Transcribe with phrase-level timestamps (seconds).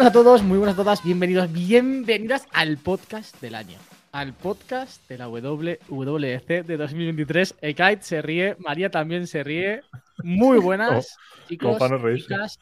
[0.00, 3.76] Buenas a todos, muy buenas a todas, bienvenidos, bienvenidas al podcast del año.
[4.12, 7.56] Al podcast de la WWDC de 2023.
[7.60, 9.82] Ekite se ríe, María también se ríe.
[10.24, 11.18] Muy buenas,
[11.48, 11.76] chicos,
[12.16, 12.58] chicas,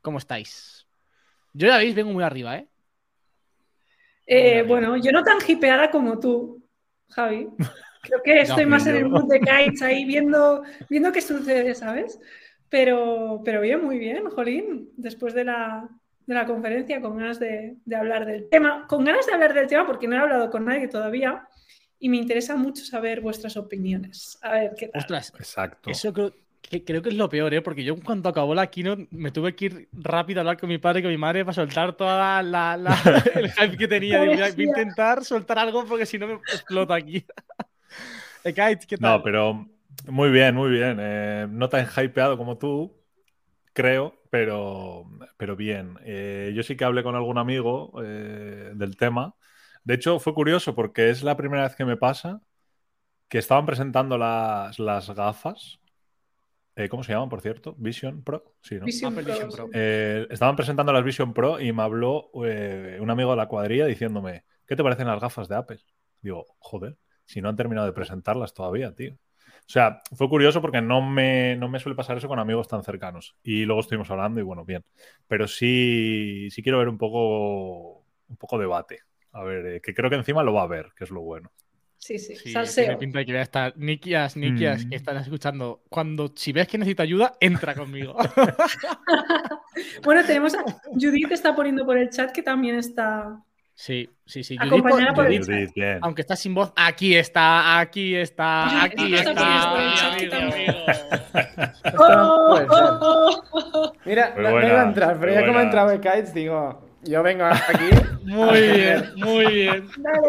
[0.00, 0.86] ¿cómo estáis?
[1.54, 2.68] Yo ya veis, vengo muy arriba, ¿eh?
[4.28, 6.64] Eh, bueno, yo no tan hipeada como tú,
[7.08, 7.48] Javi.
[8.02, 12.20] Creo que estoy más en el mood de kites ahí viendo, viendo qué sucede, ¿sabes?
[12.68, 15.88] Pero, pero bien, muy bien, Jolín, después de la,
[16.34, 19.66] de la conferencia, con ganas de, de, hablar del tema, con ganas de hablar del
[19.66, 21.46] tema porque no he hablado con nadie todavía
[21.98, 24.38] y me interesa mucho saber vuestras opiniones.
[24.42, 25.00] A ver qué tal.
[25.02, 25.90] Ostras, exacto.
[25.90, 27.60] Eso creo, que, creo que es lo peor, ¿eh?
[27.60, 30.78] Porque yo cuando acabó la keynote me tuve que ir rápido a hablar con mi
[30.78, 32.96] padre y con mi madre para soltar toda la, la
[33.34, 34.22] el hype que tenía.
[34.22, 37.24] Digo, voy, a, intentar soltar algo porque si no me explota aquí.
[38.42, 38.78] ¿qué tal?
[39.00, 39.68] No, pero
[40.08, 40.96] muy bien, muy bien.
[41.00, 42.99] Eh, no tan hypeado como tú,
[43.72, 45.98] creo, pero, pero bien.
[46.04, 49.34] Eh, yo sí que hablé con algún amigo eh, del tema.
[49.84, 52.40] De hecho, fue curioso porque es la primera vez que me pasa
[53.28, 55.78] que estaban presentando las, las gafas.
[56.88, 57.74] ¿Cómo se llaman, por cierto?
[57.76, 58.54] Vision Pro.
[58.62, 58.86] Sí, ¿no?
[58.86, 59.68] Vision Pro.
[59.72, 64.76] estaban presentando las Vision Pro y me habló un amigo de la cuadrilla diciéndome, ¿qué
[64.76, 65.80] te parecen las gafas de Apple?
[66.22, 69.18] Digo, joder, si no han terminado de presentarlas todavía, tío.
[69.60, 72.82] O sea, fue curioso porque no me, no me suele pasar eso con amigos tan
[72.82, 73.36] cercanos.
[73.42, 74.84] Y luego estuvimos hablando y bueno, bien.
[75.28, 79.00] Pero sí, sí quiero ver un poco, un poco debate.
[79.32, 81.52] A ver, eh, que creo que encima lo va a ver, que es lo bueno.
[82.00, 83.76] Sí, sí, sí Tiene pinta de que voy a estar.
[83.76, 84.98] Nikias, Nikias, que mm.
[84.98, 85.82] están escuchando.
[85.90, 88.16] Cuando, si ves que necesita ayuda, entra conmigo.
[90.02, 90.64] bueno, tenemos a
[90.94, 93.44] Judith está poniendo por el chat que también está
[93.80, 94.58] Sí, sí, sí.
[94.58, 95.42] Judith, por Judith,
[96.02, 100.16] aunque está sin voz, aquí está, aquí está, aquí está.
[104.04, 107.46] Mira, no, iba a entrar, pero ya como ha entrado el Kites, digo, yo vengo
[107.46, 107.88] aquí.
[108.24, 109.88] Muy bien, muy bien.
[109.96, 110.28] Dale,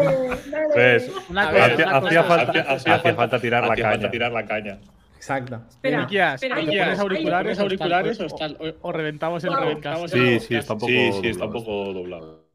[0.50, 0.68] dale.
[0.72, 4.10] Pues, hacía, falta, falta tirar la caña.
[4.10, 4.78] tirar la caña.
[5.14, 5.60] Exacto.
[5.68, 10.10] Espera, espera, ¿Pones auriculares, auriculares o, o, o, reventamos el reventamos?
[10.10, 12.51] Sí, sí, está un poco, sí, sí, está un poco doblado.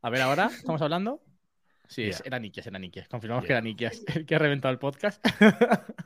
[0.00, 1.20] A ver, ahora, ¿estamos hablando?
[1.88, 3.08] Sí, era Nikias, era Nikias.
[3.08, 5.20] Confirmamos que era Nikias el que ha reventado el podcast.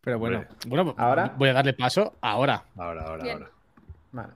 [0.00, 1.34] Pero bueno, bueno, ¿Ahora?
[1.36, 2.64] voy a darle paso ahora.
[2.76, 3.50] Ahora, ahora, ahora.
[4.12, 4.32] Vale.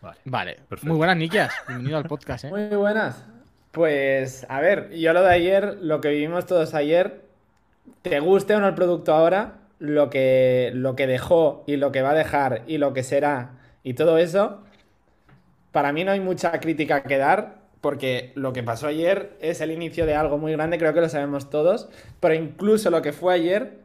[0.00, 0.18] Vale.
[0.24, 0.56] vale.
[0.82, 1.52] Muy buenas, Nikias.
[1.66, 2.48] Bienvenido al podcast, ¿eh?
[2.48, 3.26] Muy buenas.
[3.72, 7.26] Pues, a ver, yo lo de ayer, lo que vivimos todos ayer,
[8.00, 12.00] te guste o no el producto ahora, lo que, lo que dejó y lo que
[12.00, 14.62] va a dejar y lo que será y todo eso,
[15.78, 19.70] para mí no hay mucha crítica que dar, porque lo que pasó ayer es el
[19.70, 23.34] inicio de algo muy grande, creo que lo sabemos todos, pero incluso lo que fue
[23.34, 23.78] ayer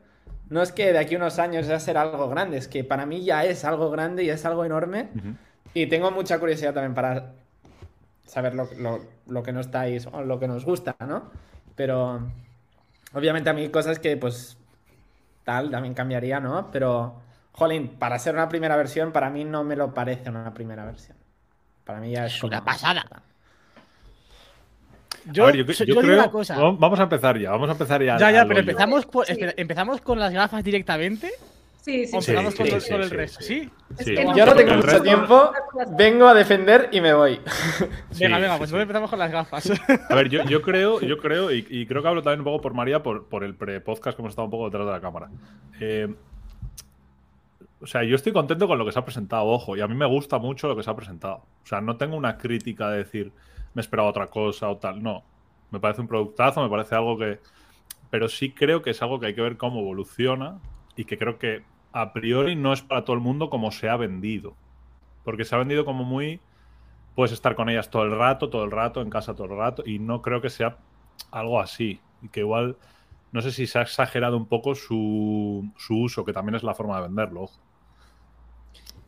[0.49, 3.05] no es que de aquí a unos años ya será algo grande, es que para
[3.05, 5.09] mí ya es algo grande y es algo enorme.
[5.75, 7.33] Y tengo mucha curiosidad también para
[8.25, 8.67] saber lo,
[9.27, 11.29] lo, que no estáis, o lo que nos gusta, ¿no?
[11.75, 12.27] Pero
[13.13, 14.57] obviamente a mí cosas que pues
[15.43, 16.71] tal también cambiaría, ¿no?
[16.71, 17.21] Pero,
[17.51, 21.21] jolín, para ser una primera versión, para mí no me lo parece una primera versión.
[21.85, 23.05] Para mí ya es una pasada.
[25.31, 26.57] Yo, creo, cosa.
[26.57, 28.17] Vamos a empezar ya, vamos a empezar ya.
[28.17, 29.07] Ya, ya, pero empezamos,
[29.55, 31.31] empezamos con las gafas directamente.
[31.81, 33.41] Sí, sí, o empezamos con, el resto.
[33.41, 33.69] ¿Sí?
[34.05, 35.51] Yo no tengo mucho tiempo,
[35.97, 37.41] vengo a defender y me voy.
[38.19, 39.69] venga, venga, pues empezamos con las gafas.
[40.09, 43.03] A ver, yo, creo, yo creo, y, creo que hablo también un poco por María,
[43.03, 45.29] por, por el pre-podcast que hemos estado un poco detrás de la cámara.
[45.81, 46.07] Eh,
[47.83, 49.93] o sea, yo estoy contento con lo que se ha presentado, ojo, y a mí
[49.93, 51.43] me gusta mucho lo que se ha presentado.
[51.63, 53.33] O sea, no tengo una crítica de decir,
[53.73, 55.03] me esperaba otra cosa o tal.
[55.03, 55.23] No.
[55.69, 57.39] Me parece un productazo, me parece algo que.
[58.09, 60.59] Pero sí creo que es algo que hay que ver cómo evoluciona
[60.95, 63.97] y que creo que a priori no es para todo el mundo como se ha
[63.97, 64.55] vendido.
[65.25, 66.39] Porque se ha vendido como muy.
[67.15, 69.83] Puedes estar con ellas todo el rato, todo el rato, en casa todo el rato,
[69.85, 70.77] y no creo que sea
[71.31, 71.99] algo así.
[72.21, 72.77] Y que igual.
[73.33, 76.75] No sé si se ha exagerado un poco su, su uso, que también es la
[76.75, 77.59] forma de venderlo, ojo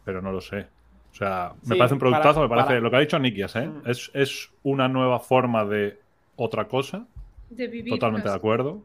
[0.06, 0.68] pero no lo sé.
[1.12, 3.68] O sea, me parece un productazo, me parece lo que ha dicho Nikias, ¿eh?
[3.68, 3.82] Mm.
[3.86, 5.98] Es, una nueva forma de
[6.36, 7.08] otra cosa.
[7.50, 7.94] De vivir.
[7.94, 8.84] Totalmente de acuerdo.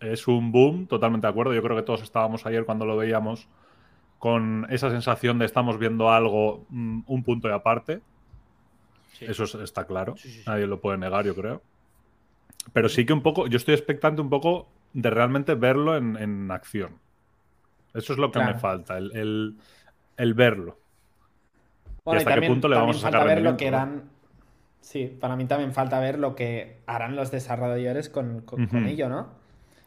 [0.00, 1.54] Es un boom, totalmente de acuerdo.
[1.54, 3.48] Yo creo que todos estábamos ayer cuando lo veíamos
[4.20, 8.00] con esa sensación de estamos viendo algo, mm, un punto de aparte.
[9.20, 10.14] Eso está claro.
[10.46, 11.62] Nadie lo puede negar, yo creo.
[12.72, 16.98] Pero sí que un poco, yo estoy expectante un poco de realmente verlo en, acción.
[17.92, 18.98] Eso es lo que me falta.
[18.98, 19.56] el, el
[20.34, 20.78] verlo.
[22.04, 24.04] Bueno, y hasta qué punto le vamos a sacar ver lo que harán.
[24.80, 28.44] Sí, para mí también falta ver lo que harán los desarrolladores con,
[28.86, 29.28] ello, ¿no?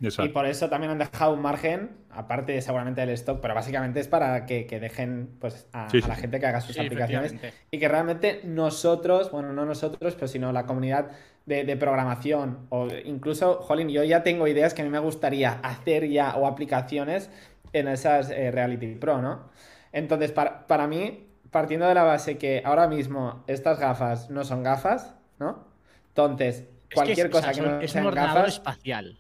[0.02, 4.10] Y por eso también han dejado un margen, aparte seguramente del stock, pero básicamente es
[4.10, 7.36] para que, dejen pues, a, la gente que haga sus aplicaciones
[7.72, 11.12] y que realmente nosotros, bueno, no nosotros, pero sino la comunidad
[11.46, 16.08] de, programación o incluso, jolín, yo ya tengo ideas que a mí me gustaría hacer
[16.10, 17.30] ya o aplicaciones
[17.74, 19.50] en esas eh, Reality Pro, ¿no?
[19.92, 24.64] Entonces, para, para mí, partiendo de la base que ahora mismo estas gafas no son
[24.64, 25.66] gafas, ¿no?
[26.10, 29.18] Entonces, cualquier cosa que no es un ordenador espacial.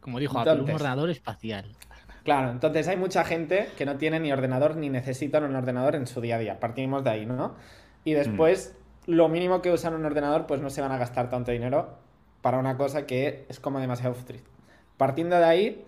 [0.00, 1.66] Como dijo Apple, un ordenador espacial.
[2.24, 6.06] Claro, entonces hay mucha gente que no tiene ni ordenador ni necesitan un ordenador en
[6.06, 6.60] su día a día.
[6.60, 7.54] Partimos de ahí, ¿no?
[8.04, 8.76] Y después,
[9.06, 9.12] mm.
[9.12, 11.98] lo mínimo que usan un ordenador, pues no se van a gastar tanto dinero
[12.42, 14.48] para una cosa que es como demasiado futurista.
[14.96, 15.84] Partiendo de ahí,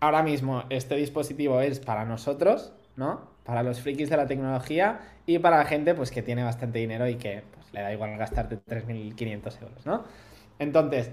[0.00, 3.35] ahora mismo este dispositivo es para nosotros, ¿no?
[3.46, 7.08] Para los frikis de la tecnología y para la gente pues que tiene bastante dinero
[7.08, 10.04] y que pues, le da igual gastarte 3.500 euros, ¿no?
[10.58, 11.10] Entonces,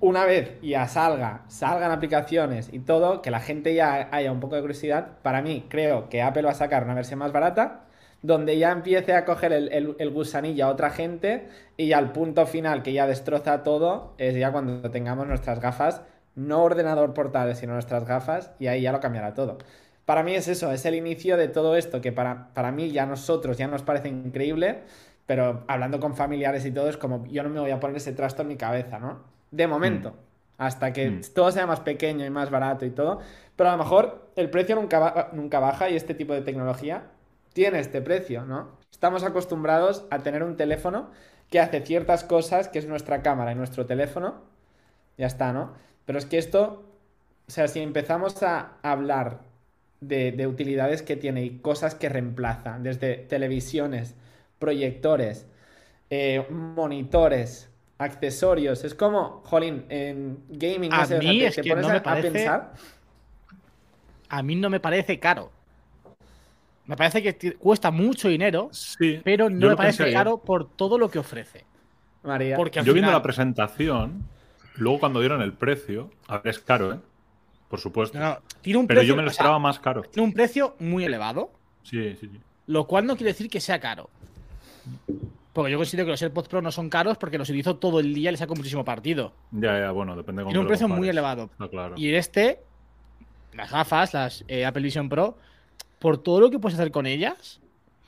[0.00, 4.54] una vez ya salga, salgan aplicaciones y todo, que la gente ya haya un poco
[4.54, 7.84] de curiosidad, para mí creo que Apple va a sacar una versión más barata,
[8.22, 12.82] donde ya empiece a coger el, gusanillo a otra gente y ya el punto final
[12.82, 16.02] que ya destroza todo es ya cuando tengamos nuestras gafas,
[16.34, 19.58] no ordenador portable, sino nuestras gafas, y ahí ya lo cambiará todo.
[20.08, 23.04] Para mí es eso, es el inicio de todo esto que para, para mí ya
[23.04, 24.84] nosotros ya nos parece increíble,
[25.26, 28.14] pero hablando con familiares y todo es como yo no me voy a poner ese
[28.14, 29.20] trasto en mi cabeza, ¿no?
[29.50, 30.12] De momento.
[30.12, 30.62] Mm.
[30.62, 31.20] Hasta que mm.
[31.34, 33.20] todo sea más pequeño y más barato y todo.
[33.54, 37.02] Pero a lo mejor el precio nunca, nunca baja y este tipo de tecnología
[37.52, 38.78] tiene este precio, ¿no?
[38.90, 41.10] Estamos acostumbrados a tener un teléfono
[41.50, 44.36] que hace ciertas cosas, que es nuestra cámara y nuestro teléfono.
[45.18, 45.74] Ya está, ¿no?
[46.06, 46.82] Pero es que esto,
[47.46, 49.47] o sea, si empezamos a hablar
[50.00, 54.14] de, utilidades que tiene y cosas que reemplaza, desde televisiones,
[54.58, 55.46] proyectores,
[56.10, 58.84] eh, monitores, accesorios.
[58.84, 62.74] Es como, jolín, en gaming, a mí es que no me parece, pensar.
[64.28, 65.50] A mí no me parece caro.
[66.86, 68.70] Me parece que cuesta mucho dinero,
[69.22, 71.64] pero no me parece caro por todo lo que ofrece.
[72.22, 72.56] María.
[72.56, 74.26] Porque yo viendo la presentación,
[74.76, 76.98] luego cuando dieron el precio, a ver, es caro, ¿eh?
[77.68, 78.18] Por supuesto.
[78.62, 80.02] tiene un pero yo me lo esperaba más caro.
[80.02, 81.52] Tiene un precio muy elevado.
[81.82, 82.40] Sí, sí, sí.
[82.66, 84.10] Lo cual no quiere decir que sea caro.
[85.52, 88.14] Porque yo considero que los AirPods Pro no son caros porque los utilizo todo el
[88.14, 89.32] día y les saco muchísimo partido.
[89.50, 91.50] Ya, ya, bueno, depende de cómo Tiene un precio muy elevado.
[91.70, 91.94] claro.
[91.96, 92.60] Y este,
[93.52, 95.36] las gafas, las eh, Apple Vision Pro,
[95.98, 97.60] por todo lo que puedes hacer con ellas,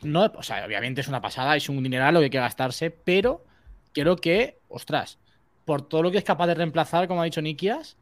[0.02, 2.90] no, o sea, obviamente es una pasada, es un dineral lo que hay que gastarse,
[2.90, 3.44] pero
[3.92, 5.18] creo que, ostras,
[5.64, 7.96] por todo lo que es capaz de reemplazar, como ha dicho Nikias,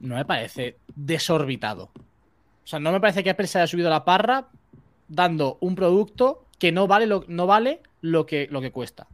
[0.00, 1.90] no me parece desorbitado.
[1.94, 4.48] O sea, no me parece que Apple se haya subido la parra
[5.08, 9.06] dando un producto que no vale lo, no vale lo que, lo que cuesta.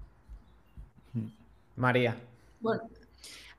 [1.77, 2.17] María.
[2.61, 2.83] Bueno,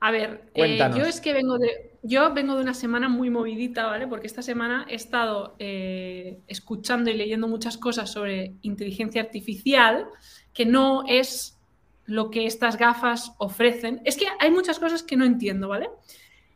[0.00, 3.86] a ver, eh, yo es que vengo de, yo vengo de una semana muy movidita,
[3.86, 4.06] ¿vale?
[4.06, 10.06] Porque esta semana he estado eh, escuchando y leyendo muchas cosas sobre inteligencia artificial,
[10.54, 11.58] que no es
[12.06, 14.00] lo que estas gafas ofrecen.
[14.04, 15.90] Es que hay muchas cosas que no entiendo, ¿vale?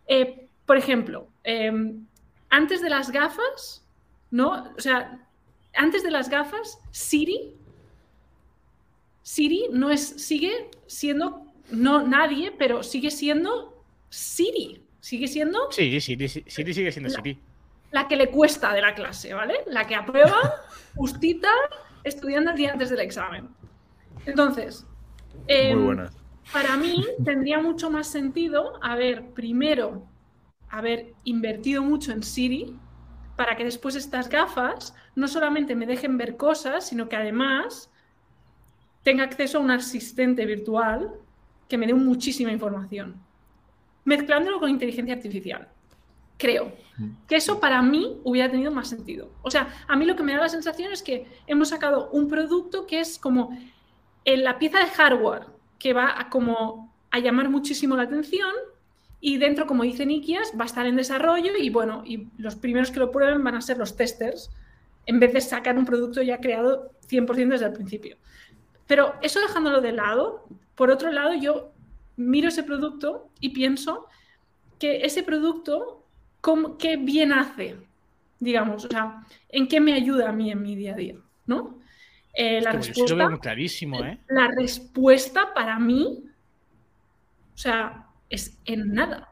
[0.06, 2.06] Eh, por ejemplo, em,
[2.48, 3.86] antes de las gafas,
[4.30, 4.72] ¿no?
[4.74, 5.20] O sea,
[5.74, 7.54] antes de las gafas, Siri
[9.20, 14.82] Siri no es, sigue siendo, no nadie, pero sigue siendo Siri.
[15.00, 15.70] Sigue siendo.
[15.72, 17.38] Sí, Siri, Siri sigue siendo Siri.
[17.90, 19.56] La que le cuesta de la clase, ¿vale?
[19.66, 20.54] La que aprueba
[20.96, 21.50] justita
[22.02, 23.46] estudiando el día antes del examen.
[24.24, 24.86] Entonces,
[25.48, 26.08] em,
[26.50, 30.10] para mí tendría mucho más sentido haber primero
[30.72, 32.74] haber invertido mucho en Siri
[33.36, 37.90] para que después estas gafas no solamente me dejen ver cosas, sino que además
[39.02, 41.12] tenga acceso a un asistente virtual
[41.68, 43.20] que me dé muchísima información,
[44.04, 45.68] mezclándolo con inteligencia artificial.
[46.38, 46.72] Creo
[47.28, 49.30] que eso para mí hubiera tenido más sentido.
[49.42, 52.28] O sea, a mí lo que me da la sensación es que hemos sacado un
[52.28, 53.56] producto que es como
[54.24, 55.46] en la pieza de hardware
[55.78, 58.52] que va a como a llamar muchísimo la atención
[59.24, 62.90] y dentro, como dice Nikias, va a estar en desarrollo y bueno, y los primeros
[62.90, 64.50] que lo prueben van a ser los testers
[65.06, 68.16] en vez de sacar un producto ya creado 100% desde el principio.
[68.88, 71.72] Pero eso dejándolo de lado, por otro lado, yo
[72.16, 74.08] miro ese producto y pienso
[74.80, 76.04] que ese producto,
[76.80, 77.76] ¿qué bien hace?
[78.40, 81.14] Digamos, o sea, ¿en qué me ayuda a mí en mi día a día?
[81.46, 81.78] ¿No?
[82.34, 83.38] Eh, la respuesta.
[83.40, 84.18] clarísimo, ¿eh?
[84.26, 86.24] La respuesta para mí,
[87.54, 88.01] o sea,
[88.32, 89.28] es en nada.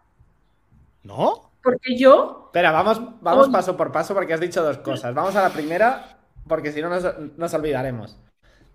[1.03, 1.51] ¿No?
[1.63, 2.45] Porque yo.
[2.47, 5.15] Espera, vamos, vamos paso por paso porque has dicho dos cosas.
[5.15, 6.89] Vamos a la primera, porque si no
[7.37, 8.17] nos olvidaremos.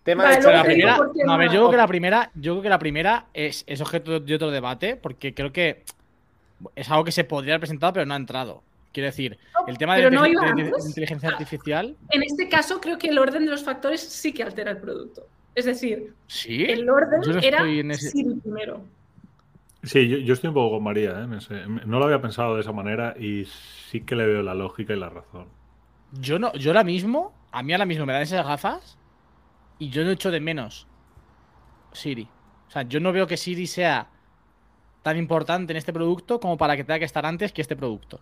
[0.04, 0.96] Tema de la primera,
[1.28, 4.20] a ver, yo creo que la primera, yo creo que la primera es, es objeto
[4.20, 5.84] de otro debate, porque creo que
[6.76, 8.62] es algo que se podría haber presentado, pero no ha entrado.
[8.94, 10.86] Quiero decir, el tema de, pero no de- iba de- de antes.
[10.86, 11.96] inteligencia artificial.
[12.12, 15.28] En este caso, creo que el orden de los factores sí que altera el producto.
[15.56, 16.66] Es decir, Sí.
[16.66, 18.82] el orden no era ese- Siri primero.
[19.86, 21.66] Sí, yo, yo estoy un poco con María, ¿eh?
[21.86, 25.00] no lo había pensado de esa manera y sí que le veo la lógica y
[25.00, 25.48] la razón.
[26.12, 28.98] Yo no, yo ahora mismo, a mí ahora mismo me dan esas gafas
[29.78, 30.88] y yo no echo de menos
[31.92, 32.28] Siri.
[32.68, 34.10] O sea, yo no veo que Siri sea
[35.04, 38.18] tan importante en este producto como para que tenga que estar antes que este producto.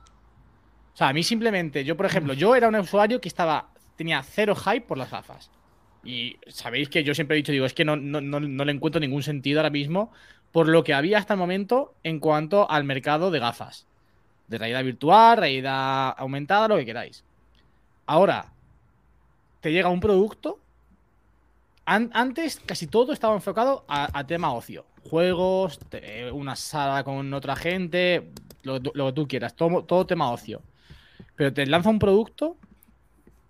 [0.93, 4.22] O sea, a mí simplemente, yo por ejemplo, yo era un usuario que estaba, tenía
[4.22, 5.50] cero hype por las gafas.
[6.03, 8.72] Y sabéis que yo siempre he dicho, digo, es que no, no, no, no le
[8.74, 10.12] encuentro ningún sentido ahora mismo
[10.53, 13.86] por lo que había hasta el momento en cuanto al mercado de gafas.
[14.48, 17.25] De realidad virtual, realidad aumentada, lo que queráis.
[18.05, 18.53] Ahora,
[19.60, 20.60] te llega un producto.
[21.86, 24.86] an- antes casi todo estaba enfocado a, tema ocio.
[25.10, 25.79] Juegos,
[26.31, 28.31] una sala con otra gente,
[28.62, 30.62] lo, lo que tú quieras, todo, todo tema ocio.
[31.36, 32.57] Pero te lanza un producto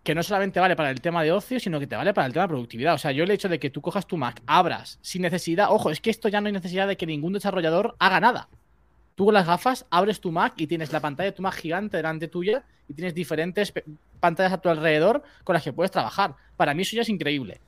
[0.04, 2.34] que no solamente vale para el tema de ocio, sino que te vale para el
[2.34, 2.94] tema de productividad.
[2.94, 5.90] O sea, yo el hecho de que tú cojas tu Mac, abras, sin necesidad, ojo,
[5.92, 8.50] es que esto ya no hay necesidad de que ningún desarrollador haga nada.
[9.16, 11.98] Tú con las gafas abres tu Mac y tienes la pantalla de tu Mac gigante
[11.98, 13.72] delante tuya y tienes diferentes
[14.20, 16.36] pantallas a tu alrededor con las que puedes trabajar.
[16.58, 17.62] Para mí eso ya es increíble.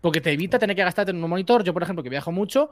[0.00, 1.64] Porque te evita tener que gastarte en un monitor.
[1.64, 2.70] Yo, por ejemplo, que viajo mucho,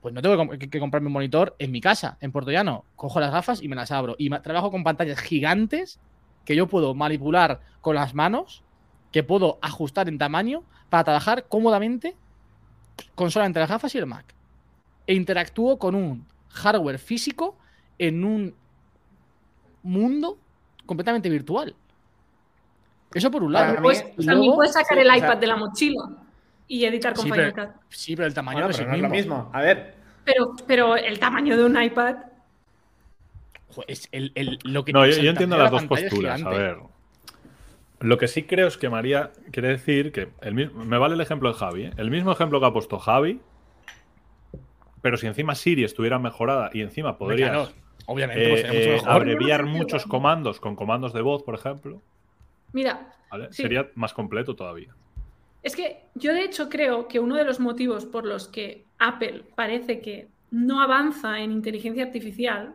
[0.00, 2.84] pues no tengo que, que- comprarme un monitor en mi casa, en Puerto Llano.
[2.96, 4.16] Cojo las gafas y me las abro.
[4.18, 6.00] Y trabajo con pantallas gigantes
[6.44, 8.62] que yo puedo manipular con las manos,
[9.10, 12.16] que puedo ajustar en tamaño para trabajar cómodamente
[13.14, 14.24] con solamente las gafas y el Mac.
[15.06, 17.56] E interactúo con un hardware físico
[17.98, 18.54] en un
[19.82, 20.38] mundo
[20.86, 21.74] completamente virtual.
[23.14, 23.76] Eso por un lado.
[23.82, 26.02] Pues también luego- puedes sacar sí, el o iPad sea- de la mochila
[26.68, 27.76] y editar con Sí, Final pero- Cut.
[27.90, 29.36] Sí, pero el tamaño Bueno, no es pero no es lo mismo.
[29.36, 29.50] mismo.
[29.52, 29.94] A ver,
[30.24, 32.14] Pero, pero el tamaño de un iPad.
[33.86, 36.42] Es el- el- lo que No, yo, entiendo las la dos posturas.
[36.42, 36.78] A ver.
[38.00, 41.20] Lo que sí creo es que María quiere decir que el mismo, me vale el
[41.20, 41.84] ejemplo de Javi.
[41.84, 41.90] ¿eh?
[41.96, 43.40] El mismo ejemplo que ha puesto Javi,
[45.00, 47.68] pero si encima Siri estuviera mejorada y encima podrías claro,
[48.06, 49.10] obviamente, eh, pues sería mucho eh, mejor.
[49.10, 52.02] abreviar muchos comandos con comandos de voz, por ejemplo,
[52.72, 53.48] Mira, ¿vale?
[53.52, 53.62] Sí.
[53.62, 54.94] sería más completo todavía.
[55.62, 59.44] es que yo de hecho creo que uno de los motivos por los que Apple
[59.54, 62.74] parece que no avanza en inteligencia artificial,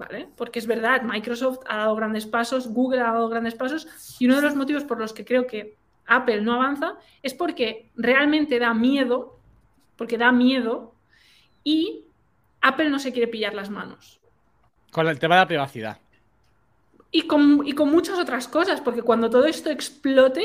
[0.00, 0.28] ¿vale?
[0.36, 3.86] Porque es verdad, Microsoft ha dado grandes pasos, Google ha dado grandes pasos,
[4.18, 5.76] y uno de los motivos por los que creo que
[6.06, 9.38] Apple no avanza es porque realmente da miedo,
[9.96, 10.94] porque da miedo,
[11.62, 12.06] y
[12.62, 14.20] Apple no se quiere pillar las manos.
[14.90, 15.98] Con el tema de la privacidad.
[17.12, 20.42] Y con, y con muchas otras cosas, porque cuando todo esto explote,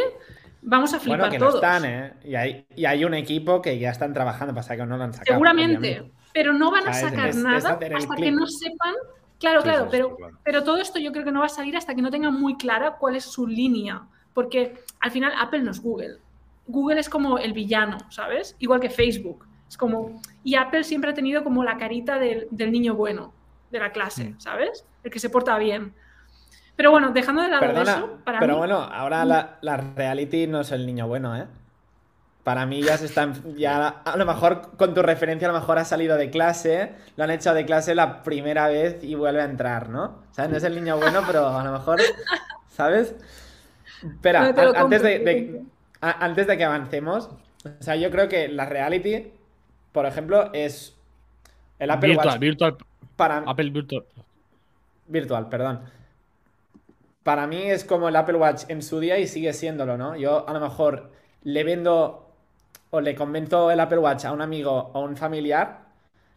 [0.61, 1.55] vamos a flipar bueno, que no todos.
[1.63, 2.13] están, ¿eh?
[2.25, 5.13] Y hay, y hay un equipo que ya están trabajando, pasa que no lo han
[5.13, 5.33] sacado.
[5.35, 6.11] Seguramente, obviamente.
[6.33, 8.93] pero no van a sacar Es- es nada hasta que no sepan.
[9.51, 10.37] Claro, Sí, claro, sí, pero, claro.
[10.43, 12.55] pero todo esto yo creo que no va a salir hasta que no tengan muy
[12.57, 14.03] clara cuál es su línea.
[14.33, 16.17] Porque al final Apple no es Google.
[16.67, 18.55] Google es como el villano, ¿sabes?
[18.59, 19.45] Igual que Facebook.
[19.69, 20.21] Es como.
[20.43, 23.33] Y Apple siempre ha tenido como la carita del, del niño bueno
[23.71, 24.39] de la clase, Mm.
[24.39, 24.85] ¿sabes?
[25.03, 25.93] El que se porta bien.
[26.75, 28.57] Pero bueno, dejando de lado Perdona, eso, para pero mí.
[28.59, 31.47] bueno, ahora la, la reality no es el niño bueno, ¿eh?
[32.45, 33.33] Para mí ya se está.
[33.57, 37.23] Ya, a lo mejor con tu referencia, a lo mejor ha salido de clase, lo
[37.23, 40.03] han echado de clase la primera vez y vuelve a entrar, ¿no?
[40.29, 41.99] O sea, no es el niño bueno, pero a lo mejor.
[42.69, 43.15] ¿Sabes?
[44.03, 45.63] Espera, No, antes, de,
[46.01, 47.31] a- antes de que avancemos,
[47.63, 49.31] o sea, yo creo que la reality,
[49.91, 50.95] por ejemplo, es.
[51.79, 52.77] El Apple virtual, Watch virtual.
[53.15, 54.05] para, Apple Virtual.
[55.07, 55.79] Virtual, perdón.
[57.23, 60.15] Para mí es como el Apple Watch en su día y sigue siéndolo, ¿no?
[60.15, 61.11] Yo a lo mejor
[61.43, 62.24] le vendo
[62.95, 65.79] o le convento el Apple Watch a un amigo o un familiar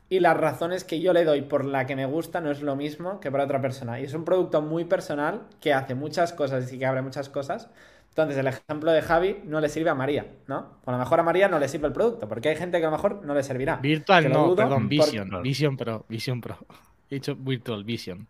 [0.08, 2.74] y las razones que yo le doy por la que me gusta no es lo
[2.76, 4.00] mismo que para otra persona.
[4.00, 7.68] Y es un producto muy personal que hace muchas cosas y que abre muchas cosas.
[8.08, 10.78] Entonces el ejemplo de Javi no le sirve a María, ¿no?
[10.84, 12.86] O a lo mejor a María no le sirve el producto, porque hay gente que
[12.86, 13.76] a lo mejor no le servirá.
[13.76, 15.28] Virtual Que no, perdón, por- Vision.
[15.28, 15.42] Claro.
[15.44, 16.04] Vision Pro.
[16.08, 16.56] Vision Pro.
[17.10, 18.26] He dicho Virtual Vision.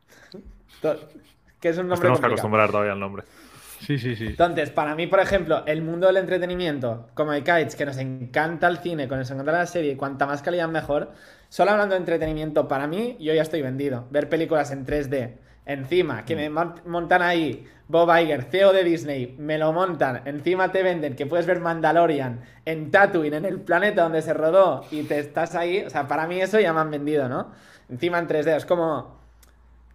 [1.61, 2.26] Que es un Nos nombre tenemos que complicado.
[2.32, 3.23] acostumbrar todavía al nombre.
[3.78, 4.26] Sí, sí, sí.
[4.26, 8.66] Entonces, para mí, por ejemplo, el mundo del entretenimiento, como hay Kites, que nos encanta
[8.68, 11.12] el cine, que nos encanta la serie, cuanta más calidad mejor,
[11.49, 14.06] solo hablando de entretenimiento, para mí, yo ya estoy vendido.
[14.11, 19.35] Ver películas en 3D, encima, que me mon- montan ahí Bob Iger, CEO de Disney,
[19.38, 24.02] me lo montan, encima te venden que puedes ver Mandalorian en Tatooine, en el planeta
[24.02, 26.90] donde se rodó, y te estás ahí, o sea, para mí eso ya me han
[26.90, 27.52] vendido, ¿no?
[27.88, 29.17] Encima en 3D, es como...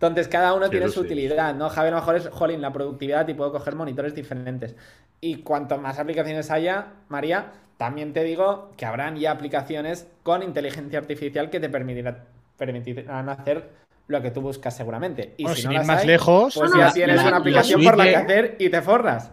[0.08, 1.06] Entonces, cada uno Sí, tiene su sí.
[1.06, 1.70] utilidad, ¿no?
[1.70, 4.76] Javi, a lo mejor es, jolín, la productividad y puedo coger monitores diferentes.
[5.22, 11.00] Y cuanto más aplicaciones haya, María, también te digo que habrán ya aplicaciones con inteligencia
[11.00, 12.18] artificial que te permitirán,
[12.58, 13.70] permitirán hacer
[14.08, 15.34] lo que tú buscas seguramente.
[15.38, 17.28] Y Bueno, si sin no ir las más hay, lejos, pues No, ya tienes la-
[17.30, 19.32] una aplicación por la que hacer y te forras.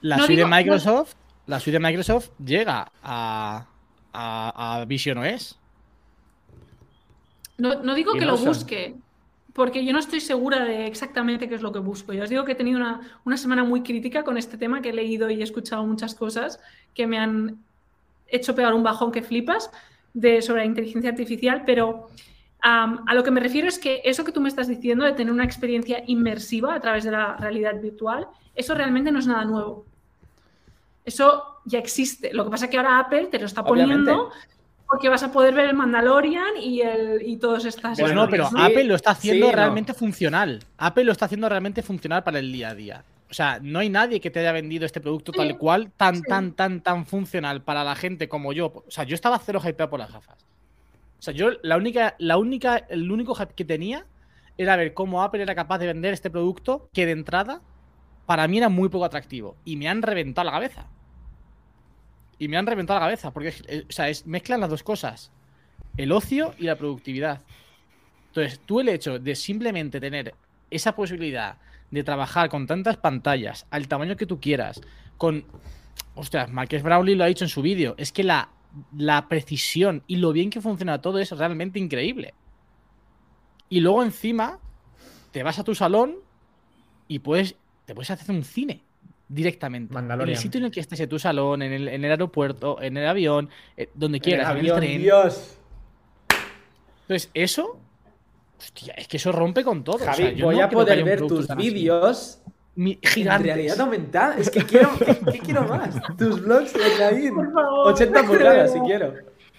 [0.00, 1.14] La No suite digo- de Microsoft,
[1.46, 3.66] la suite de Microsoft llega a,
[4.12, 5.58] a, a Vision OS.
[7.58, 8.46] No, no digo Y que no lo son.
[8.46, 8.94] busque,
[9.54, 12.12] porque yo no estoy segura de exactamente qué es lo que busco.
[12.12, 14.90] Ya os digo que he tenido una, una semana muy crítica con este tema, que
[14.90, 16.60] he leído y he escuchado muchas cosas
[16.92, 17.58] que me han
[18.26, 19.70] hecho pegar un bajón que flipas
[20.12, 22.08] de, sobre la inteligencia artificial, pero
[22.66, 25.30] a lo que me refiero es que eso que tú me estás diciendo de tener
[25.30, 29.84] una experiencia inmersiva a través de la realidad virtual, eso realmente no es nada nuevo.
[31.04, 32.32] Eso ya existe.
[32.32, 34.12] Lo que pasa es que ahora Apple te lo está Obviamente.
[34.94, 38.30] Porque vas a poder ver el Mandalorian y, el, y todas estas Pues Bueno, no,
[38.30, 39.56] pero Apple lo está haciendo sí, no.
[39.56, 40.60] realmente funcional.
[40.78, 43.04] Apple lo está haciendo realmente funcional para el día a día.
[43.28, 46.18] O sea, no hay nadie que te haya vendido este producto Sí, tal cual, tan,
[46.18, 46.22] sí.
[46.28, 48.66] tan, tan, tan funcional para la gente como yo.
[48.66, 50.46] O sea, yo estaba cero hypeado por las gafas.
[51.18, 54.06] O sea, yo la única, la única, el único hype que tenía
[54.56, 57.62] era ver cómo Apple era capaz de vender este producto que de entrada
[58.26, 59.56] para mí era muy poco atractivo.
[59.64, 60.86] Y me han reventado la cabeza.
[62.38, 63.32] Y me han reventado la cabeza.
[63.32, 65.30] Porque eh, o sea, mezclan las dos cosas.
[65.96, 67.42] El ocio y la productividad.
[68.28, 70.34] Entonces, tú el hecho de simplemente tener
[70.70, 71.58] esa posibilidad
[71.90, 74.80] de trabajar con tantas pantallas, al tamaño que tú quieras,
[75.16, 75.44] con...
[76.16, 78.50] Ostras, Marques Brownlee lo ha dicho en su vídeo, es que la,
[78.96, 82.34] la precisión y lo bien que funciona todo es realmente increíble.
[83.68, 84.60] Y luego encima
[85.32, 86.16] te vas a tu salón
[87.08, 88.82] y puedes, te puedes hacer un cine
[89.34, 89.96] directamente.
[89.98, 92.80] En el sitio en el que estés, en tu salón, en el, en el aeropuerto,
[92.80, 95.02] en el avión, eh, donde quieras, en el, avión, tren.
[95.02, 95.58] Dios.
[97.02, 97.80] Entonces, eso.
[98.58, 99.96] Hostia, es que eso rompe con todo.
[99.96, 102.40] o Javi, sea, yo voy no a poder ver tus vídeos
[102.76, 103.46] Mi- en gigantes.
[103.46, 104.36] realidad aumentada.
[104.38, 104.90] Es que quiero,
[105.30, 105.94] ¿qué quiero más?
[106.18, 107.34] Tus vlogs en la in.
[107.34, 109.08] Por favor, 80 no pulgadas si quiero.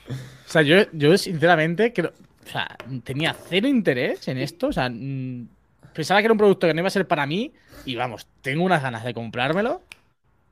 [0.10, 2.14] O sea, yo, yo sinceramente creo.
[2.46, 4.68] O sea, tenía cero interés en esto.
[4.68, 5.48] O sea, mm,
[5.96, 7.54] pensaba que era un producto que no iba a ser para mí.
[7.84, 9.84] Y vamos, tengo unas ganas de comprármelo.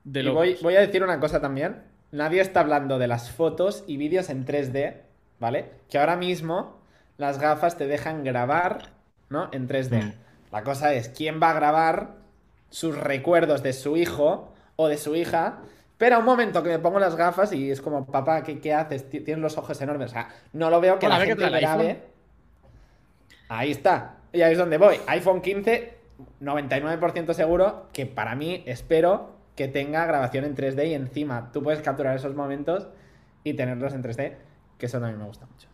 [0.04, 1.84] De Y voy, voy a decir una cosa también.
[2.12, 5.02] Nadie está hablando de las fotos y vídeos en 3D,
[5.40, 5.72] ¿vale?
[5.90, 6.78] Que ahora mismo
[7.18, 8.90] las gafas te dejan grabar,
[9.30, 9.50] ¿no?
[9.52, 10.04] En 3D.
[10.04, 10.14] Mm.
[10.52, 12.16] La cosa es, ¿quién va a grabar
[12.70, 15.62] sus recuerdos de su hijo o de su hija?
[15.98, 19.10] Pero un momento que me pongo las gafas y es como, papá, ¿qué, qué haces?
[19.10, 20.12] Ti- Tienes los ojos enormes.
[20.12, 22.04] O sea, no lo veo que Bueno, a la gente grabe.
[23.48, 24.18] Ahí está.
[24.34, 24.98] Y ahí es donde voy.
[25.08, 25.94] iPhone 15,
[26.42, 31.82] 99% seguro que para mí espero que tenga grabación en 3D y encima tú puedes
[31.82, 32.88] capturar esos momentos
[33.44, 34.36] y tenerlos en 3D,
[34.80, 35.68] que eso también me gusta mucho.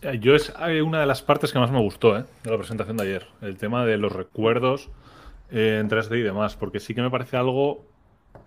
[0.00, 2.24] Eh, Yo es eh, una de las partes que más me gustó ¿eh?
[2.42, 3.26] de la presentación de ayer.
[3.42, 4.88] El tema de los recuerdos
[5.50, 6.56] eh, en 3D y demás.
[6.56, 7.84] Porque sí que me parece algo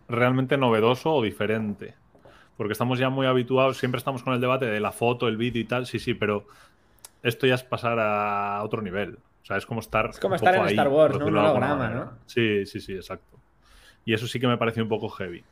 [0.07, 1.93] realmente novedoso o diferente.
[2.57, 5.61] Porque estamos ya muy habituados, siempre estamos con el debate de la foto, el vídeo
[5.61, 5.85] y tal.
[5.85, 6.47] Sí, sí, pero
[7.25, 9.17] esto ya es pasar a otro nivel.
[9.41, 10.09] O sea, es como estar.
[10.09, 11.25] Es como estar en ahí, Star Wars, ¿no?
[11.25, 11.89] Un holograma.
[11.89, 12.11] ¿no?
[12.25, 13.37] Sí, sí, sí, exacto.
[14.05, 15.43] Y eso sí que me pareció un poco heavy.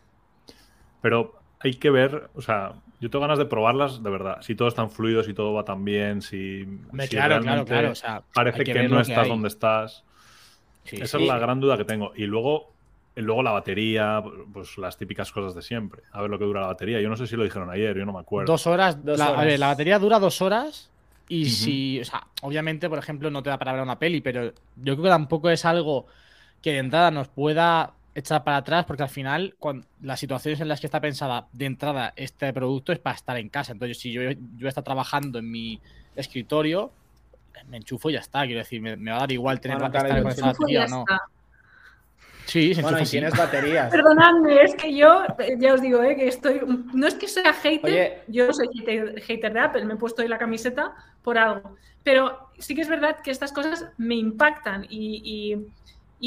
[1.01, 4.37] Pero hay que ver, o sea, yo tengo ganas de probarlas de verdad.
[4.41, 6.65] Si todo es tan fluido, si todo va tan bien, si,
[6.99, 7.91] si claro, claro, claro.
[7.91, 10.03] O sea, parece que, no que estás donde estás.
[10.83, 11.23] Sí, Esa sí.
[11.23, 12.13] es la gran duda que tengo.
[12.15, 12.73] Y luego,
[13.15, 16.03] y luego la batería, pues las típicas cosas de siempre.
[16.11, 16.99] A ver lo que dura la batería.
[17.01, 18.51] Yo no sé si lo dijeron ayer, yo no me acuerdo.
[18.51, 19.03] Dos horas.
[19.03, 19.45] Dos la, A horas.
[19.45, 20.91] ver, la batería dura dos horas.
[21.27, 21.99] Y si.
[21.99, 25.03] O sea, obviamente, por ejemplo, no te da para ver una peli, pero yo creo
[25.03, 26.07] que tampoco es algo
[26.61, 30.67] que de entrada nos pueda echar para atrás, porque al final, cuando, las situaciones en
[30.67, 33.71] las que está pensada de entrada este producto es para estar en casa.
[33.71, 34.21] Entonces, si yo,
[34.57, 35.81] yo está trabajando en mi
[36.15, 36.91] escritorio,
[37.67, 38.45] me enchufo y ya está.
[38.45, 40.47] Quiero decir, me, me va a dar igual tener Bueno, que estar yo con esa
[40.47, 40.99] Enchufo y ya batería o no.
[40.99, 41.21] está.
[42.45, 43.89] Sí, se Bueno, y tienes baterías.
[43.89, 45.23] Perdonadme, es que yo,
[45.57, 46.61] ya os digo, eh, que estoy.
[46.93, 48.21] No es que sea hater, Oye.
[48.27, 51.75] yo soy hater, hater de Apple, me he puesto hoy la camiseta por algo.
[52.03, 55.67] Pero sí que es verdad que estas cosas me impactan y, y-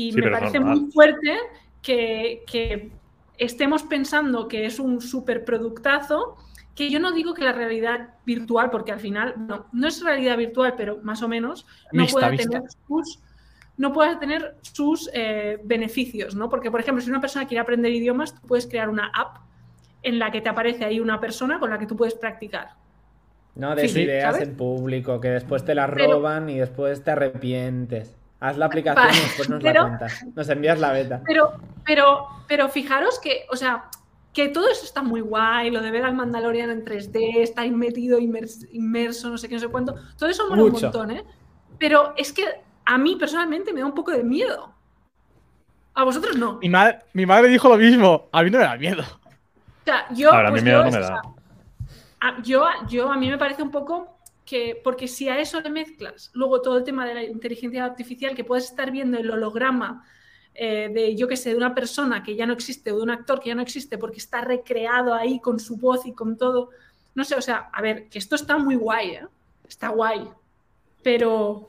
[0.09, 0.81] y Sí, me parece normal.
[0.81, 1.37] muy fuerte
[1.83, 2.91] que, que
[3.39, 6.37] estemos pensando que es un super productazo.
[6.75, 10.37] Que yo no digo que la realidad virtual, porque al final no, no es realidad
[10.37, 13.21] virtual, pero más o menos, no pueda tener sus
[13.79, 16.49] no pueda tener sus eh, beneficios, ¿no?
[16.49, 19.39] Porque, por ejemplo, si una persona quiere aprender idiomas, tú puedes crear una app
[20.03, 22.71] en la que te aparece ahí una persona con la que tú puedes practicar.
[23.55, 24.49] No des Sí, ideas ¿sabes?
[24.49, 28.15] en público, que después te las Pero- roban y después te arrepientes.
[28.39, 30.27] Haz la aplicación Vale, y después nos pero- la cuentas.
[30.35, 31.23] Nos envías la beta.
[31.27, 31.53] Pero,
[31.85, 33.85] pero, pero fijaros que, o sea,
[34.35, 38.19] que todo eso está muy guay, lo de ver al Mandalorian en 3D, estar metido,
[38.19, 39.95] inmers- inmerso, no sé qué, no sé cuánto.
[40.19, 41.25] Todo eso mola un montón, ¿eh?
[41.79, 42.45] Pero es que
[42.87, 44.73] a mí personalmente me da un poco de miedo.
[45.95, 46.59] A vosotros no.
[46.61, 48.29] Mi, madre, mi madre dijo lo mismo.
[48.33, 49.03] A mí no me da miedo.
[49.03, 51.07] O sea, yo, Ahora, a mí miedo yo, no me o da.
[51.07, 51.23] sea,
[52.21, 55.71] a- yo, yo a mí me parece un poco que, porque si a eso le
[55.71, 60.05] mezclas luego todo el tema de la inteligencia artificial, que puedes estar viendo el holograma
[60.55, 63.11] eh, de, yo que sé, de una persona que ya no existe o de un
[63.11, 66.71] actor que ya no existe porque está recreado ahí con su voz y con todo.
[67.15, 69.27] No sé, o sea, a ver, que esto está muy guay, ¿eh?
[69.69, 70.29] Está guay.
[71.03, 71.69] Pero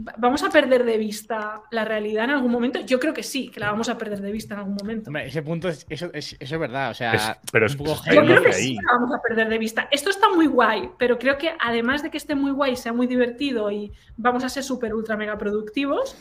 [0.00, 2.78] ¿Vamos a perder de vista la realidad en algún momento?
[2.80, 5.10] Yo creo que sí, que la vamos a perder de vista en algún momento.
[5.18, 6.92] ese punto, es, eso, es, verdad.
[6.92, 9.58] O sea, pero es, un poco yo creo que sí la vamos a perder de
[9.58, 9.88] vista.
[9.90, 13.08] Esto está muy guay, pero creo que además de que esté muy guay, sea muy
[13.08, 16.16] divertido y vamos a ser súper, ultra, mega productivos,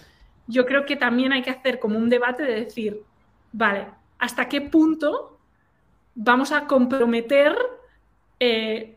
[0.47, 3.03] yo creo que también hay que hacer como un debate de decir,
[3.51, 3.85] vale,
[4.17, 5.37] ¿hasta qué punto
[6.15, 7.55] vamos a comprometer
[8.39, 8.96] eh,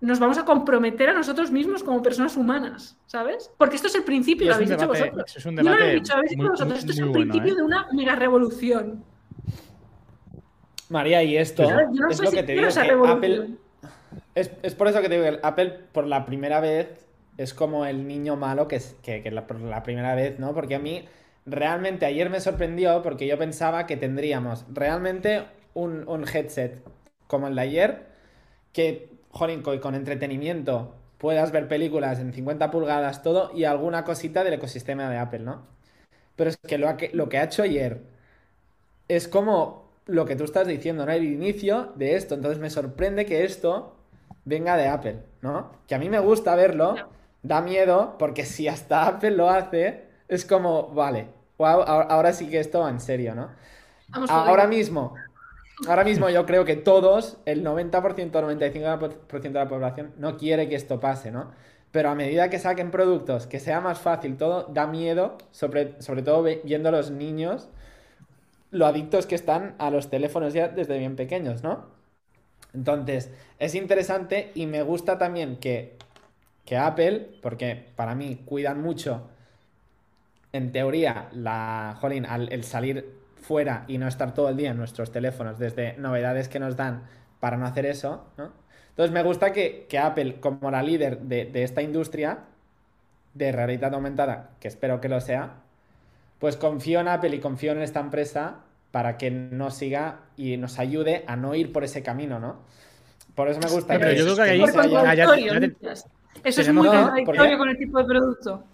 [0.00, 3.50] nos vamos a comprometer a nosotros mismos como personas humanas, ¿sabes?
[3.56, 5.36] Porque esto es el principio, lo habéis dicho vosotros.
[5.36, 6.78] Es un debate lo dicho, habéis dicho vosotros.
[6.78, 7.56] Esto es el principio ¿eh?
[7.56, 9.04] de una mega revolución.
[10.88, 11.64] María, y esto
[12.10, 12.68] es lo que te digo.
[12.68, 13.56] Que Apple,
[14.34, 17.06] es, por eso que te digo que Apple, por la primera vez,
[17.38, 20.54] es como el niño malo que, es, que, la, por la primera vez, ¿no?
[20.54, 21.06] Porque a mí,
[21.46, 26.82] realmente, ayer me sorprendió porque yo pensaba que tendríamos realmente un, un headset
[27.26, 28.06] como el de ayer,
[28.72, 34.54] que jolín, con entretenimiento puedas ver películas en 50 pulgadas, todo, y alguna cosita del
[34.54, 35.62] ecosistema de Apple, ¿no?
[36.36, 38.02] Pero es que lo, que lo que ha hecho ayer
[39.08, 41.12] es como lo que tú estás diciendo, ¿no?
[41.12, 42.34] El inicio de esto.
[42.34, 43.96] Entonces me sorprende que esto
[44.44, 45.70] venga de Apple, ¿no?
[45.86, 46.94] Que a mí me gusta verlo,
[47.42, 52.80] da miedo, porque si hasta Apple lo hace, es como, vale, ahora sí que esto
[52.80, 53.50] va en serio, ¿no?
[54.28, 55.14] ahora mismo,
[55.86, 60.74] ahora mismo yo creo que todos, el 90%, 95% de la población, no quiere que
[60.74, 61.52] esto pase, ¿no?
[61.92, 66.22] Pero a medida que saquen productos, que sea más fácil todo, da miedo, sobre, sobre
[66.22, 67.68] todo viendo a los niños,
[68.70, 71.86] lo adictos que están a los teléfonos ya desde bien pequeños, ¿no?
[72.74, 75.96] Entonces, es interesante y me gusta también que,
[76.64, 79.28] que Apple, porque para mí cuidan mucho,
[80.52, 84.76] en teoría, la, jolín, al, el salir fuera y no estar todo el día en
[84.76, 87.04] nuestros teléfonos desde novedades que nos dan
[87.38, 88.50] para no hacer eso, ¿no?
[88.90, 92.38] Entonces me gusta que, Apple, como la líder de, esta industria
[93.34, 95.56] de realidad aumentada, que espero que lo sea,
[96.38, 100.78] pues confío en Apple y confío en esta empresa para que nos siga y nos
[100.78, 102.62] ayude a no ir por ese camino, ¿no?
[103.34, 104.16] Por eso me gusta que...
[104.16, 105.76] yo creo que ahí...
[106.42, 108.64] Eso es muy contradictorio con el tipo de producto.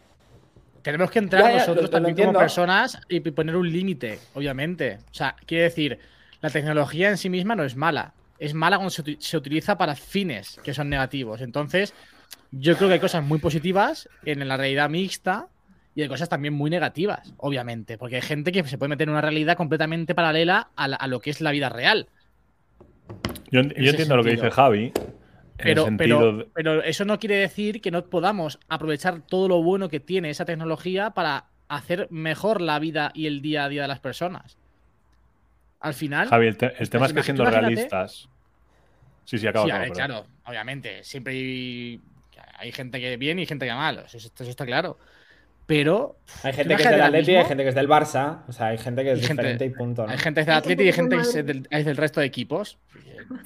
[0.83, 4.99] Tenemos que entrar nosotros también como personas y poner un límite, obviamente.
[5.11, 5.99] O sea, quiere decir,
[6.41, 8.15] la tecnología en sí misma no es mala.
[8.39, 11.41] Es mala cuando se, utiliza para fines que son negativos.
[11.41, 11.95] Entonces,
[12.51, 15.47] yo creo que hay cosas muy positivas en la realidad mixta
[15.95, 17.97] y hay cosas también muy negativas, obviamente.
[17.97, 21.31] Porque hay gente que se puede meter en una realidad completamente paralela a, lo que
[21.31, 22.09] es la vida real.
[23.53, 24.93] Yo, entiendo lo que dice Javi,
[25.63, 30.01] pero, pero, pero, eso no quiere decir que no podamos aprovechar todo lo bueno que
[30.01, 34.01] tiene esa tecnología para hacer mejor la vida y el día a día de las
[34.01, 34.59] personas.
[35.81, 36.29] Al final.
[36.29, 38.29] Javi, el, tema es que siendo realistas.
[39.25, 39.67] Sí, sí, acabo.
[39.67, 41.03] Sí, claro, obviamente.
[41.03, 44.05] Siempre hay, gente que viene y gente que mal.
[44.07, 44.99] Eso, eso está claro.
[45.67, 46.17] Pero.
[46.43, 48.41] Hay gente que es del Atleti y hay gente que es del Barça.
[48.49, 50.07] O sea, hay gente que es diferente y punto.
[50.09, 51.23] Hay gente que es del Atleti y hay gente que
[51.71, 52.79] es del, resto de equipos.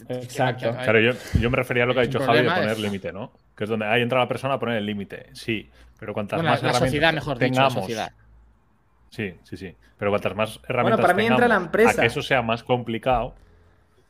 [0.08, 0.72] Exacto.
[0.72, 3.32] Claro, yo, yo, me refería a lo que ha dicho Javi de poner límite, ¿no?
[3.56, 5.26] Que es donde ahí entra la persona a poner el límite.
[5.32, 7.74] Sí, pero cuantas más la sociedad, mejor tengamos.
[7.74, 8.12] Dicho, la sociedad.
[9.10, 9.74] Sí, sí, sí.
[9.98, 11.90] Pero cuantas más herramientas bueno, para mí entra la empresa.
[11.90, 13.34] a que eso sea más complicado,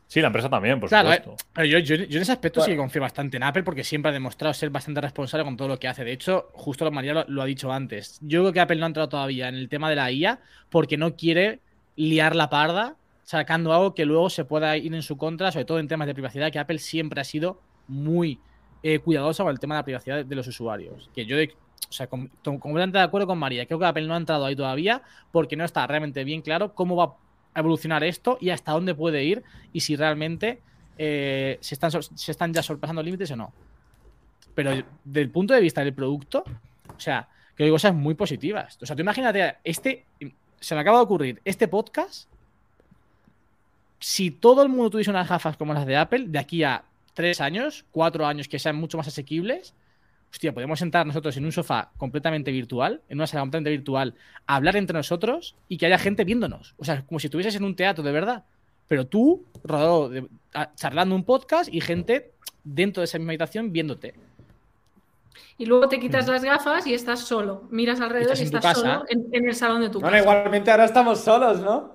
[0.09, 1.35] Sí, la empresa también, por supuesto.
[1.57, 4.55] Eh, yo, yo, en ese aspecto sí confío bastante en Apple porque siempre ha demostrado
[4.55, 6.05] ser bastante responsable con todo lo que hace.
[6.05, 8.19] De hecho, justo lo María lo, ha dicho antes.
[8.23, 10.40] Yo creo que Apple no ha entrado todavía en el tema de la IA
[10.71, 11.61] porque no quiere
[11.97, 15.81] liar la parda sacando algo que luego se pueda ir en su contra, sobre todo
[15.81, 18.38] en temas de privacidad, que Apple siempre ha sido muy
[18.85, 21.11] eh, cuidadosa con el tema de la privacidad de los usuarios.
[21.12, 23.66] Que yo, o sea, completamente de acuerdo con María.
[23.66, 26.95] Creo que Apple no ha entrado ahí todavía porque no está realmente bien claro cómo
[26.95, 27.16] va
[27.61, 29.42] evolucionar esto y hasta dónde puede ir
[29.73, 30.61] y si realmente
[30.99, 33.53] eh, se, están, se están ya sorpasando límites o no.
[34.55, 34.71] Pero
[35.05, 36.45] desde el punto de vista del producto,
[36.97, 38.79] o sea, que hay cosas muy positivas.
[38.81, 40.05] O sea, tú imagínate, este,
[40.61, 42.29] se me acaba de ocurrir, este podcast,
[43.99, 47.40] si todo el mundo tuviese unas gafas como las de Apple, de aquí a tres
[47.40, 49.75] años, cuatro años que sean mucho más asequibles,
[50.37, 54.14] hostia, podemos sentar nosotros en un sofá completamente virtual, en una sala completamente virtual,
[54.46, 56.75] hablar entre nosotros y que haya gente viéndonos.
[56.77, 58.44] O sea, como si estuvieses en un teatro de verdad.
[58.87, 60.11] Pero tú, rodado,
[60.75, 64.14] charlando un podcast y gente dentro de esa misma habitación viéndote.
[65.57, 66.31] Y luego te quitas mm.
[66.31, 67.66] las gafas y estás solo.
[67.70, 70.11] Miras alrededor y estás solo en, el salón de tu casa.
[70.11, 71.94] Bueno, igualmente ahora estamos solos, ¿no?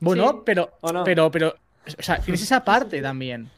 [0.00, 0.70] Bueno, pero,
[1.04, 1.54] pero, pero,
[1.98, 3.50] o sea, tienes esa parte también.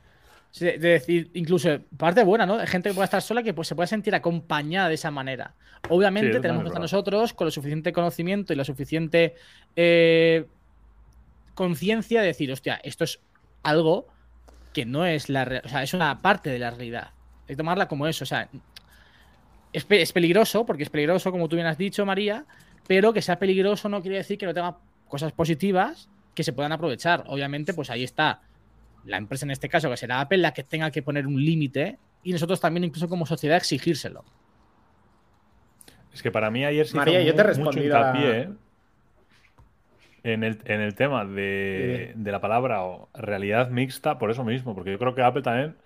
[0.58, 2.56] De, decir, incluso parte buena, ¿no?
[2.56, 5.54] De gente que pueda estar sola que pues, se pueda sentir acompañada de esa manera.
[5.90, 9.34] Obviamente tenemos que estar nosotros con lo suficiente conocimiento y la suficiente
[9.76, 10.46] eh,
[11.54, 13.20] conciencia de decir, hostia, esto es
[13.62, 14.06] algo
[14.72, 17.10] que no es la o sea, es una parte de la realidad.
[17.42, 18.24] Hay que tomarla como eso.
[18.24, 18.48] O sea,
[19.72, 22.46] es, es, peligroso, porque es peligroso, como tú bien has dicho, María,
[22.86, 26.72] pero que sea peligroso no quiere decir que no tenga cosas positivas que se puedan
[26.72, 27.24] aprovechar.
[27.26, 28.40] Obviamente, pues ahí está
[29.06, 31.98] la empresa en este caso, que será Apple, la que tenga que poner un límite
[32.22, 34.24] y nosotros también, incluso como sociedad, exigírselo.
[36.12, 38.48] Es que para mí ayer sí María, yo te respondí hincapié
[40.24, 44.92] en, el, en el tema de, la palabra o realidad mixta por eso mismo, porque
[44.92, 45.76] yo creo que Apple también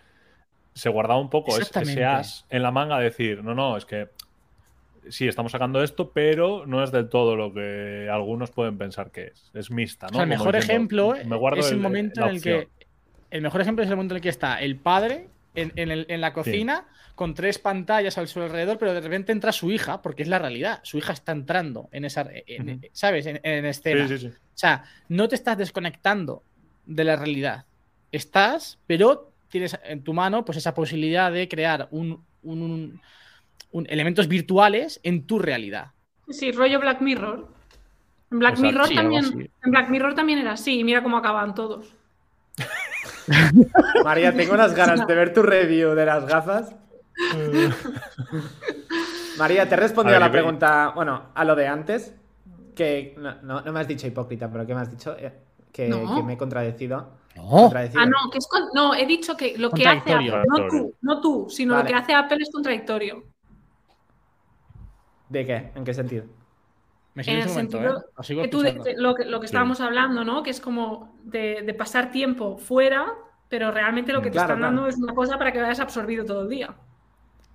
[0.73, 4.09] se guardaba un poco ese as en la manga de decir, no, no, es que
[5.09, 9.29] sí, estamos sacando esto, pero no es del todo lo que algunos pueden pensar que
[9.29, 9.51] es.
[9.55, 10.23] Es mixta, ¿no?
[10.23, 12.69] el mejor ejemplo es el, momento en el que
[13.31, 16.87] el mejor ejemplo es el momento en el que está el padre en, la cocina
[17.15, 20.39] con tres pantallas al su alrededor, pero de repente entra su hija, porque es la
[20.39, 20.81] realidad.
[20.85, 22.29] Su hija está entrando en esa,
[22.93, 23.27] ¿sabes?
[23.27, 24.07] En, escena.
[24.07, 26.43] o sea, no te estás desconectando
[26.87, 27.67] de la realidad.
[28.11, 32.25] Estás, pero tienes en tu mano pues esa posibilidad de crear un,
[33.87, 35.93] elementos virtuales en tu realidad.
[36.29, 37.49] Sí, rollo Black Mirror.
[38.31, 41.97] En Black, Mirror también, en Black Mirror también era así, mira cómo acaban todos.
[44.05, 46.75] María, tengo unas ganas de ver tu review de las gafas.
[49.39, 52.15] María, te he respondido a, la pregunta, bueno, a lo de antes,
[52.75, 55.17] que no, me has dicho hipócrita, pero ¿qué me has dicho?
[55.19, 55.33] Eh,
[55.73, 57.21] que, me he contradecido.
[57.37, 57.71] No.
[57.73, 61.21] Ah, no, que es no, he dicho que lo que hace Apple, no tú, no
[61.21, 63.25] tú, sino lo que hace Apple es contradictorio.
[65.29, 65.71] ¿De qué?
[65.75, 66.25] ¿En qué sentido?
[67.27, 68.37] En el sentido ¿eh?
[68.43, 68.63] que tú,
[68.97, 70.43] lo, que, lo que estábamos hablando, ¿no?
[70.43, 73.13] Que es como de, pasar tiempo fuera,
[73.49, 76.43] pero realmente lo que te están dando es una cosa para que vayas absorbido todo
[76.43, 76.75] el día.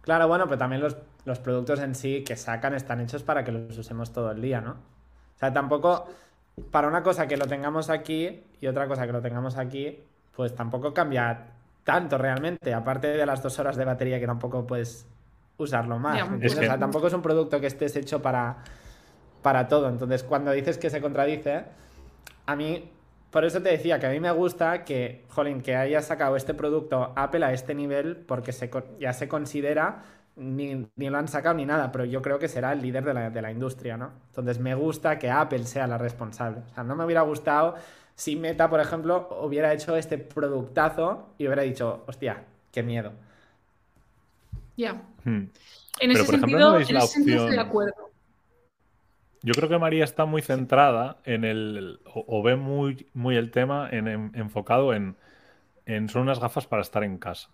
[0.02, 3.52] Claro, bueno, pero también los, los, productos en sí que sacan están hechos para que
[3.52, 4.72] los usemos todo el día, ¿no?
[4.72, 6.08] O sea, tampoco,
[6.70, 10.00] para una cosa que lo tengamos aquí y otra cosa que lo tengamos aquí,
[10.36, 11.48] pues tampoco cambia
[11.84, 15.08] tanto realmente, aparte de las dos horas de batería que tampoco puedes
[15.58, 16.22] usarlo más.
[16.24, 18.58] o sea, tampoco es un producto que estés hecho para
[19.46, 19.90] para todo.
[19.90, 21.66] Entonces, cuando dices que se contradice,
[22.48, 22.90] a mí,
[23.30, 26.56] por eso te decía que a mí me gusta que, jolín, que haya sacado este
[26.56, 30.02] producto Apple a este nivel, porque se, ya se considera,
[30.36, 33.30] ni, lo han sacado ni nada, pero yo creo que será el líder de la,
[33.30, 34.14] de la industria, ¿no?
[34.30, 36.62] Entonces, me gusta que Apple sea la responsable.
[36.72, 37.76] O sea, no me hubiera gustado
[38.16, 43.12] si Meta, por ejemplo, hubiera hecho este productazo y hubiera dicho, hostia, qué miedo.
[44.76, 45.04] Ya.
[45.24, 45.50] Hmm.
[46.00, 48.05] En, ese sentido, en ese sentido, estoy de acuerdo.
[49.46, 52.00] Yo creo que María está muy centrada en el.
[52.06, 55.18] o, ve muy, muy el tema en, enfocado en,
[55.86, 56.10] en.
[56.10, 57.52] Son unas gafas para estar en casa.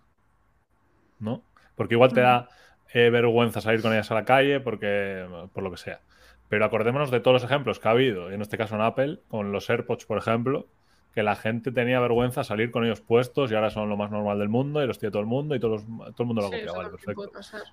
[1.18, 1.42] ¿No?
[1.76, 2.48] Porque igual te da
[2.94, 5.26] eh, vergüenza salir con ellas a la calle, porque.
[5.52, 6.00] por lo que sea.
[6.48, 9.52] Pero acordémonos de todos los ejemplos que ha habido, en este caso en Apple, con
[9.52, 10.66] los AirPods, por ejemplo,
[11.14, 14.38] que la gente tenía vergüenza salir con ellos puestos y ahora son lo más normal
[14.38, 16.50] del mundo y los tiene todo el mundo y todos todo el mundo lo ha
[16.50, 17.30] copiado, vale, perfecto.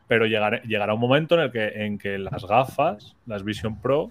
[0.07, 4.09] Pero llegará, llegará un momento en el que, en que las gafas, las Vision Pro,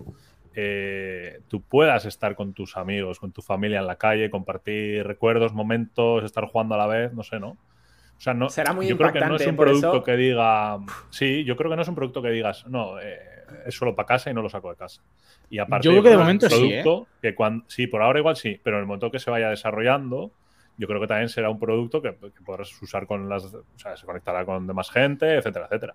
[0.55, 5.53] eh, tú puedas estar con tus amigos, con tu familia en la calle, compartir recuerdos,
[5.53, 7.51] momentos, estar jugando a la vez, no sé, ¿no?
[7.51, 10.79] O sea, no, Será muy yo creo que no es un producto que diga.
[11.11, 14.07] Sí, yo creo que no es un producto que digas, no, eh, es solo para
[14.07, 15.03] casa y no lo saco de casa.
[15.51, 16.73] Y aparte, yo creo que de momento sí.
[16.73, 16.85] ¿eh?
[17.21, 20.31] Que cuando, sí, por ahora igual sí, pero en el momento que se vaya desarrollando,
[20.77, 23.45] yo creo que también será un producto que, podrás usar con las.
[23.45, 25.95] O sea, se conectará con demás gente, etcétera, etcétera.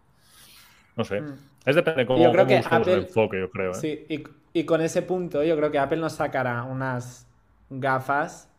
[0.96, 1.22] No sé.
[1.22, 1.34] Mm.
[1.66, 3.72] Es depende de cómo, yo creo que el enfoque, yo creo.
[3.72, 3.76] ¿eh?
[3.76, 7.28] Sí, y, y con ese punto, yo creo que Apple nos sacará unas
[7.70, 8.50] gafas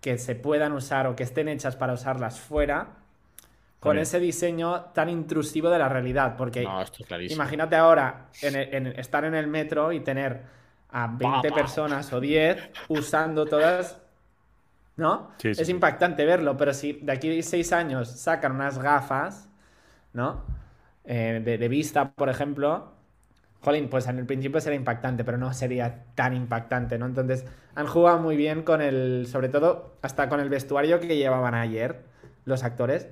[0.00, 2.88] que se puedan usar o que estén hechas para usarlas fuera
[3.80, 6.36] con ese diseño tan intrusivo de la realidad.
[6.36, 6.66] Porque
[7.28, 10.42] imagínate ahora en, estar en el metro y tener
[10.90, 14.02] a 20 personas o 10 usando todas.
[14.96, 15.32] ¿No?
[15.42, 19.50] Es impactante verlo, pero si de aquí a 6 años sacan unas gafas,
[20.14, 20.42] ¿no?
[21.04, 22.92] Eh, de, vista, por ejemplo,
[23.60, 27.04] Jolín, pues en el principio sería impactante, pero no sería tan impactante, ¿no?
[27.04, 31.54] Entonces, han jugado muy bien con el, sobre todo, hasta con el vestuario que llevaban
[31.54, 32.00] ayer
[32.46, 33.08] los actores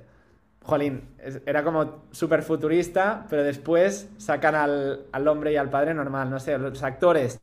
[0.65, 1.09] jolín,
[1.45, 6.57] era como súper futurista, pero después sacan al, hombre y al padre normal, no sé,
[6.57, 7.39] los actores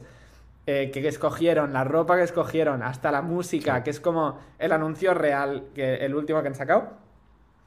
[0.67, 5.15] eh, que, escogieron, la ropa que escogieron, hasta la música, que es como el anuncio
[5.15, 6.95] real, que el último que han sacado,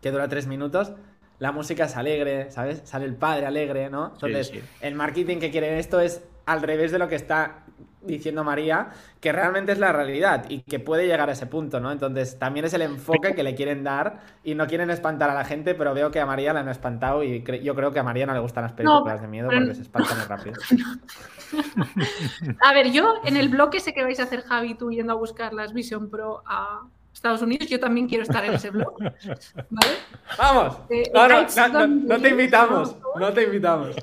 [0.01, 0.93] que dura tres minutos,
[1.39, 2.81] la música es alegre, ¿sabes?
[2.83, 4.11] Sale el padre alegre, ¿no?
[4.13, 7.65] Entonces, el marketing que quieren esto es al revés de lo que está
[8.05, 11.91] diciendo María, que realmente es la realidad y que puede llegar a ese punto, ¿no?
[11.91, 15.43] Entonces, también es el enfoque que le quieren dar y no quieren espantar a la
[15.43, 18.25] gente, pero veo que a María la han espantado y yo creo que a María
[18.25, 20.55] no le gustan las películas de miedo porque se espantan muy rápido.
[22.61, 25.15] a ver, yo en el bloque sé que vais a hacer Javi tú yendo a
[25.15, 26.81] buscar las Vision Pro a
[27.13, 28.97] Estados Unidos, yo también quiero estar en ese blog.
[28.99, 29.95] ¿Vale?
[30.37, 30.77] Vamos.
[30.89, 33.95] Eh, no, te invitamos, no te invitamos.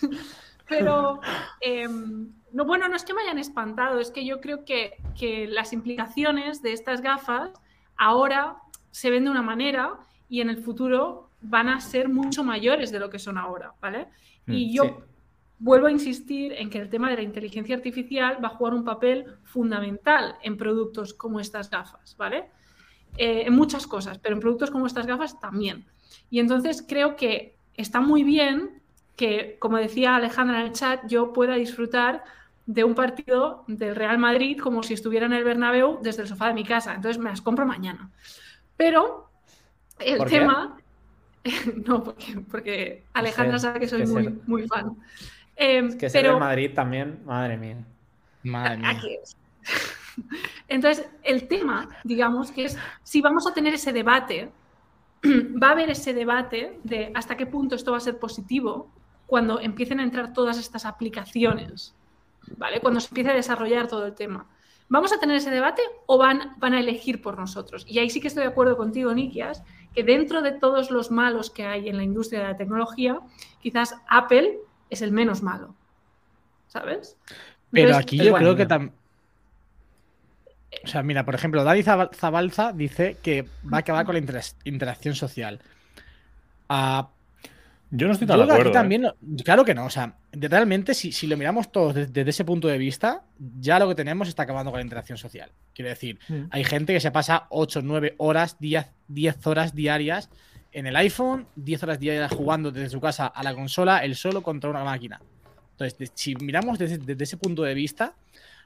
[0.68, 1.20] Pero,
[1.60, 4.98] em, no, bueno, no es que me hayan espantado, es que yo creo que,
[5.48, 7.50] las implicaciones de estas gafas
[7.96, 8.56] ahora
[8.90, 9.98] se ven de una manera
[10.28, 14.08] y en el futuro van a ser mucho mayores de lo que son ahora, ¿vale?
[14.46, 15.04] Mm, y yo
[15.58, 18.84] vuelvo a insistir en que el tema de la inteligencia artificial va a jugar un
[18.84, 22.50] papel fundamental en productos como estas gafas, ¿vale?
[23.16, 25.86] Eh, en muchas cosas, pero en productos como estas gafas también.
[26.30, 28.82] Y entonces creo que está muy bien
[29.16, 32.24] que, como decía Alejandra en el chat, yo pueda disfrutar
[32.66, 36.48] de un partido del Real Madrid como si estuviera en el Bernabéu desde el sofá
[36.48, 36.94] de mi casa.
[36.94, 38.10] Entonces me las compro mañana.
[38.76, 39.30] Pero
[39.98, 40.76] el tema...
[41.86, 42.02] no,
[42.50, 44.96] porque, Alejandra sabe que soy muy, muy fan.
[45.54, 47.78] Em, que ser el Madrid también, madre mía.
[48.42, 48.90] Madre mía.
[48.90, 49.36] Aquí es.
[50.68, 54.50] Entonces, el tema, digamos, que es si vamos a tener ese debate,
[55.24, 58.90] va a haber ese debate de hasta qué punto esto va a ser positivo
[59.26, 61.94] cuando empiecen a entrar todas estas aplicaciones,
[62.56, 62.80] ¿vale?
[62.80, 64.46] Cuando se empiece a desarrollar todo el tema.
[64.88, 67.84] ¿Vamos a tener ese debate o van, van a elegir por nosotros?
[67.88, 71.50] Y ahí sí que estoy de acuerdo contigo, Nikias, que dentro de todos los malos
[71.50, 73.18] que hay en la industria de la tecnología,
[73.60, 74.58] quizás Apple
[74.88, 75.74] es el menos malo.
[76.68, 77.16] ¿Sabes?
[77.70, 78.92] Pero aquí yo creo que también.
[80.84, 85.14] O sea, mira, por ejemplo, Dani Zabalza dice que va a acabar con la interacción
[85.14, 85.60] social.
[86.68, 87.08] Ah,
[87.90, 88.70] yo no estoy tan de acuerdo.
[88.70, 88.72] ¿eh?
[88.72, 89.06] También,
[89.44, 89.86] Claro que no.
[89.86, 93.24] O sea, realmente, si, lo miramos todos desde, ese punto de vista,
[93.60, 95.52] ya lo que tenemos está acabando con la interacción social.
[95.74, 96.46] Quiero decir, mm.
[96.50, 100.30] hay gente que se pasa 8, 9 horas, 10, 10 horas diarias
[100.72, 104.42] en el iPhone, 10 horas diarias jugando desde su casa a la consola, él solo
[104.42, 105.20] contra una máquina.
[105.72, 108.14] Entonces, si miramos desde, ese punto de vista,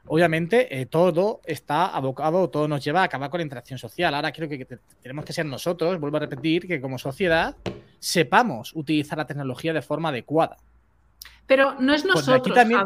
[0.06, 4.14] obviamente eh, todo está abocado, todo nos lleva a acabar con la interacción social.
[4.14, 4.66] Ahora creo que,
[5.02, 7.56] tenemos que ser nosotros, vuelvo a repetir, que como sociedad
[7.98, 10.56] sepamos utilizar la tecnología de forma adecuada.
[11.46, 12.80] Pero no es pues nosotros, también,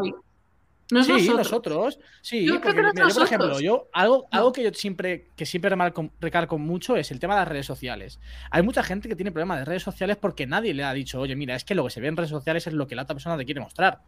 [0.89, 1.99] sí, nosotros.
[2.21, 5.75] Sí, yo porque, por ejemplo, yo algo, algo que yo siempre, que siempre
[6.21, 8.21] recalco mucho es el tema de las redes sociales.
[8.51, 11.37] Hay mucha gente que tiene problemas de redes sociales porque nadie le ha dicho, oye,
[11.37, 13.15] mira, es que lo que se ve en redes sociales es lo que la otra
[13.15, 14.01] persona te quiere mostrar.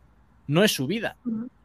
[0.47, 1.17] No es su vida.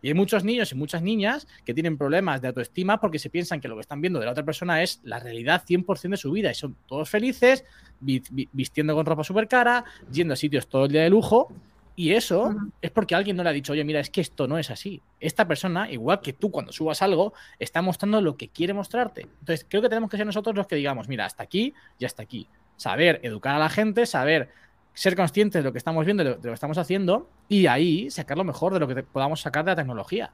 [0.02, 3.62] Y hay muchos niños y muchas niñas que tienen problemas de autoestima porque se piensan
[3.62, 6.32] que lo que están viendo de la otra persona es la realidad 100% de su
[6.32, 6.52] vida.
[6.52, 7.63] Y son todos felices,
[8.00, 11.54] vistiendo con ropa súper cara, yendo a sitios todo el día de lujo
[11.96, 14.58] y eso es porque alguien no le ha dicho, oye, mira, es que esto no
[14.58, 15.02] es así.
[15.20, 19.22] Esta persona, igual que tú cuando subas algo, está mostrando lo que quiere mostrarte.
[19.22, 22.24] Entonces, creo que tenemos que ser nosotros los que digamos, mira, hasta aquí y hasta
[22.24, 22.48] aquí.
[22.78, 24.50] Saber educar a la gente, saber
[24.93, 28.38] ser conscientes de lo que estamos viendo, de lo, que estamos haciendo, y ahí sacar
[28.38, 30.32] lo mejor de lo que podamos sacar de la tecnología.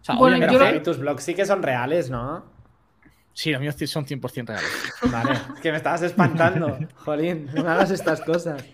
[0.00, 2.44] O sea, bueno, tus blogs sí que son reales, ¿no?
[3.34, 4.92] Sí, los míos son 100% reales.
[5.10, 6.78] Vale, es que me estabas espantando.
[6.96, 8.64] Jolín, no hagas estas cosas.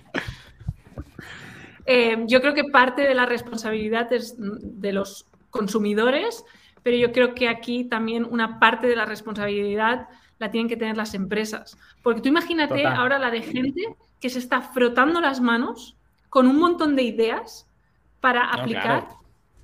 [1.87, 6.45] Eh, yo creo que parte de la responsabilidad es de los consumidores,
[6.83, 10.97] pero yo creo que aquí también una parte de la responsabilidad la tienen que tener
[10.97, 11.77] las empresas.
[12.03, 15.97] Porque tú imagínate ahora la de gente que se está frotando las manos
[16.29, 17.67] con un montón de ideas
[18.21, 19.09] para aplicar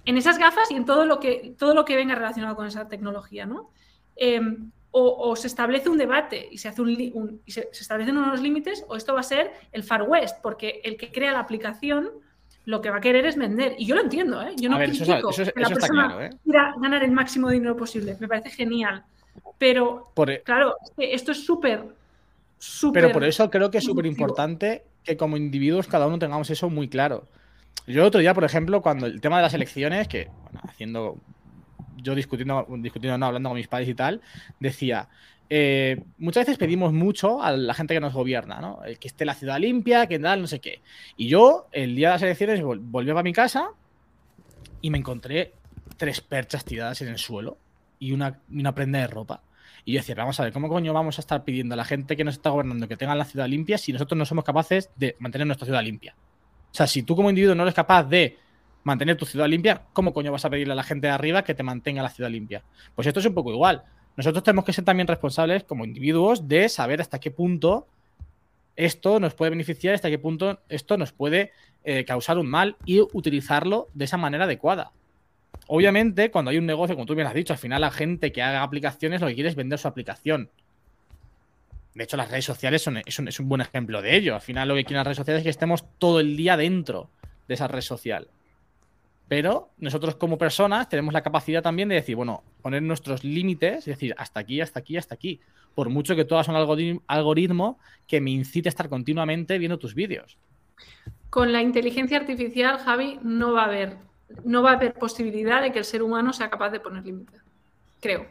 [0.04, 2.88] en esas gafas y en todo lo que, todo lo que venga relacionado con esa
[2.88, 3.70] tecnología, ¿no?
[4.16, 8.84] Em, o, se establece un debate y se, hace un, y se, establecen unos límites,
[8.87, 12.10] o esto va a ser el Far West, porque el que crea la aplicación
[12.64, 13.74] lo que va a querer es vender.
[13.76, 14.54] Y yo lo entiendo, ¿eh?
[14.56, 16.30] Yo no critico que la persona ¿eh?
[16.44, 18.16] quiera ganar el máximo dinero posible.
[18.20, 19.05] Me parece genial.
[19.59, 21.84] Pero, e- claro, esto es súper,
[22.59, 23.02] súper...
[23.02, 26.70] Pero por eso creo que es súper importante que como individuos cada uno tengamos eso
[26.70, 27.26] muy claro.
[27.86, 31.18] Yo el otro día, por ejemplo, cuando el tema de las elecciones, que bueno, haciendo
[31.96, 34.20] yo discutiendo, discutiendo, no, hablando con mis padres y tal,
[34.61, 35.09] decía,
[35.50, 38.80] eh, muchas veces pedimos mucho a la gente que nos gobierna, ¿no?
[38.98, 40.80] Que esté la ciudad limpia, que tal, no sé qué.
[41.16, 43.70] Y yo, el día de las elecciones, volví a mi casa
[44.80, 45.52] y me encontré
[45.96, 47.59] tres perchas tiradas en el suelo
[48.05, 49.42] y una, una prenda de ropa.
[49.86, 52.16] Y yo decía, vamos a ver, ¿cómo coño vamos a estar pidiendo a la gente
[52.16, 55.16] que nos está gobernando que tenga la ciudad limpia si nosotros no somos capaces de
[55.18, 56.14] mantener nuestra ciudad limpia?
[56.18, 58.38] O sea, si tú como individuo no eres capaz de
[58.82, 61.55] mantener tu ciudad limpia, ¿cómo coño vas a pedirle a la gente de arriba que
[61.55, 62.62] te mantenga la ciudad limpia?
[62.94, 63.84] Pues esto es un poco igual.
[64.16, 67.86] Nosotros tenemos que ser también responsables como individuos de saber hasta qué punto
[68.76, 71.52] esto nos puede beneficiar, hasta qué punto esto nos puede
[71.84, 74.92] eh, causar un mal y utilizarlo de esa manera adecuada.
[75.66, 78.42] Obviamente, cuando hay un negocio, como tú bien has dicho, al final la gente que
[78.42, 80.50] haga aplicaciones lo que quiere es vender su aplicación.
[81.94, 84.34] De hecho, las redes sociales son, es, un, buen ejemplo de ello.
[84.34, 87.09] Al final lo que quieren las redes sociales es que estemos todo el día dentro
[87.46, 88.28] de esa red social.
[89.28, 93.84] Pero nosotros como personas tenemos la capacidad también de decir, bueno, poner nuestros límites, es
[93.86, 95.40] decir, hasta aquí, hasta aquí, hasta aquí.
[95.74, 99.94] Por mucho que tú hagas un algoritmo que me incite a estar continuamente viendo tus
[99.94, 100.36] vídeos.
[101.30, 103.96] Con la inteligencia artificial, Javi, no va a haber,
[104.45, 107.41] no va a haber posibilidad de que el ser humano sea capaz de poner límites.
[108.01, 108.27] Creo.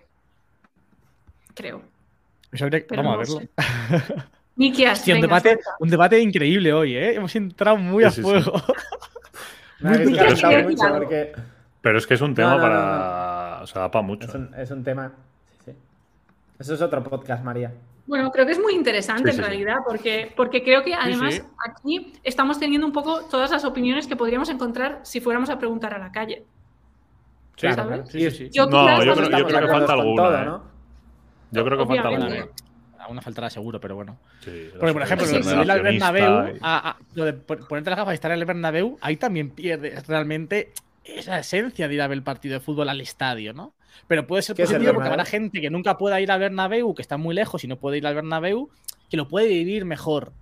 [1.53, 1.81] Creo.
[2.95, 3.41] vamos a verlo.
[4.55, 7.15] Nikias, un, debate, un, debate, increíble hoy, ¿eh?
[7.15, 8.53] Hemos entrado muy a fuego.
[11.81, 13.59] Pero es que es un tema para.
[13.63, 14.27] O sea, para mucho.
[14.57, 15.11] Es un, tema.
[15.65, 15.77] Sí, sí.
[16.59, 17.73] Eso es otro podcast, María.
[18.05, 22.59] Bueno, creo que es muy interesante en realidad, porque, porque creo que además aquí estamos
[22.59, 26.11] teniendo un poco todas las opiniones que podríamos encontrar si fuéramos a preguntar a la
[26.11, 26.43] calle.
[27.55, 28.09] ¿Sabes?
[28.09, 30.43] Sí, sí, Yo no, yo creo, que falta alguna.
[30.43, 30.63] ¿no?
[31.51, 32.47] Yo creo que falta alguna.
[33.09, 34.17] Una faltará seguro, pero bueno.
[34.79, 35.27] Porque, por ejemplo,
[35.65, 36.59] lo de Bernabéu,
[37.15, 40.71] lo de ponerte las gafas y estar en el Bernabéu, ahí también pierdes realmente
[41.03, 43.73] esa esencia de ir a ver el partido de fútbol al estadio, ¿no?
[44.07, 47.17] Pero puede ser positivo porque habrá gente que nunca pueda ir al Bernabéu, que está
[47.17, 48.69] muy lejos y no puede ir al Bernabéu,
[49.09, 50.33] que lo puede vivir mejor.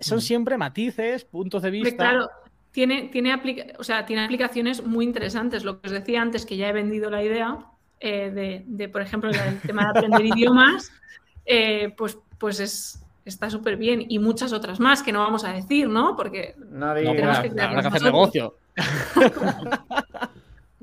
[0.00, 0.20] son mm.
[0.20, 1.96] siempre matices, puntos de vista.
[1.96, 2.30] claro,
[2.74, 3.32] tiene, tiene,
[3.78, 5.64] o sea, tiene aplicaciones muy interesantes.
[5.64, 7.58] Lo que os decía antes, que ya he vendido la idea
[8.00, 10.90] eh, de, de, por ejemplo, el tema de aprender idiomas.
[11.46, 14.04] Eh, pues, pues es, está súper bien.
[14.08, 16.16] Y muchas otras más que no vamos a decir, ¿no?
[16.16, 17.04] Porque Nadie...
[17.04, 18.56] tenemos que, habrá que hacer negocio.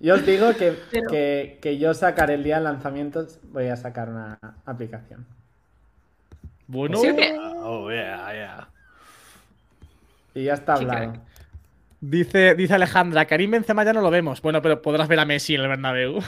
[0.01, 4.39] yo os digo que, que, yo sacaré el día de lanzamientos, voy a sacar una
[4.65, 5.25] aplicación.
[6.67, 6.99] Bueno,
[7.63, 8.69] oh, yeah, yeah.
[10.33, 11.13] Y ya está hablado.
[11.99, 14.41] Dice, dice Alejandra, Karim Benzema ya no lo vemos.
[14.41, 16.19] Bueno, pero podrás ver a Messi en el Bernabéu.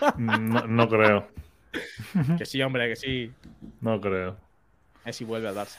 [0.18, 1.26] no creo.
[2.38, 3.32] que sí, hombre, que sí.
[3.80, 4.36] No creo.
[5.04, 5.78] Es si vuelve al Barça.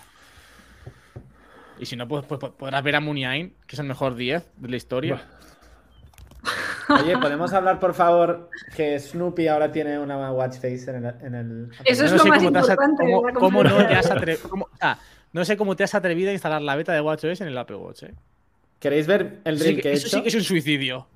[1.80, 4.49] Y si no, pues, pues, pues podrás ver a Muniain, que es el mejor 10
[4.58, 5.22] de la historia.
[6.89, 11.69] Oye, ¿podemos hablar, por favor, que Snoopy ahora tiene una watch face en el...
[11.83, 13.03] Eso es lo más importante.
[13.33, 14.09] Cómo, no, te has
[15.33, 17.75] no sé cómo te has atrevido a instalar la beta de WatchOS en el Apple
[17.75, 18.13] Watch, ¿eh?
[18.79, 21.07] ¿Queréis ver el drill que he Eso sí que es un suicidio.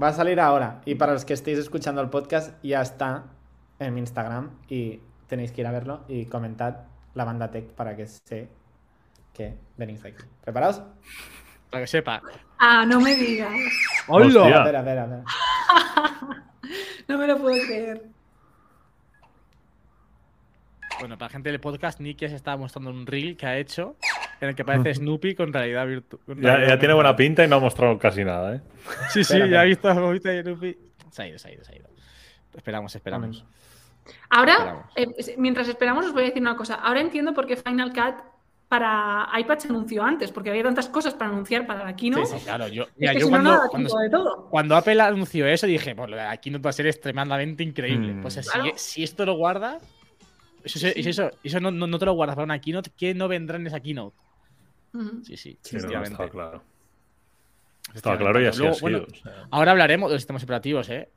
[0.00, 0.80] Va a salir ahora.
[0.84, 3.24] Y para los que estéis escuchando el podcast, ya está
[3.78, 4.50] en mi Instagram.
[4.68, 8.48] Y tenéis que ir a verlo y comentad la banda tech para que sé
[9.32, 10.22] que venís aquí.
[10.42, 10.82] ¿Preparados?
[11.70, 12.22] Para que sepa.
[12.58, 13.52] Ah, no me digas.
[14.06, 14.26] ¡Hola!
[14.26, 15.24] Espera, espera, espera.
[17.08, 18.02] no me lo puedo creer.
[21.00, 23.96] Bueno, para la gente del podcast, Nicky se estaba mostrando un reel que ha hecho
[24.40, 26.20] en el que parece Snoopy con realidad virtual.
[26.40, 28.60] Ya, tiene buena pinta y no ha mostrado casi nada, ¿eh?
[29.10, 30.78] Sí, sí, ya ha visto de Snoopy.
[31.10, 31.88] Se ha ido, se ha ido, se ha ido.
[32.56, 33.44] Esperamos, esperamos.
[34.30, 35.06] Ahora, eh,
[35.36, 36.76] mientras esperamos, os voy a decir una cosa.
[36.76, 38.16] Ahora entiendo por qué Final Cut
[38.68, 42.26] para iPad se anunció antes, porque había tantas cosas para anunciar para la Keynote.
[42.26, 42.68] Sí, sí claro.
[42.68, 43.60] Yo, mira, yo cuando,
[44.50, 48.14] cuando, Apple anunció eso, dije, pues la Keynote va a ser extremadamente increíble.
[48.14, 48.22] Mm.
[48.22, 48.42] Pues si,
[48.76, 49.78] si, esto lo guarda,
[50.62, 53.66] eso, eso, eso no, no, te lo guardas para una Keynote, ¿qué no vendrá en
[53.66, 54.16] esa Keynote?
[55.24, 56.62] Sí, sí, sí Está claro.
[57.94, 59.06] Está claro y así ha sido.
[59.50, 61.08] Ahora hablaremos de los sistemas operativos, ¿eh?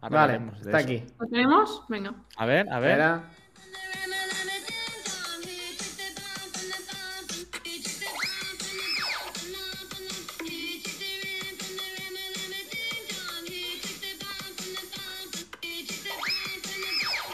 [0.00, 1.02] vale, está aquí.
[1.18, 1.82] ¿Lo tenemos?
[1.88, 2.14] Venga.
[2.36, 3.20] A ver, a ver.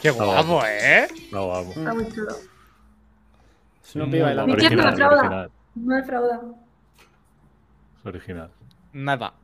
[0.00, 1.08] Qué guapo, ¿eh?
[1.30, 1.70] No, guapo.
[1.70, 2.34] Está muy chulo.
[3.84, 4.56] Snoopy bailando.
[4.56, 5.50] Mi no defrauda.
[5.74, 6.40] No defrauda.
[7.98, 8.50] Es original.
[8.92, 9.34] Nada.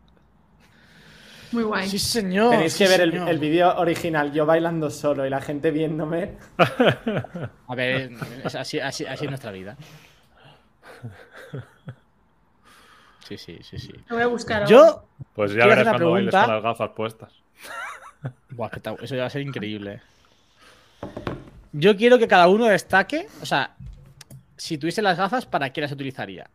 [1.53, 1.89] Muy guay.
[1.89, 2.51] Sí, señor.
[2.51, 6.37] Tenéis que ver el, el vídeo original, yo bailando solo y la gente viéndome.
[7.69, 8.13] A ver,
[8.45, 9.77] así, así, así es nuestra vida.
[13.29, 13.93] Sí, sí, sí, sí.
[14.09, 14.67] Lo voy a buscar.
[14.67, 15.05] Yo.
[15.35, 17.33] Pues ya verás cuando bailes con las gafas puestas.
[18.51, 18.71] Buah,
[19.03, 20.01] eso va a ser increíble.
[21.73, 23.27] Yo quiero que cada uno destaque.
[23.43, 23.77] O sea,
[24.57, 26.49] si tuviese las gafas, ¿para qué las utilizaría?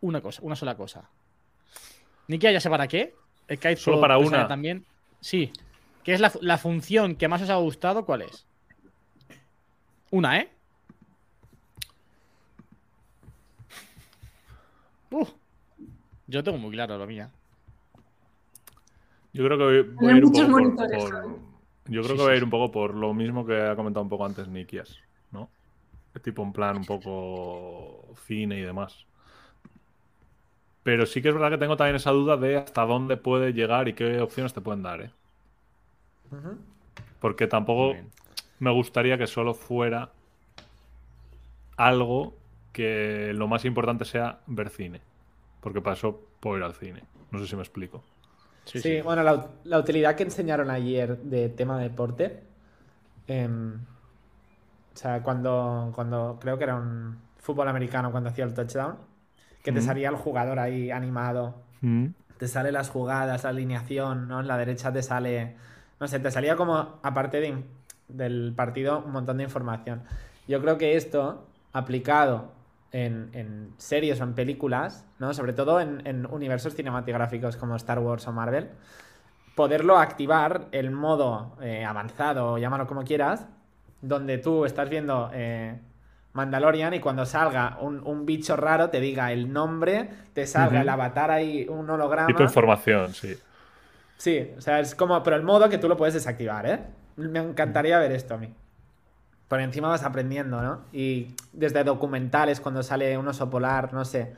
[0.00, 1.08] Una cosa, una sola cosa.
[2.28, 3.14] Nikia ya sé para qué.
[3.46, 4.48] El Kite Solo para una.
[4.48, 4.84] También.
[5.20, 5.52] Sí.
[6.02, 8.04] ¿Qué es la, función que más os ha gustado?
[8.04, 8.46] ¿Cuál es?
[10.10, 10.50] Una, ¿eh?
[16.26, 17.30] yo tengo muy claro lo mía.
[19.32, 21.53] Yo creo que voy, a ir un poco por,
[21.86, 24.08] yo creo que voy a ir un poco por lo mismo que ha comentado un
[24.08, 24.98] poco antes Nikias.
[25.32, 25.50] ¿no?
[26.22, 29.04] Tipo en plan un poco cine y demás.
[30.82, 33.88] Pero sí que es verdad que tengo también esa duda de hasta dónde puede llegar
[33.88, 35.10] y qué opciones te pueden dar, ¿eh?
[37.20, 37.96] Porque tampoco
[38.58, 40.10] me gustaría que solo fuera
[41.76, 42.34] algo
[42.72, 45.00] que lo más importante sea ver cine.
[45.60, 47.02] Porque para eso puedo ir al cine.
[47.30, 48.02] No sé si me explico.
[48.64, 52.42] Sí, bueno, la, utilidad que enseñaron ayer de tema de deporte.
[53.26, 58.96] Em, o sea, cuando, cuando creo que era un fútbol americano cuando hacía el touchdown,
[59.62, 61.54] que te salía el jugador ahí animado.
[62.38, 64.40] Te sale las jugadas, la alineación, ¿no?
[64.40, 65.56] En la derecha te sale.
[66.00, 67.62] No sé, te salía como, aparte de,
[68.08, 70.02] del partido, un montón de información.
[70.48, 72.52] Yo creo que esto, aplicado
[72.94, 75.34] en, series o en películas, ¿no?
[75.34, 78.70] Sobre todo en, universos cinematográficos como Star Wars o Marvel,
[79.54, 83.46] poderlo activar el modo eh, avanzado, llámalo como quieras,
[84.00, 85.78] donde tú estás viendo eh,
[86.32, 91.30] Mandalorian y cuando salga un, bicho raro te diga el nombre, te salga el avatar
[91.30, 92.28] ahí, un holograma.
[92.28, 93.36] Tipo información, sí.
[94.16, 96.78] Sí, o sea, es como, pero el modo que tú lo puedes desactivar, ¿eh?
[97.16, 98.54] Me encantaría ver esto a mí
[99.48, 100.84] por encima vas aprendiendo, ¿no?
[100.92, 104.34] Y desde documentales, cuando sale un oso polar, no sé,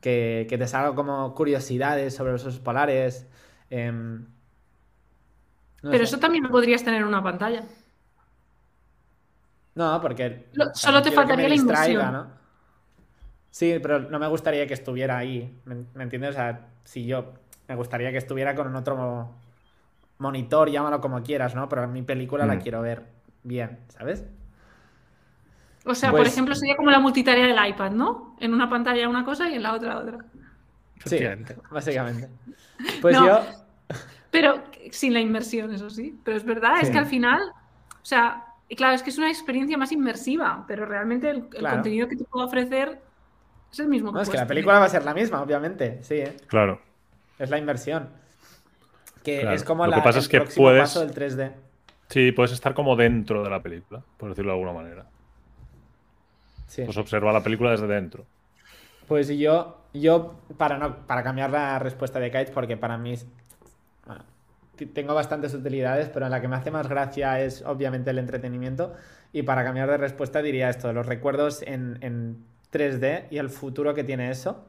[0.00, 3.26] que, te salga como curiosidades sobre los osos polares.
[3.70, 4.26] Em,
[5.80, 7.64] Pero eso también lo podrías tener en una pantalla.
[9.74, 10.50] No, porque.
[10.74, 12.12] solo te faltaría la inmersión.
[12.12, 12.26] ¿no?
[13.50, 15.60] Sí, pero no me gustaría que estuviera ahí.
[15.64, 16.30] ¿Me, entiendes?
[16.30, 17.34] O sea, si yo.
[17.68, 19.30] Me gustaría que estuviera con otro
[20.18, 21.68] monitor, llámalo como quieras, ¿no?
[21.68, 22.60] Pero mi película la mm.
[22.60, 23.04] quiero ver
[23.44, 24.26] bien, ¿sabes?
[25.84, 28.36] O sea, por pues ejemplo, sería como la multitarea del iPad, ¿no?
[28.38, 30.18] En una pantalla una cosa y en la otra otra.
[31.04, 31.18] Sí,
[31.70, 32.28] básicamente.
[33.00, 33.40] Pues yo.
[34.30, 36.18] Pero sin la inmersión, eso sí.
[36.24, 38.44] Pero es verdad, es que al final, o sea,
[38.76, 42.46] claro, es que es una experiencia más inmersiva, pero realmente el, contenido que te puedo
[42.46, 43.00] ofrecer
[43.70, 44.12] es el mismo.
[44.12, 46.14] No, es que la película va a ser la misma, obviamente, sí.
[46.14, 46.36] ¿eh?
[46.46, 46.80] Claro.
[47.38, 48.08] Es la inversión.
[49.24, 50.82] Que es como Lo la, que pasa es que puedes...
[50.82, 51.52] paso del 3D.
[52.08, 55.06] Sí, puedes estar como dentro de la película, por decirlo de alguna manera.
[56.76, 58.24] Pues observa la película desde dentro.
[59.08, 63.14] Pues yo, yo para, no, para cambiar la respuesta de Kites, porque para mí
[64.86, 68.94] tengo bastantes utilidades, pero en la que me hace más gracia es obviamente el entretenimiento.
[69.32, 74.02] Y para cambiar de respuesta diría esto, los recuerdos en, 3D y el futuro que
[74.02, 74.66] tiene eso.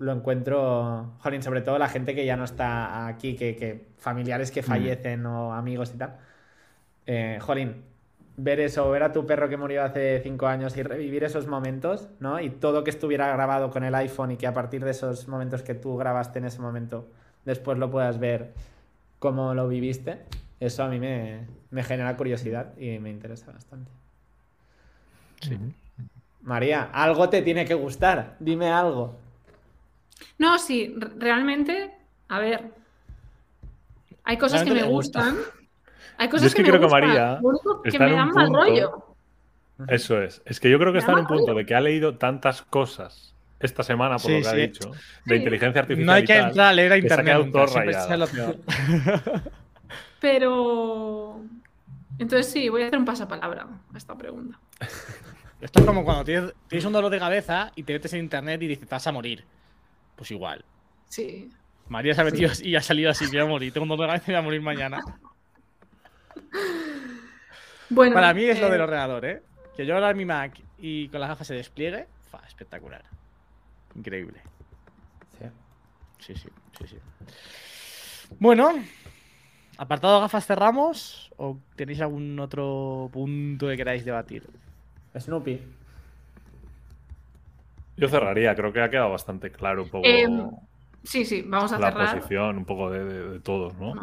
[0.00, 4.62] Lo encuentro, jolín, sobre todo la gente que ya no está aquí, que, familiares que
[4.62, 4.64] mm.
[4.64, 6.16] fallecen o amigos y tal.
[7.06, 7.84] Eh, jolín,
[8.36, 12.08] ver eso, ver a tu perro que murió hace cinco años y revivir esos momentos,
[12.20, 12.40] ¿no?
[12.40, 15.62] Y todo que estuviera grabado con el iPhone y que a partir de esos momentos
[15.62, 17.08] que tú grabaste en ese momento,
[17.44, 18.52] después lo puedas ver
[19.18, 20.18] cómo lo viviste,
[20.58, 21.46] eso a mí me,
[21.82, 23.90] genera curiosidad y me interesa bastante.
[25.40, 25.58] Sí.
[26.42, 29.18] María, algo te tiene que gustar, dime algo.
[30.38, 31.90] No, sí, realmente,
[32.28, 32.72] a ver,
[34.24, 35.36] hay cosas que me gustan.
[36.20, 37.40] Hay cosas que, creo que María
[37.82, 39.16] que me dan mal rollo.
[39.88, 40.42] Eso es.
[40.44, 43.34] Es que yo creo que está en un punto de que ha leído tantas cosas
[43.58, 44.90] esta semana, por lo que ha dicho,
[45.24, 46.06] de inteligencia artificial.
[46.06, 47.38] No hay que entrar a leer a internet.
[50.20, 51.40] Pero.
[52.18, 54.58] Entonces sí, voy a hacer un pasapalabra a esta pregunta.
[55.62, 58.66] Esto es como cuando tienes, un dolor de cabeza y te metes en internet y
[58.66, 59.42] dices, vas a morir.
[60.16, 60.62] Pues igual.
[61.06, 61.48] Sí.
[61.88, 63.72] María se ha metido y ha salido así, voy a morir.
[63.72, 65.00] Tengo un dolor de cabeza y voy a morir mañana.
[67.88, 69.42] Bueno, Para mí es lo del eh, ordenador, ¿eh?
[69.76, 73.02] Que yo ahora mi Mac y con las gafas se despliegue, fa, espectacular.
[73.94, 74.40] Increíble.
[76.20, 76.98] Sí, sí, sí, sí.
[78.38, 78.74] Bueno,
[79.78, 84.46] apartado gafas cerramos o tenéis algún otro punto que queráis debatir.
[85.18, 85.60] Snoopy.
[87.96, 90.06] Yo cerraría, creo que ha quedado bastante claro un poco.
[90.06, 90.48] Em,
[91.02, 93.94] Sí, sí, vamos a la posición un poco de, todos, ¿no?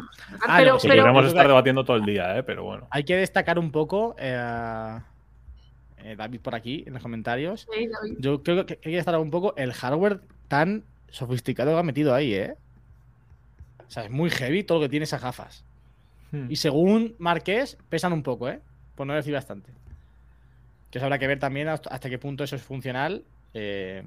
[0.46, 2.42] Ah, pero, podríamos estar debatiendo todo el día, ¿eh?
[2.42, 2.88] pero bueno.
[2.90, 4.98] Hay que destacar un poco, eh,
[5.98, 7.68] eh, David por aquí, en los comentarios.
[8.18, 12.14] Yo creo que hay que destacar un poco el hardware tan sofisticado que ha metido
[12.14, 12.56] ahí, ¿eh?
[13.86, 15.64] O sea, es muy heavy todo lo que tiene esas gafas.
[16.32, 16.50] Hmm.
[16.50, 18.60] Y según Marqués, pesan un poco, ¿eh?
[18.96, 19.72] Por no decir bastante.
[20.90, 23.24] Que eso habrá que ver también hasta, qué punto eso es funcional.
[23.54, 24.02] Eh,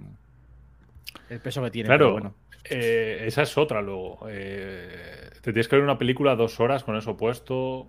[1.29, 1.87] el peso que tiene.
[1.87, 2.35] Claro, bueno.
[2.65, 4.19] Eh, esa es otra luego.
[4.29, 7.87] Eh, te tienes que ver una película dos horas con eso puesto.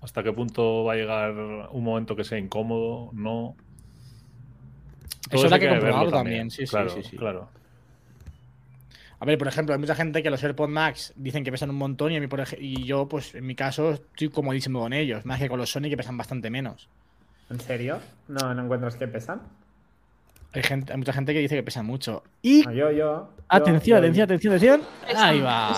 [0.00, 3.10] ¿Hasta qué punto va a llegar un momento que sea incómodo?
[3.12, 3.56] No.
[5.30, 6.50] eso es que comprobarlo también.
[6.50, 7.48] Sí, claro, sí, sí, Claro.
[9.20, 11.76] A ver, por ejemplo, hay mucha gente que los AirPods Max dicen que pesan un
[11.76, 15.24] montón y, a y yo, pues en mi caso, estoy comodísimo con ellos.
[15.26, 16.88] Más que con los Sony que pesan bastante menos.
[17.50, 17.98] ¿En serio?
[18.28, 19.40] No, no encuentras que pesan.
[20.52, 22.22] Hay, gente, hay mucha gente que dice que pesan mucho.
[22.42, 22.62] Y.
[22.64, 23.28] No, yo, yo.
[23.48, 24.82] Atención, yo- atención, atención, atención.
[25.16, 25.68] Ahí va.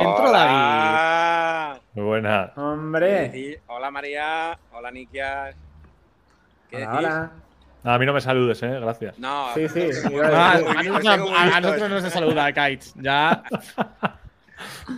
[0.00, 1.80] Entró David.
[1.94, 2.52] Muy buena.
[2.56, 3.60] Hombre.
[3.66, 5.54] Hola María, hola Nikia.
[6.70, 6.98] ¿Qué Hola, decís?
[7.06, 7.30] hola.
[7.82, 8.78] A mí no me saludes, eh.
[8.80, 9.18] Gracias.
[9.18, 9.80] No, Sí, sí,
[10.32, 12.94] Ah, tengo a, nosotros, a- a no se saluda, Kites.
[12.96, 13.42] Ya.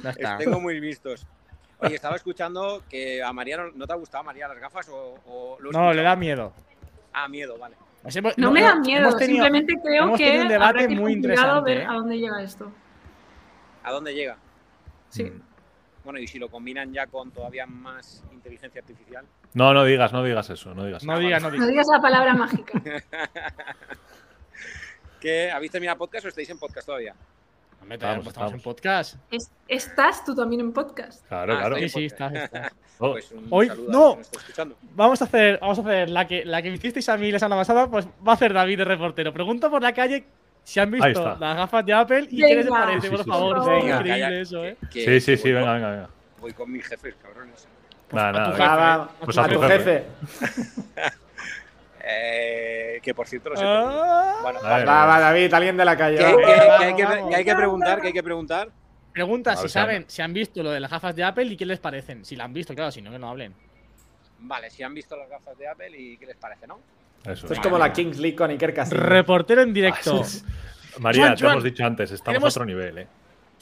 [0.02, 0.38] Ya está.
[0.38, 1.24] tengo muy vistos.
[1.78, 5.14] Oye, estaba escuchando que a María no, ¿no te ha gustado María las gafas o,
[5.26, 6.52] o No, le da miedo.
[7.12, 7.76] Ah, miedo, vale.
[8.04, 10.92] Hemos- No no- me da miedo, tenido- simplemente creo hemos que un debate habrá que
[10.94, 11.86] ir muy interesante, ver ¿eh?
[11.88, 12.72] a dónde llega esto.
[13.84, 14.36] ¿A dónde llega?
[15.08, 15.24] Sí.
[15.24, 15.42] Mm.
[16.04, 19.24] Bueno, y si lo combinan ya con todavía más inteligencia artificial.
[19.54, 20.74] No, no digas, no digas eso.
[20.74, 22.72] No digas No no digas la palabra mágica.
[25.20, 25.52] ¿Qué?
[25.52, 27.14] ¿Habéis terminado podcast o estáis en podcast todavía?
[27.82, 29.16] Hombre, Estamos, estamos en podcast.
[29.30, 31.26] Es- estás tú también en podcast.
[31.28, 31.76] Claro, Ah, claro.
[31.76, 32.72] Sí, sí, estás, estás.
[32.98, 34.18] Oh, Pues un Hoy- no.
[34.94, 37.38] Vamos a hacer, vamos a hacer la que, la que me hicisteis a mí la
[37.40, 39.32] semana pasada, pues va a hacer David de reportero.
[39.32, 40.24] Pregunto por la calle
[40.62, 43.30] si han visto las gafas de Apple y qué les parece, Sí, por sí, sí,
[43.30, 43.56] favor.
[43.56, 43.60] sí.
[43.62, 43.96] Es Venga.
[43.96, 44.76] increíble Calla, eso, eh.
[44.92, 46.08] que- Sí, sí, sí, que voy venga, venga, venga.
[46.40, 47.66] Voy con mis jefes, cabrones.
[48.12, 48.98] Nada, a tu nada.
[49.04, 49.24] jefe.
[49.24, 50.04] Pues a a tu tu jefe.
[52.04, 53.62] Eh, que por cierto lo sé.
[53.64, 54.38] Ah.
[54.42, 54.84] Bueno, vale.
[54.84, 56.18] Va, va, David, alguien de la calle.
[56.18, 56.30] ¿Qué, va.
[56.32, 58.00] qué- Vamos, qué hay que, hay que preguntar?
[58.00, 58.68] ¿Qué hay que preguntar?
[59.12, 61.56] Pregunta si ver si saben, si han visto lo de las gafas de Apple y
[61.56, 62.24] qué les parecen.
[62.24, 63.54] Si la han visto, claro, si no, que no hablen.
[64.40, 66.80] Vale, si han visto las gafas de Apple y qué les parece, ¿no?
[67.22, 67.32] Eso.
[67.32, 69.00] Esto es como la Kings League con Iker Casillas.
[69.00, 70.22] Reportero en directo.
[70.98, 73.06] María, Juan, te Juan, hemos dicho antes, estamos tenemos- a otro nivel, eh.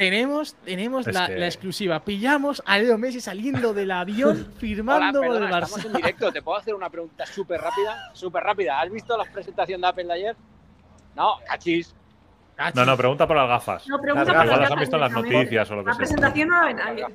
[0.01, 2.01] Tenemos, tenemos la, que- la exclusiva.
[2.01, 5.65] Pillamos a Leo Messi saliendo del avión Hola, firmando por el perdona, Barça.
[5.65, 6.33] estamos en directo.
[6.33, 8.11] ¿Te puedo hacer una pregunta súper rápida?
[8.15, 8.81] Súper rápida.
[8.81, 10.37] ¿Has visto la presentación de Apple de ayer?
[11.15, 11.95] No, cachis.
[12.75, 13.87] No, no, pregunta por las gafas.
[13.89, 14.47] No, pregunta Las por gafas.
[14.47, 15.99] Igual las gafas han visto en las noticias o lo que La sea.
[15.99, 17.07] presentación no la ve Las nadie.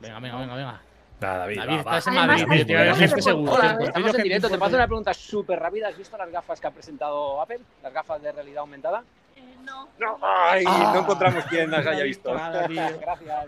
[0.00, 0.80] Venga, venga, venga, venga.
[1.20, 1.98] Nada, David, David, va, va.
[1.98, 2.80] estás en Además, Madrid, tío.
[2.82, 3.52] Estoy seguro.
[3.52, 4.48] Hola, estamos en directo.
[4.48, 5.86] ¿Te hacer una pregunta súper rápida?
[5.86, 7.60] ¿Has visto las gafas que ha presentado Apple?
[7.84, 9.04] ¿Las gafas de realidad aumentada?
[9.66, 9.88] No.
[9.98, 10.92] No, ay, Ah.
[10.94, 12.66] no encontramos quien las haya visto nada.
[12.68, 13.46] Gracias.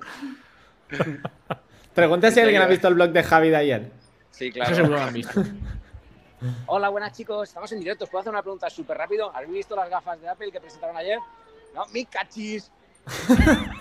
[1.95, 3.91] Pregunta si alguien ha visto el blog de Javi de ayer.
[4.31, 4.75] Sí, Eso claro.
[4.77, 5.43] seguro lo han visto.
[6.67, 7.49] Hola, buenas chicos.
[7.49, 8.05] Estamos en directo.
[8.05, 9.35] ¿Os puedo hacer una pregunta súper rápido?
[9.35, 11.19] ¿Habéis visto las gafas de Apple que presentaron ayer?
[11.75, 12.71] No, mi cachis.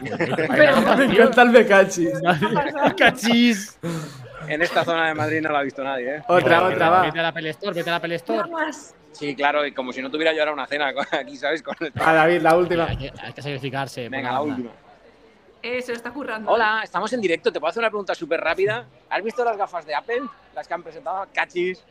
[0.98, 2.08] Me encanta el Becachi.
[2.98, 3.78] ¡Cachis!
[4.48, 6.24] En esta zona de Madrid no la ha visto nadie, ¿eh?
[6.30, 7.22] Otra, otra, Vete a va.
[7.24, 8.50] la Apple Store, vete a la Apple Store.
[9.18, 11.64] Sí, claro, y como si no tuviera yo ahora una cena aquí, ¿sabes?
[11.64, 12.86] Con el- A David, la última.
[12.86, 14.10] Hay que, hay que sacrificarse.
[14.10, 14.70] Venga, la última.
[15.64, 16.52] Eh, se lo está currando.
[16.52, 17.52] Hola, estamos en directo.
[17.52, 18.86] ¿Te puedo hacer una pregunta súper rápida?
[19.10, 20.22] ¿Has visto las gafas de Apple?
[20.56, 21.26] Las que han presentado.
[21.34, 21.84] Cachis.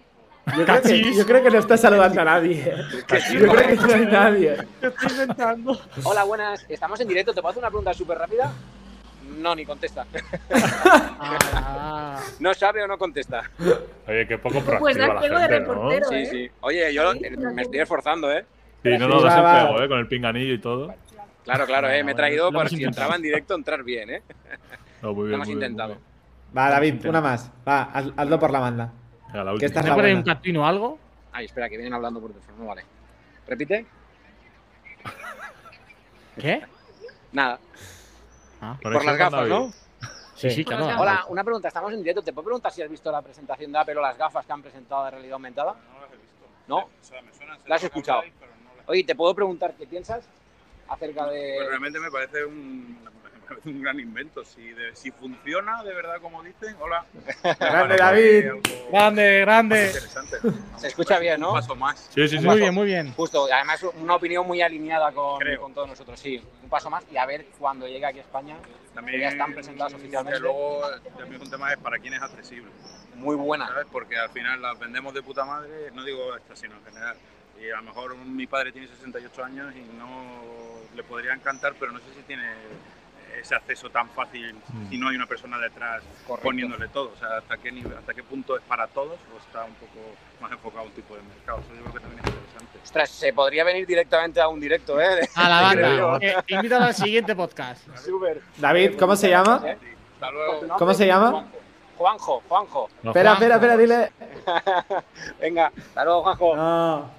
[0.57, 2.63] Yo creo, que, yo creo que no está saludando a nadie.
[3.33, 4.57] Yo creo que no hay nadie.
[4.81, 5.81] ¿Qué estoy inventando?
[6.05, 6.65] Hola, buenas.
[6.69, 7.35] Estamos en directo.
[7.35, 8.53] ¿Te puedo hacer una pregunta súper rápida?
[9.39, 10.07] No, ni contesta.
[10.51, 13.43] Ah, No sabe o no contesta.
[14.07, 15.91] Oye, qué poco Pues proactiva da la pego de gente, ¿no?
[16.09, 16.27] Sí, ¿eh?
[16.27, 16.51] sí.
[16.61, 17.21] Oye, yo Sí,
[17.55, 18.45] me estoy esforzando, ¿eh?
[18.83, 20.95] Sí, no, no, das el pego, eh, con el pinganillo y todo.
[21.45, 22.03] Claro, claro, eh.
[22.05, 23.03] Me he traído lo por hemos si intentado.
[23.05, 24.23] entraba en directo entrar bien, ¿eh?
[25.03, 25.95] No, muy Lo bien, hemos muy bien, intentado.
[25.95, 26.57] muy bien.
[26.57, 27.51] Va, David, una más.
[27.69, 28.93] Va, haz- hazlo por la banda.
[29.29, 29.67] Venga, la Que última.
[29.67, 30.99] esta es ¿Se la pone un catino o algo?
[31.33, 32.59] Ay, espera, que vienen hablando por teléfono.
[32.59, 32.83] No vale.
[33.47, 33.85] ¿Repite?
[36.39, 36.63] ¿Qué?
[37.33, 37.59] Nada.
[38.67, 39.49] Ah, Por las gafas.
[39.49, 39.73] ¿no?
[40.35, 41.01] sí, sí, Por claro.
[41.01, 41.69] Hola, una pregunta.
[41.69, 42.23] Estamos en directo.
[42.23, 44.63] ¿Te puedo preguntar si has visto la presentación de Apple o las gafas que han
[44.63, 45.73] presentado de realidad aumentada?
[45.75, 46.47] No las he visto.
[46.67, 46.79] ¿No?
[46.79, 47.31] O sea, me
[47.67, 48.23] ¿Las has escuchado?
[48.41, 50.25] pero no las- Oye, ¿te puedo preguntar qué piensas
[50.89, 51.55] acerca de.
[51.59, 52.99] Pues realmente me parece un,
[53.65, 54.45] un gran invento.
[54.45, 57.05] Si, de- si funciona de verdad como dicen, hola.
[57.61, 58.47] Grande, David.
[58.47, 59.87] Algo Grande, grande.
[59.87, 60.37] interesante.
[60.79, 61.53] Se escucha bien, Un ¿no?
[61.53, 61.99] paso más.
[62.15, 62.45] Sí, sí, sí.
[62.45, 63.13] Muy bien, muy bien.
[63.15, 66.43] Justo, además una opinión muy alineada con, con todos nosotros, sí.
[66.63, 68.57] Un paso más y a ver cuando llegue aquí a España.
[68.95, 70.39] También Ya están presentadas oficialmente.
[70.39, 70.83] Que luego
[71.19, 72.71] también un tema es para quién es accesible.
[73.15, 73.67] Muy buena.
[73.69, 73.87] ¿sabes?
[73.93, 77.17] Porque al final las vendemos de puta madre, no digo esta, sino en general.
[77.61, 81.75] Y a lo mejor un- mi padre tiene 68 años y no le podría encantar,
[81.79, 82.45] pero no sé si tiene
[83.41, 84.89] ese acceso tan fácil Mm.
[84.91, 86.49] si no hay una persona detrás Correcto.
[86.49, 87.13] poniéndole todo.
[87.15, 90.01] O sea, hasta qué, nivel, hasta qué punto es para todos o está un poco
[90.41, 91.59] más enfocado a un tipo de mercado.
[91.61, 92.79] Eso yo creo que también es interesante.
[92.85, 95.29] Ostras, se podría venir directamente a un directo, ¿eh?
[95.35, 96.19] A la banda.
[96.21, 97.87] Eh, invítalo al siguiente podcast.
[98.05, 98.41] Súper.
[98.57, 99.63] David, ¿cómo se llama?
[99.65, 99.77] ¿Eh?
[100.15, 100.77] Hasta luego.
[100.79, 101.47] ¿Cómo se llama?
[101.97, 102.91] Juanjo, Juanjo.
[103.03, 103.55] No, Espera, Juanjo.
[103.55, 104.13] espera, espera, dile.
[105.41, 106.57] Venga, hasta luego, Juanjo.
[106.57, 107.11] No.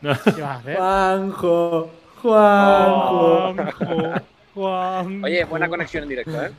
[0.00, 0.76] ¿Qué vas a hacer?
[0.76, 1.90] Juanjo.
[2.22, 3.54] Juanjo.
[3.54, 4.22] Juanjo,
[4.54, 6.52] Oye, buena conexión en directo, ¿eh?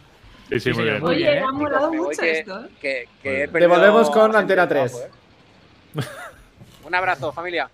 [0.50, 1.04] Sí, sí, Sí, muy bien.
[1.04, 1.40] Oye, bien, ¿eh?
[1.42, 2.70] me ha molado Me mucho que, esto, ¿eh?
[2.82, 4.98] que, que perdido Devolvemos con Antena de trabajo,
[5.94, 6.06] 3.
[6.06, 6.10] ¿eh?
[6.86, 7.70] Un abrazo, familia.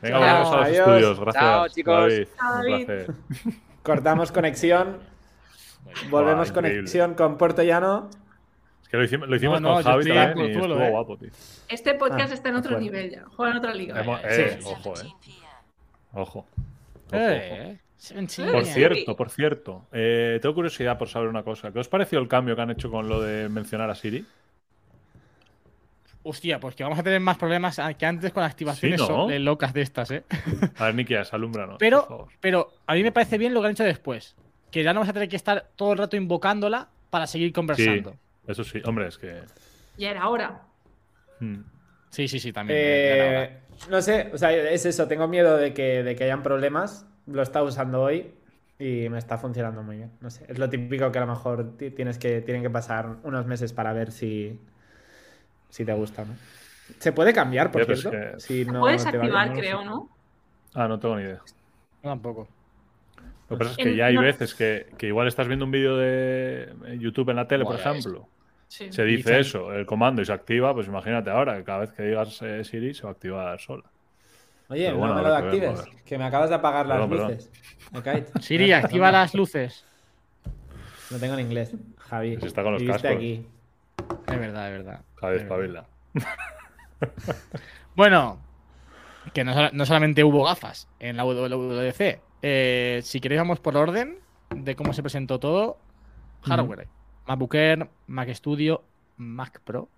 [0.00, 0.26] Venga, Chao.
[0.28, 0.78] volvemos a los Adiós.
[0.88, 1.20] estudios.
[1.20, 1.44] Gracias.
[1.44, 1.94] Chao, chicos.
[2.12, 2.28] David.
[2.36, 3.10] Chao, David.
[3.82, 4.98] Cortamos conexión.
[6.10, 6.76] Volvemos increíble.
[6.78, 8.08] conexión con Puerto Llano.
[8.82, 10.90] Es que lo hicimos, lo hicimos No, no, con Javi también y estuvo ¿eh?
[10.90, 11.30] guapo, tío.
[11.68, 12.84] Este podcast Ah, está en otro bueno.
[12.84, 13.24] nivel ya.
[13.36, 14.20] Juega en otra liga.
[14.24, 14.66] Eh, sí.
[14.66, 15.08] ojo, eh.
[16.14, 16.46] Ojo.
[17.12, 17.78] Ojo, ojo.
[18.12, 18.28] Por
[18.64, 18.72] Sí.
[18.72, 21.72] cierto, por cierto, eh, tengo curiosidad por saber una cosa.
[21.72, 24.26] ¿Qué os pareció el cambio que han hecho con lo de mencionar a Siri?
[26.22, 29.82] Hostia, pues que vamos a tener más problemas que antes con activaciones Sí, locas de
[29.82, 30.24] estas, ¿eh?
[30.78, 32.28] A ver, Nikias, alúmbranos, Pero- por favor.
[32.40, 34.34] Pero a mí me parece bien lo que han hecho después.
[34.70, 38.16] Que ya no vas a tener que estar todo el rato invocándola para seguir conversando.
[38.46, 39.42] Eso sí, hombre, es que.
[39.98, 40.62] Ya era hora.
[41.40, 41.60] hmm.
[42.10, 42.78] Sí, sí, sí, también.
[42.80, 43.58] Eh,
[43.90, 47.06] no sé, o sea, es eso, tengo miedo de que, de que hayan problemas.
[47.26, 48.32] Lo está usando hoy
[48.78, 50.10] y me está funcionando muy bien.
[50.20, 53.16] No sé, es lo típico que a lo mejor ti- tienes que, tienen que pasar
[53.22, 54.58] unos meses para ver si,
[55.70, 56.34] si te gusta, ¿no?
[56.98, 58.10] Se puede cambiar, por cierto.
[58.10, 60.08] que- si no Puedes te va bien, activar, no creo, ¿no?
[60.74, 61.40] Ah, no tengo ni idea.
[62.02, 62.48] Yo tampoco.
[63.48, 65.64] Lo que pasa es que En- ya hay no- veces que, que igual estás viendo
[65.64, 66.68] un vídeo de
[66.98, 68.28] YouTube en la tele, por ejemplo.
[68.68, 68.90] Sí.
[68.92, 71.92] Se dice Dicen- eso, el comando y se activa, pues imagínate ahora que cada vez
[71.92, 73.84] que digas eh, Siri se va a activar sola.
[74.68, 77.50] Oye, Pero bueno, no me lo actives, que me acabas de apagar las Perdón, luces.
[78.02, 78.26] Cae.
[78.40, 79.84] Siri, activa las luces.
[81.10, 82.36] No tengo en inglés, Javi.
[82.36, 83.10] Pues está con los cascos.
[83.10, 83.46] aquí.
[84.26, 85.00] Es verdad, es verdad.
[85.16, 85.86] Javi, espabila.
[87.96, 88.40] Bueno,
[89.32, 92.20] que no, no solamente hubo gafas en la WWDC.
[92.42, 94.18] Eh, si queréis, vamos por orden
[94.50, 95.78] de cómo se presentó todo.
[96.42, 96.88] Hardware.
[97.26, 98.82] MacBook Air, Mac Studio,
[99.16, 99.88] Mac Pro.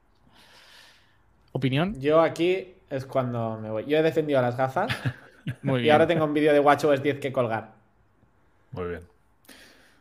[1.53, 1.99] ¿Opinión?
[2.01, 3.85] Yo aquí es cuando me voy.
[3.87, 4.93] Yo he defendido las gafas
[5.63, 5.93] Muy y bien.
[5.93, 7.73] ahora tengo un vídeo de WatchOS 10 que colgar.
[8.73, 9.01] Muy bien.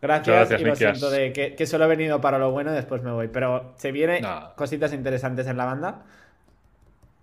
[0.01, 0.97] Gracias, Gracias, y lo Nikias.
[0.99, 3.27] siento de que, que solo he venido para lo bueno y después me voy.
[3.27, 4.49] Pero se vienen Nah.
[4.55, 6.01] cositas interesantes en la banda.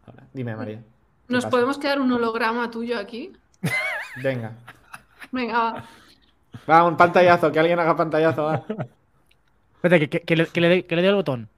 [0.07, 0.77] Ahora, dime, María.
[0.79, 0.83] ¿qué
[1.33, 1.51] ¿Nos pasa?
[1.51, 3.33] podemos quedar un holograma tuyo aquí?
[4.23, 4.53] Venga.
[5.31, 5.85] Venga, va.
[6.69, 8.45] Va, un pantallazo, que alguien haga pantallazo.
[8.45, 8.65] va.
[9.77, 11.49] Espérate, que, que- que le, que le dé que le dé el botón.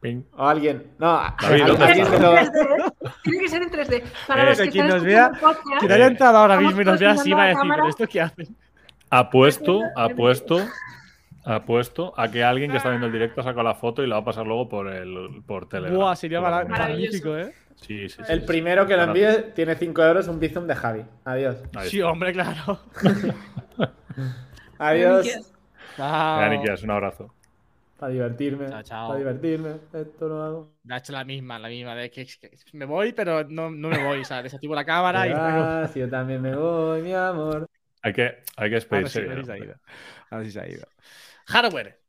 [0.00, 0.22] Ping.
[0.36, 0.92] O alguien.
[0.98, 2.92] No, David, a- ¿dónde alguien me lo- 3D.
[3.22, 4.02] Tiene que ser en 3D.
[4.26, 5.30] Para Eh, los que quien nos vea-
[5.80, 7.82] Que haya entrado ahora mismo y nos vea así va a decir, cámara.
[7.82, 8.56] ¿pero esto qué hacen?
[9.10, 10.60] Apuesto, apuesto,
[11.44, 14.20] apuesto a que alguien que está viendo el directo saca la foto y la va
[14.22, 15.98] a pasar luego por el por Telegram.
[15.98, 17.52] Buah, sería Por magnífico, ¿eh?
[17.76, 18.32] Sí, sí, sí.
[18.32, 18.46] El sí.
[18.46, 21.02] primero que lo envíe tiene 5 euros, un bizum de Javi.
[21.24, 21.56] Adiós.
[21.84, 22.78] Sí, hombre, claro.
[24.78, 25.26] Adiós.
[25.96, 26.40] Chao.
[26.84, 27.34] Un abrazo.
[28.00, 28.68] Para divertirme.
[28.70, 29.08] Chao, chao.
[29.08, 29.80] Para divertirme.
[29.92, 30.74] Esto lo hago.
[30.82, 31.94] Me ha hecho la misma, la misma.
[31.94, 34.20] De que, que me voy, pero no, no me voy.
[34.20, 37.66] O sea, desactivo la cámara y vas, yo también me voy, mi amor.
[38.02, 39.20] Hay que, hay que Ahora despedirse.
[39.24, 39.74] ahora sí se ha ido.
[40.30, 40.86] Ahora sí se ha ido.
[41.46, 42.00] Hardware.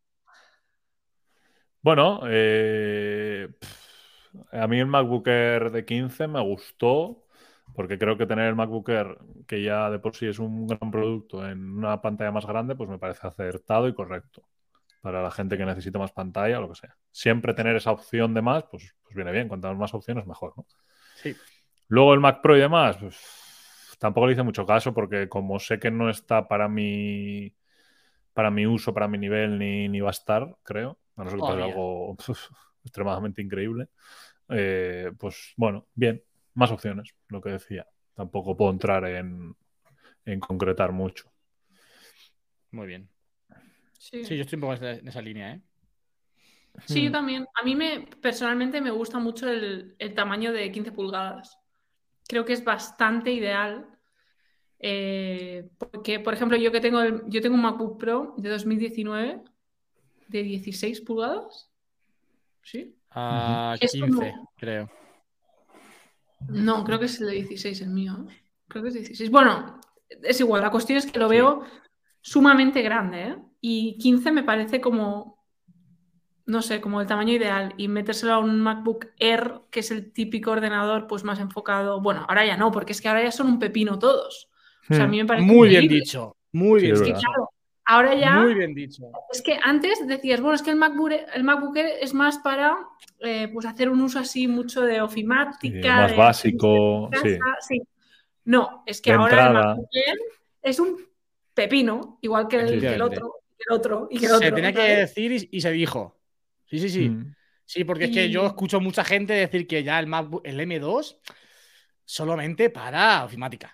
[1.82, 7.26] Bueno, eh, pff, a mí el MacBook Air de 15 me gustó,
[7.74, 9.18] porque creo que tener el MacBook Air,
[9.48, 12.90] que ya de por sí es un gran producto, en una pantalla más grande, pues
[12.90, 14.44] me parece acertado y correcto.
[15.02, 16.96] Para la gente que necesita más pantalla o lo que sea.
[17.12, 19.48] Siempre tener esa opción de más, pues, pues viene bien.
[19.48, 20.66] Cuantas más opciones, mejor, ¿no?
[21.16, 21.36] Sí.
[21.88, 23.18] Luego el Mac Pro y demás, pues
[24.00, 27.54] tampoco le hice mucho caso, porque como sé que no está para mi,
[28.34, 31.00] para mi uso, para mi nivel, ni, ni va a estar, creo.
[31.18, 32.16] A no ser que pase algo
[32.84, 33.90] extremadamente increíble.
[34.50, 36.24] eh, pues bueno, bien,
[36.56, 37.86] más opciones, lo que decía.
[38.16, 39.56] Tampoco puedo entrar en,
[40.26, 41.32] en concretar mucho.
[42.72, 43.10] Muy bien.
[44.02, 44.24] Sí.
[44.26, 45.62] Sí, yo estoy un poco en esa, línea, ¿eh?
[46.88, 47.04] Sí, Mm.
[47.06, 47.46] yo también.
[47.54, 51.60] A mí me personalmente me gusta mucho el, el tamaño de 15 pulgadas.
[52.28, 53.88] Creo que es bastante ideal.
[54.84, 59.44] eh, porque, por ejemplo, yo que tengo el- yo tengo un MacBook Pro de 2019
[60.28, 61.70] de 16 pulgadas.
[62.64, 62.96] ¿Sí?
[63.12, 64.90] A Es 15, como- creo.
[66.48, 68.26] No, creo que es el de 16 el mío.
[68.28, 68.34] ¿eh?
[68.68, 69.30] Creo que es 16.
[69.30, 69.80] Bueno,
[70.10, 70.64] es igual.
[70.64, 71.64] La cuestión es que lo veo
[72.22, 73.36] sumamente grande, ¿eh?
[73.62, 75.46] Y 15 me parece como,
[76.48, 77.74] no sé, como el tamaño ideal.
[77.78, 82.02] Y metérselo a un MacBook Air, que es el típico ordenador, pues más enfocado.
[82.02, 84.50] Bueno, ahora ya no, porque es que ahora ya son un pepino todos.
[84.90, 86.36] O sea, a mí me parece Muy bien dicho.
[86.52, 87.14] Muy bien dicho.
[87.20, 87.50] Claro,
[87.86, 88.42] ahora ya.
[88.42, 89.04] Muy bien dicho.
[89.32, 92.78] Es que antes decías, bueno, es que el MacBook, el MacBook Air es más para
[93.20, 95.96] eh, pues hacer un uso así mucho de ofimática.
[95.98, 97.24] más de- básico, casa,
[97.62, 97.78] sí.
[97.78, 97.82] sí.
[98.44, 99.54] No, es que De ahora el.
[99.54, 100.18] MacBook Air
[100.64, 100.98] es un
[101.54, 103.18] pepino, igual que el, que el Efectivamente.
[103.18, 103.36] otro,
[103.70, 104.48] el otro y que el otro.
[104.48, 106.20] Se tenía que decir y, y se dijo.
[106.66, 107.10] Sí, sí, sí.
[107.10, 107.36] Mm.
[107.66, 111.18] Sí, porque es que yo escucho mucha gente decir que ya el MacBook, el M2
[112.06, 113.74] solamente para ofimática.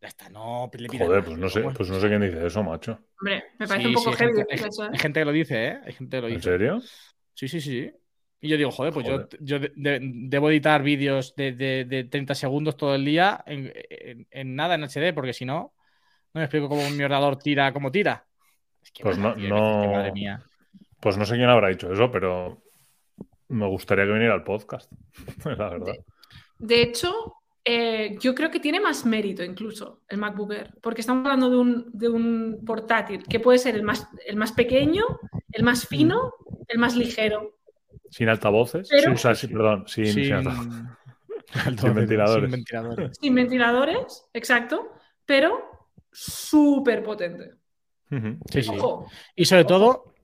[0.00, 1.24] Ya está, no le Joder, más.
[1.26, 2.98] pues no sé, pues no sé quién dice eso, macho.
[3.20, 4.88] Hombre, me parece sí, un poco sí, heavy gente- hay, eso, ¿eh?
[4.92, 5.78] hay gente que lo dice, ¿eh?
[5.84, 6.50] Hay gente que lo ¿En dice.
[6.50, 6.82] serio?
[7.32, 7.90] Sí, sí, sí.
[8.40, 9.28] Y yo digo, joder, pues yo, Joder.
[9.40, 13.72] yo de- de- debo editar vídeos de, de- de 30 segundos todo el día en,
[13.88, 15.72] en- en nada, en HD, porque si no,
[16.34, 18.26] no me explico cómo mi ordenador tira como tira.
[18.84, 20.40] Es que Pues no- no- madre mía.
[21.00, 22.62] Pues no sé quién habrá dicho eso, pero
[23.48, 24.90] Me gustaría que viniera al podcast,
[25.44, 25.94] la verdad.
[26.58, 31.24] De, hecho, eh, yo creo que tiene más mérito incluso el MacBook Air, porque estamos
[31.26, 35.04] hablando de un, de un portátil que puede ser el más, el más pequeño,
[35.52, 36.32] el más fino,
[36.68, 37.58] el más ligero.
[38.10, 40.82] Sin altavoces, Pero- sin, o sea, perdón, sin, sin altavoces.
[41.78, 42.42] Sin ventiladores.
[42.50, 43.18] Sin ventiladores.
[43.20, 44.92] Sin ventiladores, exacto,
[45.26, 47.52] pero súper potente.
[48.10, 48.70] Sí, sí.
[48.70, 50.14] Ojo, Y sobre todo,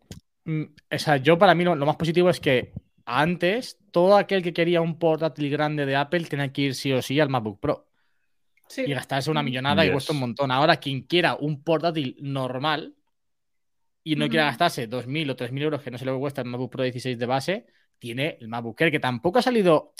[0.45, 0.63] mm,
[0.93, 2.73] o sea, yo para mí lo, lo más positivo es que
[3.05, 7.03] antes todo aquel que quería un portátil grande de Apple tenía que ir sí o
[7.03, 7.89] sí al MacBook Pro
[8.69, 8.85] sí.
[8.87, 10.51] y gastarse una millonada y cuesta un montón.
[10.51, 12.95] Ahora, quien quiera un portátil normal
[14.05, 14.51] y no quiera Ujú.
[14.51, 17.27] gastarse 2.000 o 3.000 euros, que no lo que cuesta el MacBook Pro 16 de
[17.27, 17.67] base,
[17.99, 19.93] tiene el MacBook Air, que tampoco ha salido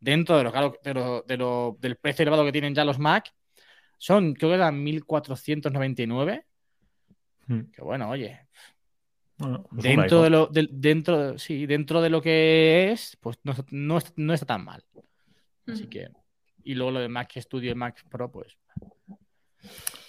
[0.00, 2.98] dentro de lo, caro- de lo- de lo- del precio elevado que tienen ya los
[2.98, 3.34] Mac.
[3.98, 6.44] Son, creo que eran 1.499.
[7.46, 7.60] Mm.
[7.72, 8.46] Que bueno, oye,
[9.38, 13.64] Bueno, pues dentro de lo dentro sí dentro de lo que es pues no, está-
[13.70, 14.84] no, no está tan mal
[15.66, 15.90] así Ujú.
[15.90, 16.08] que
[16.62, 18.56] y luego lo de Mac Studio y Mac Pro pues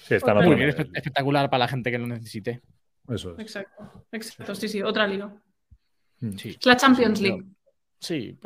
[0.03, 0.75] Sí, está otro nivel.
[0.75, 2.61] espe- espectacular para la gente que lo necesite
[3.09, 3.39] Eso es.
[3.39, 5.33] Exacto, exacto, sí, sí, otra liga.
[6.19, 6.37] Mm.
[6.37, 7.43] sí Es la Champions League.
[7.99, 8.37] sí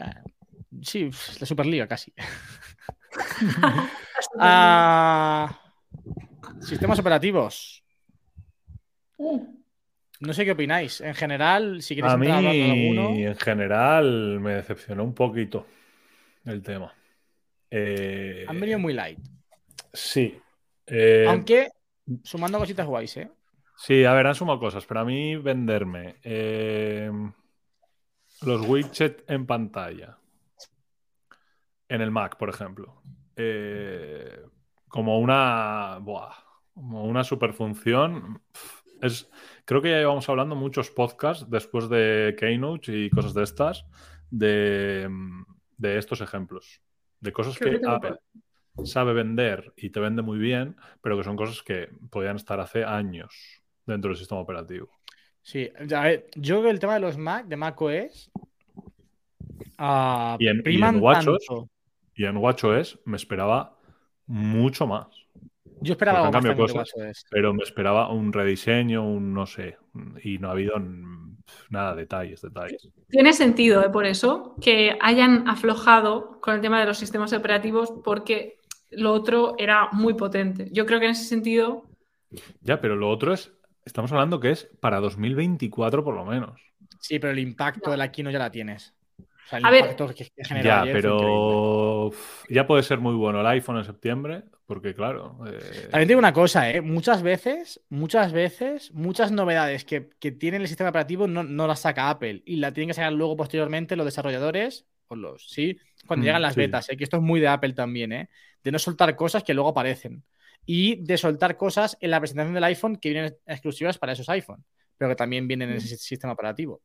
[0.82, 1.10] sí
[1.40, 2.14] la Superliga casi
[4.38, 5.60] Ah,
[6.62, 7.84] sistemas operativos
[10.20, 14.56] no sé qué opináis en general si queréis A mí, entrar alguno en general, me
[14.56, 15.66] decepcionó un poquito
[16.46, 16.94] el tema.
[17.72, 19.20] Eh, han venido muy light
[19.94, 20.40] Sí.
[20.88, 21.70] Eh, aunque
[22.24, 23.30] sumando cositas guays eh
[23.78, 27.10] Sí, a ver, han sumado cosas, pero a mí venderme eh,
[28.42, 30.18] los widgets en pantalla
[31.88, 33.02] en el Mac, por ejemplo,
[34.90, 36.34] como una, buah,
[36.74, 39.30] como una superfunción, pf, es,
[39.66, 43.86] creo que ya llevamos hablando muchos podcasts después de Keynote y cosas de estas,
[44.30, 45.10] de,
[45.78, 46.82] de estos ejemplos,
[47.20, 48.20] de cosas Creo que que tengo Apple
[48.86, 52.84] sabe vender y te vende muy bien, pero que son cosas que podían estar hace
[52.84, 54.90] años dentro del sistema operativo.
[55.42, 58.30] Sí, a ver, yo creo que el tema de los Mac, de Mac OS,
[59.78, 61.70] ah, Y en- y priman en WatchOS, tanto.
[62.16, 63.78] Y en WatchOS me esperaba
[64.28, 65.19] mucho más,
[65.82, 66.92] Yo esperaba algo de cosas.
[66.96, 67.26] WatchOS.
[67.30, 69.78] pero me esperaba un rediseño, un no sé,
[70.24, 70.74] y no ha habido
[71.70, 72.90] nada, detalles, detalles.
[73.10, 73.90] Tiene sentido, ¿eh?
[73.90, 78.58] por eso, que hayan aflojado con el tema de los sistemas operativos porque
[78.92, 80.68] lo otro era muy potente.
[80.72, 81.84] Yo creo que en ese sentido,
[82.62, 83.52] Ya, pero lo otro es,
[83.86, 86.60] estamos hablando que es para 2024 por lo menos.
[87.00, 88.94] Sí, pero el impacto de la Kino ya la tienes.
[89.18, 92.12] O sea, el A ver- impacto que, que Ya, pero
[92.50, 96.32] ya puede ser muy bueno el iPhone en septiembre, porque claro, eh, También digo una
[96.32, 96.80] cosa, ¿eh?
[96.80, 101.80] Muchas veces, muchas veces, muchas novedades que, que tiene el sistema operativo no, no las
[101.82, 106.24] saca Apple y la tienen que sacar luego posteriormente los desarrolladores o los, sí, cuando
[106.24, 106.60] Mm, llegan las sí.
[106.60, 106.98] betas, ¿eh?
[106.98, 108.30] Que esto es muy de Apple también, ¿eh?
[108.64, 110.24] De no soltar cosas que luego aparecen
[110.66, 114.64] y de soltar cosas en la presentación del iPhone que vienen exclusivas para esos iPhone,
[114.98, 116.84] pero que también vienen en ese sistema operativo.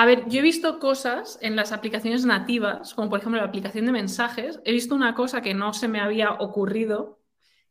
[0.00, 3.84] A ver, yo he visto cosas en las aplicaciones nativas, como por ejemplo la aplicación
[3.86, 7.18] de mensajes, he visto una cosa que no se me había ocurrido,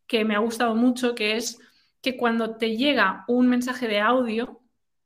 [0.07, 1.57] que me ha gustado mucho, que es
[2.01, 4.59] que cuando te llega un mensaje de audio,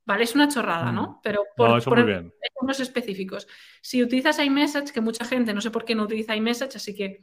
[0.04, 1.20] vale, es una chorrada, ¿no?
[1.22, 2.32] Pero por, no, eso por- muy bien.
[2.40, 3.46] ejemplos específicos.
[3.80, 7.20] Si utilizas iMessage, que mucha gente no sé por qué no utiliza iMessage, así que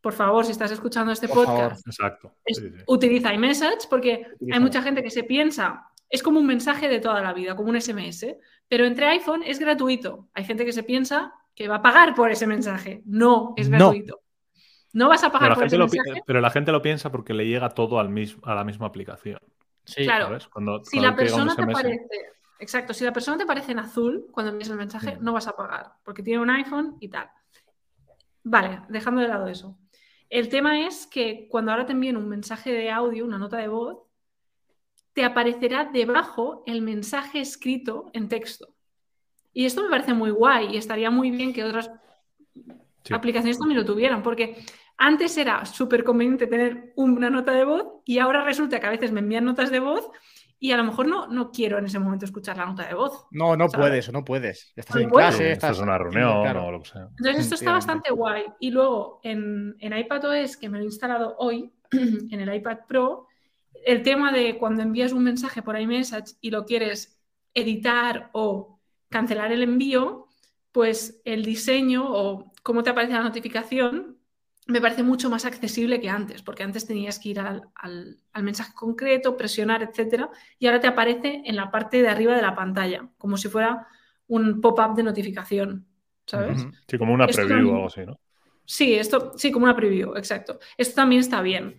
[0.00, 2.32] por favor, si estás escuchando este Por podcast, Exacto.
[2.44, 2.82] es- sí, sí.
[2.86, 7.20] utiliza iMessage porque hay mucha gente que se piensa, es como un mensaje de toda
[7.20, 8.38] la vida, como un SMS,
[8.68, 10.28] pero entre iPhone es gratuito.
[10.34, 13.02] Hay gente que se piensa que va a pagar por ese mensaje.
[13.06, 14.20] No, es gratuito.
[14.92, 16.22] No vas a Pero pagar la, por gente ese pi- mensaje.
[16.26, 19.38] pero la gente lo piensa porque le llega todo al mismo, a la misma aplicación.
[19.84, 20.26] Sí, Claro.
[20.26, 20.48] ¿sabes?
[20.48, 22.06] Cuando, Si cuando la persona te parece,
[22.58, 25.22] exacto, si la persona te parece en azul cuando envías el mensaje, Mm.
[25.24, 27.28] no vas a pagar, porque tiene un iPhone y tal.
[28.42, 29.76] Vale, dejando de lado eso.
[30.28, 33.68] El tema es que cuando ahora te envíen un mensaje de audio, una nota de
[33.68, 33.98] voz,
[35.16, 38.68] te aparecerá debajo el mensaje escrito en texto.
[39.54, 41.90] Y esto me parece muy guay y estaría muy bien que otras
[43.02, 43.14] Sí.
[43.14, 44.62] aplicaciones también lo tuvieran, porque
[44.98, 49.10] antes era súper conveniente tener una nota de voz y ahora resulta que a veces
[49.10, 50.10] me envían notas de voz
[50.58, 53.26] y a lo mejor no, no quiero en ese momento escuchar la nota de voz.
[53.30, 53.86] No, no ¿sabes?
[53.86, 54.72] puedes o no puedes.
[54.76, 55.28] Estás No en puedes.
[55.30, 56.66] Clase, estás estás en una reunión claro.
[56.66, 57.08] o lo que sea.
[57.16, 58.44] Entonces esto está bastante guay.
[58.60, 63.28] Y luego en, en iPadOS, que me lo he instalado hoy, en el iPad Pro,
[63.86, 67.18] el tema de cuando envías un mensaje por iMessage y lo quieres
[67.54, 68.80] editar o
[69.10, 70.28] cancelar el envío,
[70.72, 74.18] pues el diseño o cómo te aparece la notificación
[74.68, 78.42] me parece mucho más accesible que antes, porque antes tenías que ir al, al- al
[78.42, 80.28] mensaje concreto, presionar, etcétera,
[80.58, 83.86] y ahora te aparece en la parte de arriba de la pantalla, como si fuera
[84.26, 85.86] un pop-up de notificación,
[86.26, 86.68] ¿sabes?
[86.88, 88.18] Sí, como una preview o algo así, ¿no?
[88.64, 90.58] Sí, esto, sí, como una preview, exacto.
[90.76, 91.78] Esto también está bien.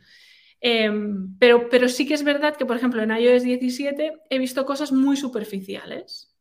[0.60, 4.66] Em, pero, pero sí que es verdad que, por ejemplo, en iOS 17 he visto
[4.66, 6.36] cosas muy superficiales.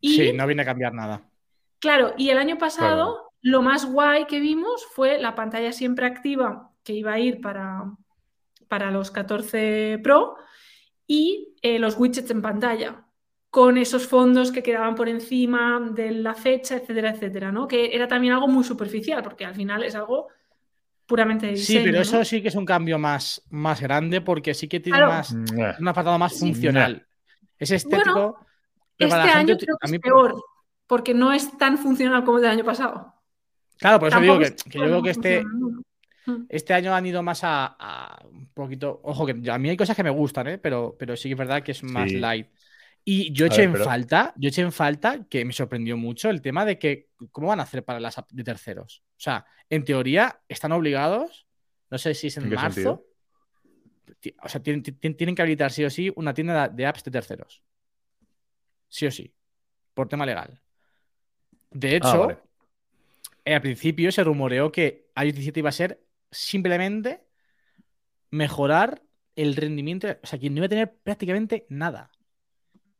[0.00, 1.28] sí, no viene a cambiar nada.
[1.80, 6.70] Claro, y el año pasado lo más guay que vimos fue la pantalla siempre activa
[6.82, 7.92] que iba a ir para,
[8.68, 10.36] para los 14 Pro
[11.06, 13.04] y eh, los widgets en pantalla
[13.50, 17.68] con esos fondos que quedaban por encima de la fecha, etcétera, etcétera, ¿no?
[17.68, 20.28] Que era también algo muy superficial, porque al final es algo
[21.06, 21.80] puramente de diseño.
[21.80, 25.00] Sí, pero eso sí que es un cambio más, más grande, porque sí que tiene
[25.00, 27.06] más, un apartado más funcional.
[27.58, 28.38] Es estético.
[28.98, 30.44] este año creo que es peor,
[30.86, 33.14] porque no es tan funcional como el del año pasado.
[33.78, 35.44] Claro, por eso digo que, yo creo que este,
[36.26, 36.46] Mm.
[36.48, 39.00] Este año han ido más a, un poquito.
[39.02, 40.58] Ojo, que a mí hay cosas que me gustan, ¿eh?
[40.58, 42.48] pero, pero sí que es verdad que es más light.
[43.06, 46.64] Y yo eché en falta, yo eché en falta, que me sorprendió mucho, el tema
[46.64, 49.04] de que, ¿cómo van a hacer para las apps de terceros?
[49.10, 51.46] O sea, en teoría están obligados,
[51.90, 53.04] no sé si es en, marzo.
[54.42, 54.82] O sea, tienen,
[55.34, 57.62] que habilitar sí o sí una tienda de apps de terceros.
[58.88, 59.34] Sí o sí.
[59.92, 60.62] Por tema legal.
[61.70, 62.42] De ah, hecho,
[63.44, 66.00] al principio se rumoreó que iOS 17 iba a ser
[66.30, 67.20] simplemente
[68.30, 69.02] mejorar
[69.36, 70.08] el rendimiento.
[70.22, 72.10] O sea, que no iba a tener prácticamente nada.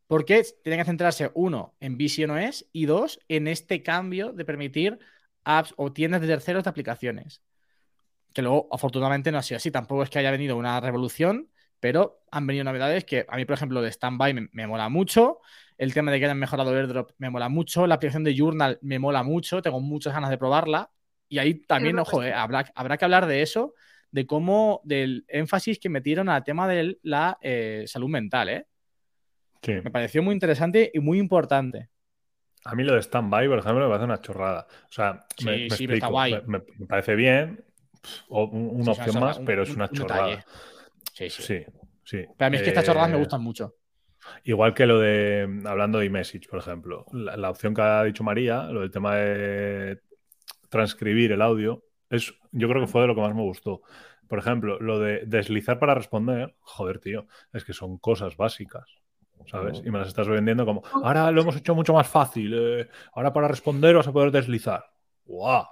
[0.06, 4.98] Porque tiene que centrarse, uno, en Vision OS y dos, en este cambio de permitir
[5.44, 7.42] apps o tiendas de terceros de aplicaciones.
[8.32, 9.70] Que luego, afortunadamente, no ha sido así.
[9.70, 11.50] Tampoco es que haya venido una revolución,
[11.80, 15.40] pero han venido novedades que a mí, por ejemplo, de Standby me, me mola mucho.
[15.78, 17.86] El tema de que hayan mejorado AirDrop me mola mucho.
[17.86, 19.62] La aplicación de Journal me mola mucho.
[19.62, 20.90] Tengo muchas ganas de probarla.
[21.28, 23.74] Y ahí también, ojo, eh, habrá, habrá, que hablar de eso,
[24.10, 28.66] de cómo, del énfasis que metieron al tema de la eh, salud mental, ¿eh?
[29.64, 29.72] Sí.
[29.82, 31.88] Me pareció muy interesante y muy importante.
[32.64, 34.66] A mí lo de stand-by, por ejemplo, me parece una chorrada.
[34.88, 35.68] O sea, me,
[36.46, 37.64] Me, parece bien,
[38.28, 40.44] o una opción más, pero es una chorrada.
[41.12, 41.64] Sí, sí.
[42.02, 43.76] sí, Pero a mí es que estas chorradas me eh, gustan mucho.
[44.44, 48.24] Igual que lo de, hablando de iMessage, por ejemplo, la, la, opción que ha dicho
[48.24, 50.00] María, lo del tema de
[50.70, 53.82] transcribir el audio, es, yo creo que fue de lo que más me gustó.
[54.26, 59.03] Por ejemplo, lo de deslizar para responder, joder, tío, es que son cosas básicas,
[59.46, 59.82] ¿sabes?
[59.84, 63.32] Y me las estás vendiendo como, ahora lo hemos hecho mucho más fácil, eh, ahora
[63.32, 64.84] para responder vas a poder deslizar.
[65.24, 65.64] ¡Guau!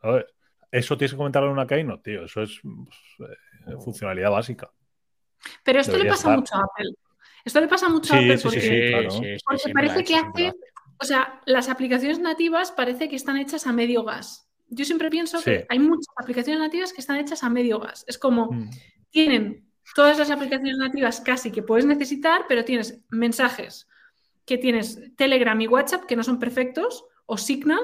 [0.00, 0.26] ¿Sabes?
[0.70, 4.70] Eso tienes que comentarlo en una keynote, tío, eso es pues, eh, funcionalidad básica.
[5.64, 6.90] Pero esto le pasa mucho a Apple.
[7.44, 10.52] Esto le pasa mucho a Apple porque, porque parece que hace,
[10.98, 15.42] o sea, las aplicaciones nativas parece que están hechas a medio gas yo siempre pienso
[15.42, 18.04] que hay muchas aplicaciones nativas que están hechas a medio gas.
[18.06, 18.70] Es como, mm.
[19.10, 23.88] tienen todas las aplicaciones nativas casi que puedes necesitar, pero tienes mensajes
[24.44, 27.80] que tienes Telegram y WhatsApp que no son perfectos, o Signal,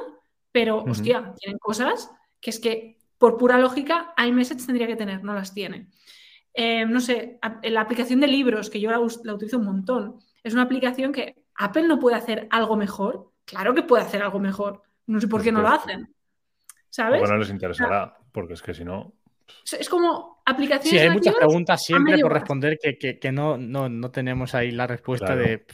[0.51, 5.35] pero, hostia, tienen cosas que es que por pura lógica iMessage tendría que tener, no
[5.35, 5.89] las tiene.
[6.55, 10.55] Eh, no sé, la aplicación de libros, que yo la, la utilizo un montón, es
[10.55, 13.31] una aplicación que Apple no puede hacer algo mejor.
[13.45, 14.83] Claro que puede hacer algo mejor.
[15.07, 16.17] No sé por qué no lo hacen.
[16.97, 17.21] ¿sabes?
[17.21, 19.13] Bueno, les interesará, porque es que si no.
[19.79, 20.91] Es como aplicaciones.
[20.91, 25.67] Sí, hay muchas preguntas siempre por responder que, no, no, tenemos ahí la respuesta de.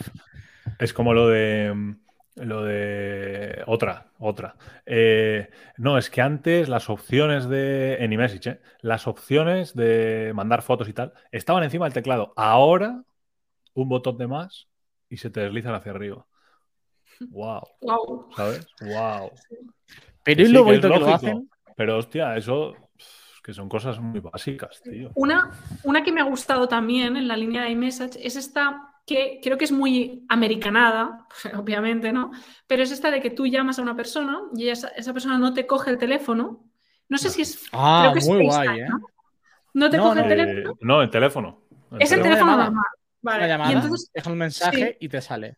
[0.78, 1.96] Es como lo de.
[2.36, 3.62] Lo de.
[3.66, 4.56] Otra, otra.
[4.86, 7.96] Eh, no, es que antes las opciones de.
[7.96, 8.60] En iMessage, ¿eh?
[8.80, 12.32] Las opciones de mandar fotos y tal estaban encima del teclado.
[12.36, 13.02] Ahora,
[13.74, 14.68] un botón de más
[15.10, 16.26] y se te deslizan hacia arriba.
[17.28, 17.62] ¡Wow!
[17.82, 18.28] wow.
[18.34, 18.66] ¿Sabes?
[18.80, 19.30] ¡Wow!
[20.24, 21.50] Pero lo bonito que, lo hacen.
[21.76, 22.76] Pero hostia, eso
[23.42, 25.10] que son cosas muy básicas, tío.
[25.14, 25.50] Una,
[25.82, 29.58] una que me ha gustado también en la línea de iMessage es esta que creo
[29.58, 31.26] que es muy americanada,
[31.58, 32.30] obviamente, ¿no?
[32.66, 35.66] Pero es esta de que tú llamas a una persona y esa, persona no te
[35.66, 36.64] coge el teléfono.
[37.08, 37.66] No sé si es.
[37.72, 38.88] Ah, muy guay, ¿eh?
[39.74, 39.90] ¿no?
[39.90, 40.78] te coge el teléfono?
[40.80, 41.62] no, el teléfono.
[41.98, 42.84] es el teléfono normal.
[43.20, 43.46] Vale.
[43.70, 45.56] y entonces, deja un mensaje y te sale.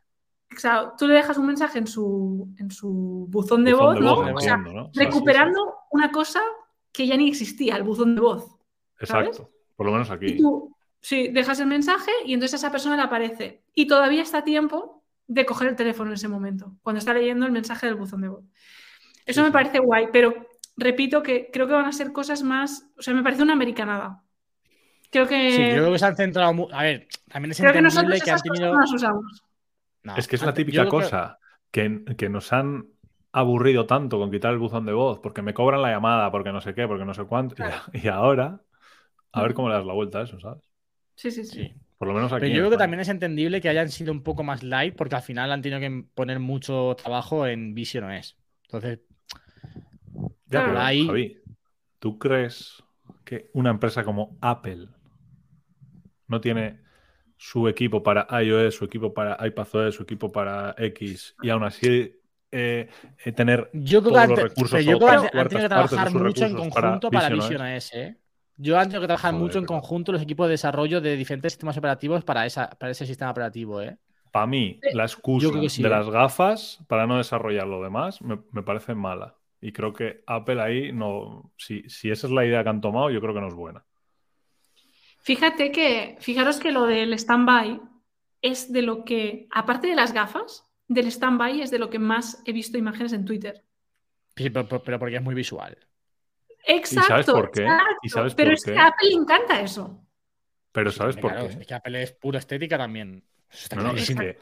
[0.50, 0.94] Exacto.
[0.98, 4.18] Tú le dejas un mensaje en su, en su buzón de voz, ¿no?
[4.18, 4.62] o sea,
[4.94, 6.40] recuperando una cosa
[6.94, 8.56] que ya ni existía, el buzón de voz.
[8.98, 9.50] Exacto.
[9.76, 10.26] Por lo menos aquí.
[10.26, 13.62] Y tú, sí, dejas el mensaje y entonces a esa persona le aparece.
[13.74, 17.44] Y todavía está a tiempo de coger el teléfono en ese momento, cuando está leyendo
[17.44, 18.44] el mensaje del buzón de voz.
[19.26, 22.86] Eso me parece guay, pero repito que creo que van a ser cosas más.
[22.96, 24.22] O sea, me parece una americanada.
[25.10, 25.50] Creo que.
[25.50, 26.68] Sí, creo que se han centrado.
[26.72, 28.72] A ver, también es creo que nosotros que han tenido.
[28.94, 29.44] usamos
[30.16, 31.38] es que es la típica cosa
[31.70, 32.04] que...
[32.16, 32.86] Que, nos han
[33.34, 36.60] aburrido tanto con quitar el buzón de voz, porque me cobran la llamada, porque no
[36.60, 37.56] sé qué, porque no sé cuánto.
[37.92, 38.60] Y, ahora,
[39.32, 40.62] a ver cómo le das la vuelta a eso, ¿sabes?
[41.16, 41.74] Sí, sí, sí.
[41.98, 42.42] Por lo menos aquí.
[42.42, 45.16] Pero yo creo que también es entendible que hayan sido un poco más light porque
[45.16, 48.36] al final han tenido que poner mucho trabajo en Vision OS.
[48.66, 49.00] Entonces,
[50.46, 50.66] Ya, Claro.
[50.66, 51.38] pero, Ahí- Javi,
[51.98, 52.84] ¿tú crees
[53.24, 54.86] que una empresa como Apple
[56.28, 56.80] no tiene
[57.36, 62.14] su equipo para iOS, su equipo para iPadOS, su equipo para X y aún así
[62.54, 62.88] eh,
[63.24, 65.62] eh, tener yo creo que todos han, los recursos pero yo creo que han- tenido
[65.62, 67.92] que trabajar mucho en para conjunto para, Vision OS?
[67.94, 68.16] ¿eh?
[68.56, 71.52] Yo han tenido que trabajar Joder, mucho en conjunto los equipos de desarrollo de diferentes
[71.52, 73.82] sistemas operativos para, esa, para ese sistema operativo.
[73.82, 73.98] ¿eh?
[74.30, 78.38] Para mí, la excusa que sí, de las gafas para no desarrollar lo demás me,
[78.52, 79.36] me parece mala.
[79.60, 81.50] Y creo que Apple ahí no.
[81.56, 83.84] Si, si esa es la idea que han tomado, yo creo que no es buena.
[85.20, 87.80] Fíjate que, fijaros que lo del stand-by
[88.42, 92.42] es de lo que, aparte de las gafas, del stand-by es de lo que más
[92.44, 93.64] he visto imágenes en Twitter.
[94.36, 95.76] Sí, pero, porque es muy visual.
[96.66, 97.08] Exacto.
[97.08, 97.62] sabes por qué?
[97.62, 97.94] exacto.
[98.02, 98.72] ¿Y sabes Pero por es qué?
[98.72, 100.04] que a Apple le encanta eso.
[100.72, 101.60] Pero ¿sabes por Claro, qué?
[101.60, 103.22] Es que Apple es pura estética también.
[103.50, 104.38] Está No, no, es que, es que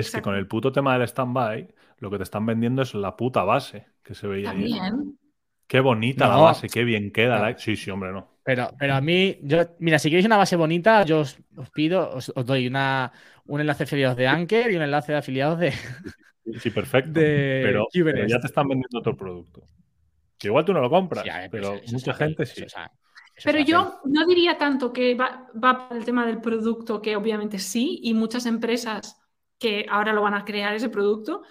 [0.00, 0.22] Exacto.
[0.30, 3.86] con el puto tema del stand-by, lo que te están vendiendo es la puta base
[4.02, 4.70] que se veía ahí.
[4.70, 5.18] También.
[5.66, 7.38] Qué bonita la base, qué bien queda.
[7.38, 7.44] No.
[7.50, 8.35] la- Sí, sí, hombre, no.
[8.46, 12.10] Pero, pero a mí, yo, mira, si queréis una base bonita, yo os, os pido,
[12.14, 13.12] os, os doy una,
[13.46, 15.72] un enlace de afiliados de Anker y un enlace de afiliados de,
[16.60, 17.18] Sí, perfecto.
[17.18, 17.88] de pero,
[18.28, 19.62] ya te están vendiendo otro producto.
[20.38, 22.62] Que igual tú no lo compras, Sí, ver, pero eso- eso mucha gente eso sí.
[22.62, 22.78] eso
[23.44, 27.58] Pero yo no diría tanto que va, va por el tema del producto, que obviamente
[27.58, 29.20] sí, y muchas empresas
[29.58, 31.42] que ahora lo van a crear ese producto.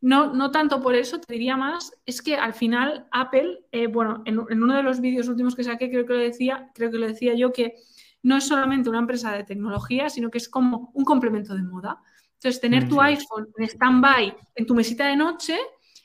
[0.00, 4.22] No, no tanto por eso, te diría más, es que al final Apple, eh, bueno,
[4.24, 6.98] en, en uno de los vídeos últimos que saqué, creo que lo decía, creo que
[6.98, 7.74] lo decía yo, que
[8.22, 12.00] no es solamente una empresa de tecnología, sino que es como un complemento de moda.
[12.34, 15.58] Entonces, tener Mm, tu iPhone en stand-by en tu mesita de noche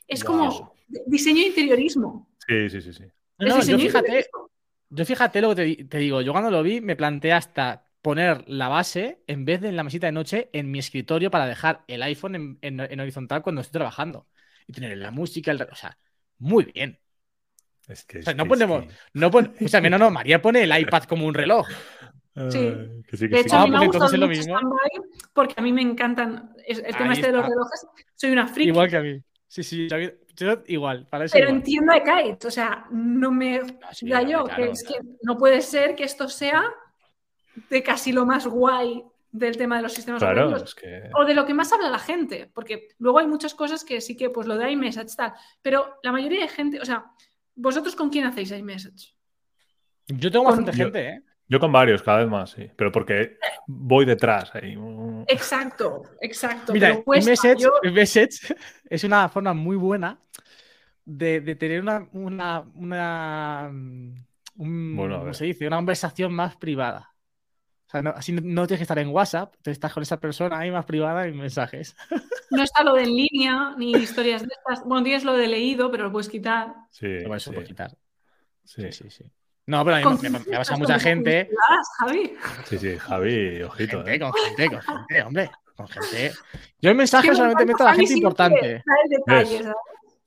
[0.08, 0.74] es como
[1.08, 2.28] diseño de interiorismo.
[2.48, 3.04] Sí, sí, sí, sí.
[3.39, 4.26] No, no, yo fíjate,
[4.89, 8.68] yo fíjate lo que te digo, yo cuando lo vi me planteé hasta poner la
[8.70, 12.03] base en vez de en la mesita de noche en mi escritorio para dejar el
[12.03, 14.28] iPhone en, en- en horizontal cuando estoy trabajando
[14.68, 15.97] y tener la música, el, o sea,
[16.38, 16.99] muy bien.
[17.88, 19.97] Es que, O sea, es no que- ponemos, es que- no pon- o sea, no,
[19.97, 21.68] no, María pone el iPad como un reloj.
[22.49, 22.74] Sí.
[23.10, 23.88] Que sí, que De sí, hecho, que a Ah, mí sí.
[23.88, 24.60] me pues lo mismo.
[25.34, 27.88] porque a mí me encantan el tema Ahí este de los relojes.
[28.16, 29.20] Soy una friki, Igual que a mí.
[29.47, 29.97] Sí, sí, yo,
[30.36, 31.58] yo igual, para eso pero igual.
[31.60, 32.47] entiendo a Kite.
[32.47, 35.62] O sea, no me Ah, sí, da hombre, yo claro, que es que no puede
[35.62, 36.62] ser que esto sea
[37.70, 40.70] de casi lo más guay del tema de los sistemas Claro, operativos.
[40.70, 41.10] es que.
[41.16, 44.16] O de lo que más habla la gente, porque luego hay muchas cosas que sí
[44.16, 47.06] que, pues lo de iMessage tal, pero la mayoría de gente, o sea,
[47.56, 49.14] ¿vosotros con quién hacéis iMessage?
[50.08, 51.22] Yo tengo bastante yo- gente, ¿eh?
[51.47, 52.72] Yo con varios, cada vez más, sí.
[52.76, 53.38] Pero porque
[53.68, 54.76] voy detrás ahí.
[55.28, 56.74] Exacto, exacto.
[56.74, 57.30] Mira, cuesta.
[57.30, 58.56] iMessage, Yo- iMessage
[58.89, 60.18] es una forma muy buena
[61.03, 64.14] de, de tener una, una, una, mm,
[64.58, 65.68] un- Bueno, ¿cómo se dice?
[65.68, 67.12] Una conversación más privada.
[67.96, 70.60] Sea, no, así no, no tienes que estar en WhatsApp, tú estás con esa persona
[70.60, 71.96] ahí más privada en mensajes.
[72.52, 74.86] No está lo de en línea, ni historias de estas.
[74.86, 76.74] Bueno, tienes lo de leído, pero lo puedes quitar.
[76.91, 77.89] Sí, Pero eso sí, por quitar.
[78.64, 78.84] sí.
[78.84, 79.24] Sí, sí, sí.
[79.66, 81.50] No, pero a mí ¿Con me, me- me pasa mucha con gente.
[81.98, 82.38] Javi?
[82.66, 84.20] Sí, sí, Javi, ojito, Gente, ¿eh?
[84.20, 85.52] con gente, con gente, hombre.
[85.76, 86.32] Con gente.
[86.80, 88.84] Yo en mensajes solamente meto a la gente importante.
[89.10, 89.68] detalle, ¿Ves?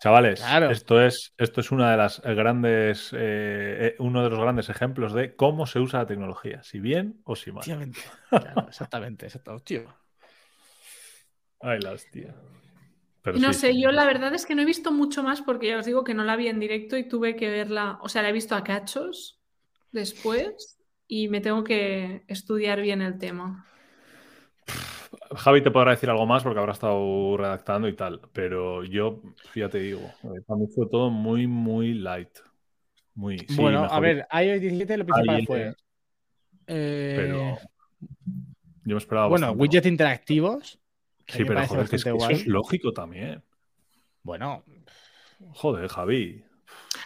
[0.00, 0.70] Chavales, Claro.
[0.70, 4.68] esto, es, esto es una de las eh, grandes, eh, eh, uno de los grandes
[4.68, 7.64] ejemplos de cómo se usa la tecnología, si bien o si mal.
[8.30, 9.58] Claro, exactamente, exacto.
[9.60, 9.82] Tío.
[11.60, 12.34] Ay, la hostia.
[13.22, 15.42] Pero No sí, sé, sí, yo la verdad es que no he visto mucho más
[15.42, 18.08] porque ya os digo que no la vi en directo y tuve que verla, o
[18.08, 19.40] sea, la he visto a cachos
[19.92, 23.66] después y me tengo que estudiar bien el tema.
[25.36, 29.20] Javi te podrá decir algo más porque habrá estado redactando y tal, pero yo,
[29.54, 32.30] ya te digo, eh, para mí fue todo muy, muy light.
[33.14, 35.74] Muy, sí, bueno, a ver, iOS 17 lo principal fue.
[36.68, 37.58] eh, Pero
[38.84, 40.78] yo me esperaba bueno, bastante widgets interactivos.
[41.26, 43.42] que Sí, pero joder, que es que eso es lógico también.
[44.22, 44.62] Bueno,
[45.54, 46.44] Joder, Javi.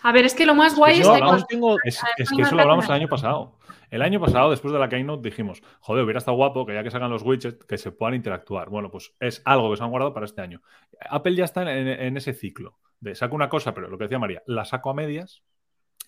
[0.03, 1.79] A ver, es que lo más Es que guay es yo de hablamos- aún tengo.
[1.85, 3.59] Es, que eso lo hablamos el año pasado.
[3.93, 6.91] El año pasado, después de la Keynote, dijimos, joder, hubiera estado guapo que ya que
[6.91, 8.71] sacan los widgets, que se puedan interactuar.
[8.71, 10.63] Bueno, pues es algo que se han guardado para este año.
[11.11, 14.19] Apple ya está en, en ese ciclo de saco una cosa, pero lo que decía
[14.19, 15.43] María, la saco a medias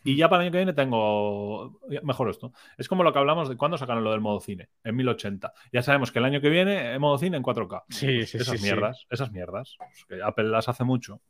[0.03, 2.53] y ya para el año que viene tengo mejor esto.
[2.77, 5.53] Es como lo que hablamos de cuándo sacaron lo del modo cine, en 1080.
[5.73, 7.85] Ya sabemos que el año que viene el modo cine en 4K.
[7.89, 8.65] Sí, Pues sí, esas sí, sí.
[8.65, 9.77] mierdas, esas mierdas.
[9.79, 11.21] pues que Apple las hace mucho.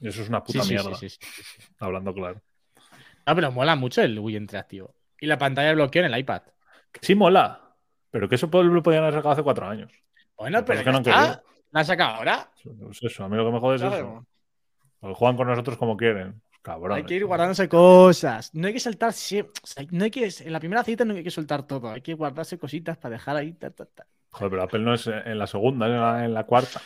[0.00, 1.62] Y eso es una puta sí, mierda, sí, sí, sí, sí.
[1.80, 2.40] hablando claro.
[3.26, 4.94] No, pero mola mucho el Wii interactivo.
[5.20, 6.42] Y la pantalla de bloqueo en el iPad.
[7.00, 7.74] Sí mola,
[8.10, 9.92] pero que eso lo podían haber sacado hace cuatro años.
[10.36, 11.00] Bueno, pero es que no.
[11.70, 12.50] La han sacado ahora.
[12.64, 14.26] Pues eso, a mí lo que me jode es eso.
[15.00, 16.40] Porque juegan con nosotros como quieren.
[16.62, 16.96] Cabrón.
[16.96, 18.54] Hay que ir guardándose cosas.
[18.54, 19.14] No hay que soltar.
[19.90, 21.90] no hay que, en la primera cita no hay que soltar todo.
[21.90, 23.56] Hay que guardarse cositas para dejar ahí.
[24.30, 26.80] Joder, pero Apple no es en la segunda, es en la, cuarta.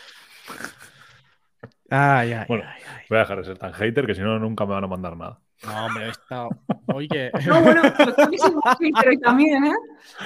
[1.90, 2.64] Ay, ay, bueno,
[3.08, 5.16] voy a dejar de ser tan hater que si no, nunca me van a mandar
[5.16, 5.40] nada.
[5.64, 6.48] No, hombre, he estado.
[6.86, 7.30] Oye.
[7.46, 9.74] No, bueno, pero también he sido hater hoy también, ¿eh?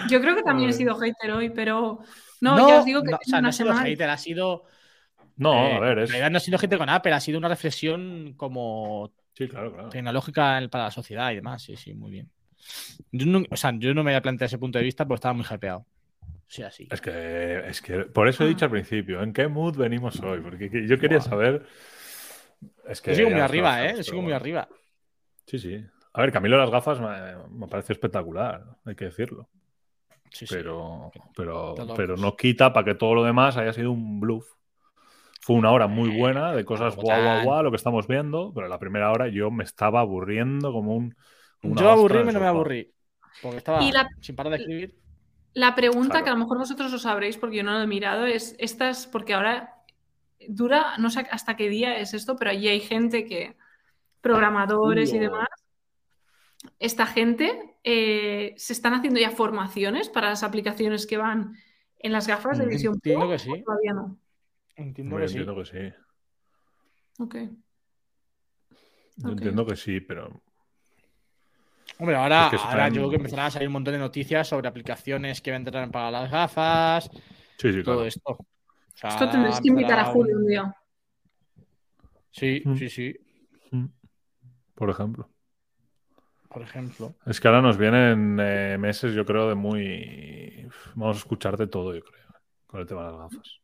[0.09, 2.01] Yo creo que también he sido hater hoy, pero.
[2.41, 3.11] No, ya os digo que.
[3.11, 4.65] No, o sea, no ha sido hater, ha sido.
[5.37, 6.09] No, a eh, ver, es.
[6.09, 9.13] En realidad no ha sido hater con Apple, ha sido una reflexión como.
[9.35, 9.89] Sí, claro, claro.
[9.91, 12.31] Tecnológica para la sociedad y demás, sí, sí, muy bien.
[13.13, 15.35] Yo no, o sea, yo no me había planteado ese punto de vista porque estaba
[15.35, 15.85] muy hypeado.
[16.49, 16.89] Sí, así.
[16.91, 20.41] Es que, es que por eso he dicho al principio, ¿en qué mood venimos hoy?
[20.41, 21.67] Porque yo quería saber.
[22.89, 23.95] Es que yo sigo muy arriba, ¿eh?
[23.97, 24.69] Yo sigo muy arriba.
[25.47, 25.85] Sí, sí.
[26.12, 29.48] A ver, Camilo las gafas me, parece espectacular, hay que decirlo.
[30.31, 31.20] Sí, pero, sí.
[31.36, 34.47] pero, pero no quita para que todo lo demás haya sido un bluff.
[35.40, 38.66] Fue una hora muy buena de cosas guau, guau, guau, lo que estamos viendo, pero
[38.66, 41.14] la primera hora yo me estaba aburriendo como un.
[41.62, 42.93] yo aburrirme no me aburrí.
[43.40, 43.81] Porque estaba
[44.20, 44.98] sin parar de escribir.
[45.52, 48.27] La pregunta que a lo mejor vosotros lo sabréis porque yo no lo he mirado
[48.27, 49.74] es: estas, porque ahora
[50.48, 53.56] dura, no sé hasta qué día es esto, pero allí hay gente que
[54.27, 55.48] programadores y demás,
[56.81, 61.57] esta gente eh, se están haciendo ya formaciones para las aplicaciones que van
[61.98, 63.62] en las gafas de visión Entiendo que sí.
[63.65, 64.19] Todavía no.
[64.74, 65.73] Entiendo, que, entiendo sí.
[65.73, 67.23] que sí.
[67.23, 67.35] Ok.
[69.24, 70.43] entiendo que sí, pero.
[71.98, 75.40] Hombre, ahora, ahora yo creo que empezarán a salir un montón de noticias sobre aplicaciones
[75.40, 77.09] que vendrán para las gafas.
[77.57, 78.36] Sí, sí, todo esto.
[79.03, 80.77] esto tendréis que invitar a Julio un día.
[82.32, 82.77] Sí, mm.
[82.77, 83.16] sí, sí.
[83.70, 83.86] Mm
[84.77, 85.28] por ejemplo.
[86.48, 87.15] Por ejemplo.
[87.27, 90.69] Es que ahora nos vienen eh, meses, yo creo, de muy.
[90.94, 92.24] Vamos a escuchar de todo, yo creo,
[92.66, 93.61] con el tema de las gafas.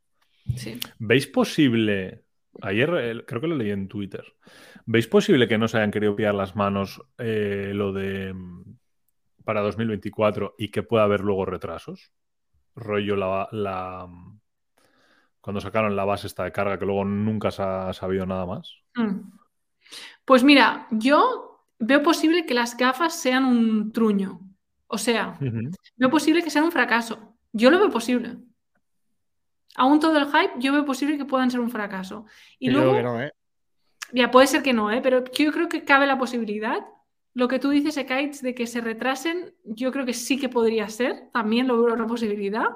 [0.56, 0.80] Sí.
[0.98, 2.24] ¿Veis posible?
[2.60, 4.24] Ayer creo que lo leí en Twitter.
[4.84, 8.76] ¿Veis posible que no se hayan querido pillar las manos eh, lo de mm,
[9.44, 12.12] para 2024 y que pueda haber luego retrasos?
[12.74, 14.40] Rollo la, la mm,
[15.40, 18.82] cuando sacaron la base esta de carga que luego nunca se ha sabido nada más.
[18.96, 19.41] Mm.
[20.24, 24.40] Pues mira, yo veo posible que las gafas sean un truño.
[24.86, 25.38] O sea,
[25.96, 27.36] veo posible que sean un fracaso.
[27.52, 28.36] Yo lo veo posible.
[29.74, 32.26] Aún todo el hype, yo veo posible que puedan ser un fracaso.
[32.58, 33.32] Y luego, ¿eh?
[34.12, 35.00] Ya puede ser que no, ¿eh?
[35.02, 36.86] pero yo creo que cabe la posibilidad.
[37.34, 40.88] Lo que tú dices, Ekaitz, de que se retrasen, yo creo que sí que podría
[40.90, 41.30] ser.
[41.32, 42.66] También lo veo una posibilidad.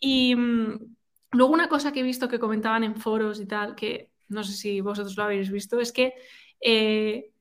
[0.00, 0.96] Y mm,
[1.32, 4.52] luego una cosa que he visto que comentaban en foros y tal, que no sé
[4.52, 6.14] si vosotros lo habéis visto, es que
[6.60, 7.32] eh,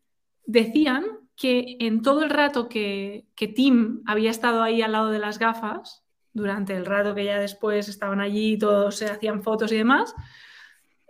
[0.46, 1.06] decían
[1.36, 6.04] que en todo el rato que, Tim había estado ahí al lado de las gafas,
[6.34, 10.14] durante el rato que ya después estaban allí, todos se hacían fotos y demás,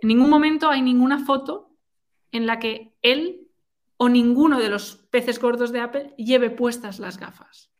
[0.02, 1.72] en ningún momento hay ninguna foto
[2.32, 3.48] en la que él
[3.98, 7.72] o ninguno de los peces gordos de Apple lleve puestas las gafas.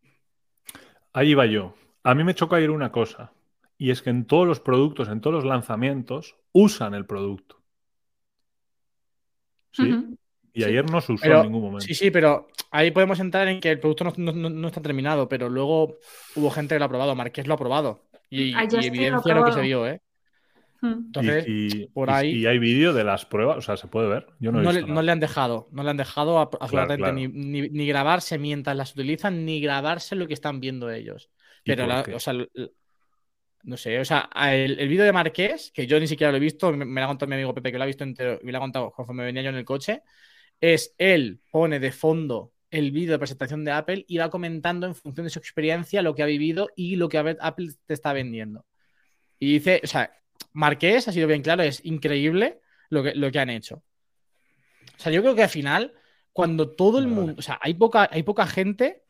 [1.14, 1.76] Ahí va yo.
[2.04, 3.34] A mí me choca ir una cosa,
[3.78, 7.57] y es que en todos los productos, en todos los lanzamientos, usan el producto.
[10.54, 11.86] Y ayer no se usó en ningún momento.
[11.86, 15.98] Sí, sí, pero ahí podemos entrar en que el producto no, está terminado, pero luego
[16.36, 17.14] hubo gente que lo ha probado.
[17.14, 18.02] Marqués lo ha probado.
[18.30, 20.02] Y, evidencia lo, que se vio, ¿eh?
[20.82, 22.32] Entonces, y, por ahí.
[22.32, 24.28] Y hay vídeo de las pruebas, o sea, se puede ver.
[24.40, 29.46] Yo no, le, han dejado, no le han dejado absolutamente Ni, grabarse mientras las utilizan,
[29.46, 31.30] ni grabarse lo que están viendo ellos.
[31.64, 32.34] Pero, o sea,
[33.68, 36.72] no sé, o sea, el, vídeo de Marqués, que yo ni siquiera lo he visto,
[36.72, 38.62] me, lo ha contado mi amigo Pepe que lo ha visto entero, me lo ha
[38.62, 40.04] contado conforme venía yo en el coche,
[40.62, 44.96] es él pone de fondo el vídeo de presentación de Apple y va comentando en
[44.96, 48.66] función de su experiencia lo que ha vivido y lo que Apple te está vendiendo.
[49.38, 50.14] Y dice, o sea,
[50.54, 53.84] Marqués ha sido bien claro, es increíble lo que, lo que han hecho.
[54.98, 55.94] O sea, yo creo que al final,
[56.32, 59.04] cuando todo el mundo, o sea, hay poca, hay poca gente.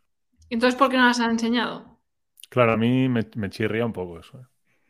[0.49, 1.96] Entonces, ¿por qué no las han enseñado?
[2.49, 4.39] Claro, a mí me, chirría un poco eso.
[4.39, 4.45] ¿eh?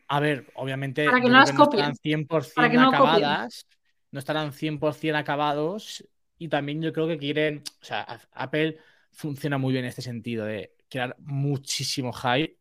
[0.08, 3.66] A ver, obviamente Para que no, las estarán 100% acabadas,
[4.10, 6.04] no estarán 100% acabados
[6.38, 8.78] y también yo creo que quieren, o sea, Apple
[9.10, 12.56] funciona muy bien en este sentido de crear muchísimo hype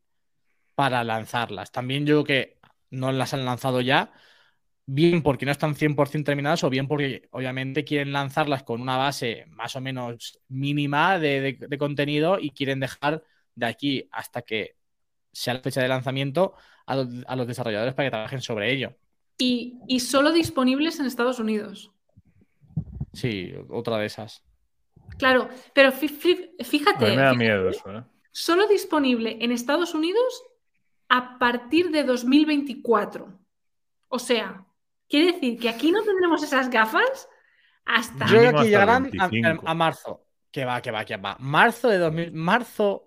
[0.75, 1.71] para lanzarlas.
[1.71, 2.59] También yo creo que
[2.89, 4.11] no las han lanzado ya,
[4.85, 9.45] bien porque no están 100% terminadas o bien porque obviamente quieren lanzarlas con una base
[9.49, 13.23] más o menos mínima de contenido y quieren dejar
[13.55, 14.76] de aquí hasta que
[15.37, 16.55] sea la fecha de lanzamiento
[16.87, 18.95] a los, desarrolladores para que trabajen sobre ello.
[19.37, 21.91] Y, solo disponibles en Estados Unidos.
[23.13, 24.43] Sí, otra de esas.
[25.19, 27.05] Claro, pero fíjate.
[27.05, 28.03] me da miedo eso, ¿eh?
[28.31, 30.43] Solo disponible en Estados Unidos
[31.09, 33.39] a partir de 2024.
[34.07, 34.65] O sea,
[35.07, 37.27] quiere decir que aquí no tendremos esas gafas
[37.85, 38.25] Hasta.
[38.27, 39.67] Yo creo que llegarán a, 25.
[39.67, 40.23] a marzo.
[40.51, 41.37] Que va, que va, que va.
[41.39, 42.31] Marzo de 2000.
[42.33, 43.06] Marzo.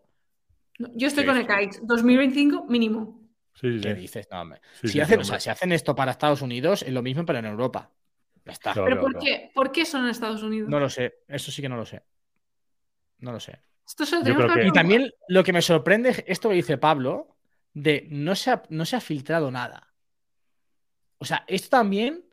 [0.95, 1.87] Yo estoy Sí, con el Kites.
[1.87, 3.21] 2025 mínimo.
[3.55, 4.01] Sí, sí, ¿Qué sí.
[4.01, 4.29] dices?
[4.31, 4.61] No, hombre.
[4.81, 7.03] Sí, si, sí, hacen, sí, o sea, si hacen esto para Estados Unidos, es lo
[7.03, 7.91] mismo, pero en Europa.
[8.45, 8.73] Ya está.
[8.73, 9.25] Claro, ¿Pero claro, por claro.
[9.27, 9.51] qué?
[9.55, 10.69] ¿Por qué son en Estados Unidos?
[10.71, 11.19] No lo sé.
[11.29, 12.03] Eso sí que no lo sé.
[13.19, 13.59] No lo sé.
[13.87, 17.37] Esto se que- Y también lo que me sorprende es esto que dice Pablo,
[17.75, 19.93] de no se ha, no se ha filtrado nada.
[21.19, 22.25] O sea, esto también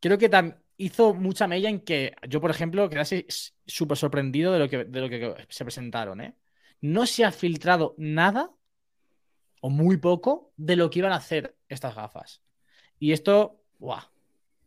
[0.00, 3.26] creo que tam- hizo mucha mella en que yo, por ejemplo, quedase
[3.66, 6.20] súper sorprendido de lo, que, de lo que se presentaron.
[6.20, 6.34] ¿eh?
[6.80, 8.50] No se ha filtrado nada
[9.60, 12.42] o muy poco de lo que iban a hacer estas gafas.
[12.98, 14.02] Y esto, ¡guau!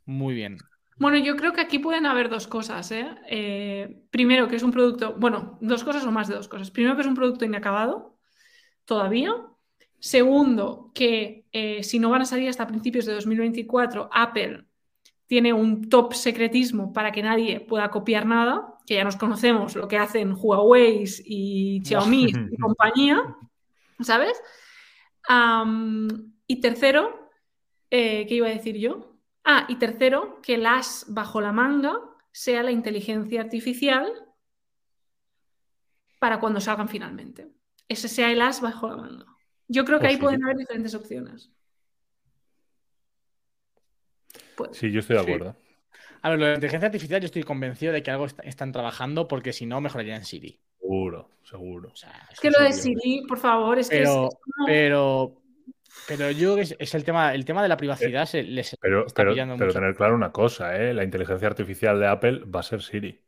[0.05, 0.57] Muy bien.
[0.97, 2.91] Bueno, yo creo que aquí pueden haber dos cosas.
[2.91, 3.07] ¿eh?
[3.27, 5.15] Eh, primero, que es un producto.
[5.17, 6.71] Bueno, dos cosas o más de dos cosas.
[6.71, 8.17] Primero, que es un producto inacabado
[8.85, 9.33] todavía.
[9.99, 14.65] Segundo, que eh, si no van a salir hasta principios de 2024, Apple
[15.27, 19.87] tiene un top secretismo para que nadie pueda copiar nada, que ya nos conocemos lo
[19.87, 23.35] que hacen Huawei y Xiaomi y compañía,
[24.01, 24.41] ¿sabes?
[26.47, 27.29] Y tercero,
[27.89, 29.17] eh, ¿qué iba a decir yo?
[29.45, 31.99] Ah, y tercero, que el as bajo la manga
[32.31, 34.11] sea la inteligencia artificial
[36.19, 37.51] para cuando salgan finalmente.
[37.87, 39.25] Ese sea el as bajo la manga.
[39.67, 40.21] Yo creo que Pues ahí sí.
[40.21, 41.51] pueden haber diferentes opciones.
[44.55, 45.62] Pues, Sí, yo estoy de Sí.
[46.23, 48.71] A ver, lo de la inteligencia artificial, yo estoy convencido de que algo est- están
[48.71, 50.59] trabajando porque si no, mejorarían Siri.
[50.79, 51.89] Seguro, seguro.
[51.91, 52.71] O sea, es que lo de.
[52.73, 55.41] Siri, por favor, es que es- Pero, es como- pero,
[56.07, 58.75] pero yo creo que es, es el tema, el tema de la privacidad se les
[58.81, 59.79] Pero, está pero, pillando pero mucho.
[59.79, 60.93] tener claro una cosa, ¿eh?
[60.93, 63.19] La inteligencia artificial de Apple va a ser Siri.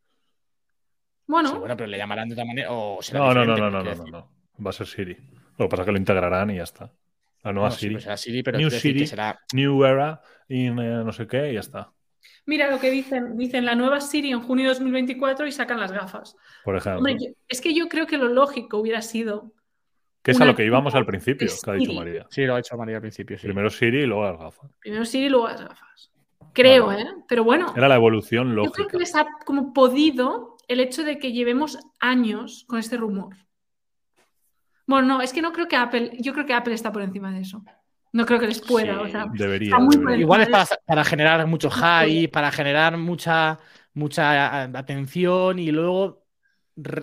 [1.27, 3.69] Bueno, Sí, bueno, pero le llamarán de otra manera o será No, no, no, no,
[3.71, 4.31] no, no, no.
[4.65, 5.17] Va a ser Siri.
[5.57, 6.91] Lo que pasa es que lo integrarán y ya está.
[7.43, 7.93] La nueva No, sí, Siri.
[7.95, 9.05] pues será Siri, pero New Siri.
[9.07, 11.91] será New era in eh, no sé qué y ya está.
[12.45, 13.37] Mira lo que dicen.
[13.37, 16.35] Dicen la nueva Siri en junio de 2024 y sacan las gafas.
[16.63, 16.97] Por ejemplo.
[16.99, 19.51] Hombre, yo- es que yo creo que lo lógico hubiera sido.
[20.21, 21.93] que es a lo que íbamos al principio, que ha dicho.
[21.93, 22.25] María.
[22.31, 23.45] Sí, lo ha hecho María al principio, sí.
[23.45, 24.71] Primero Siri y luego las gafas.
[24.79, 26.11] Primero Siri y luego las gafas.
[26.51, 26.91] Creo.
[26.91, 27.05] ¿eh?
[27.27, 28.87] Pero bueno, Era la evolución yo creo lógica.
[28.89, 33.35] que les ha como podido el hecho de que llevemos años con este rumor.
[34.87, 37.31] Bueno, no, es que no creo que Apple, yo creo que Apple está por encima
[37.31, 37.63] de eso.
[38.15, 39.67] No creo que les pueda, Sí, o sea, Debería.
[39.75, 40.21] está muy debería.
[40.21, 43.59] Igual es para, para generar mucho hype, para generar mucha,
[43.93, 46.23] mucha a- atención y luego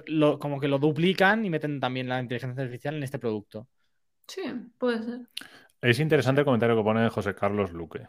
[0.07, 3.69] lo- como que lo duplican y meten también la inteligencia artificial en este producto.
[4.27, 4.43] sí,
[4.79, 5.21] puede ser.
[5.83, 8.07] Es interesante el comentario que pone José Carlos Luque.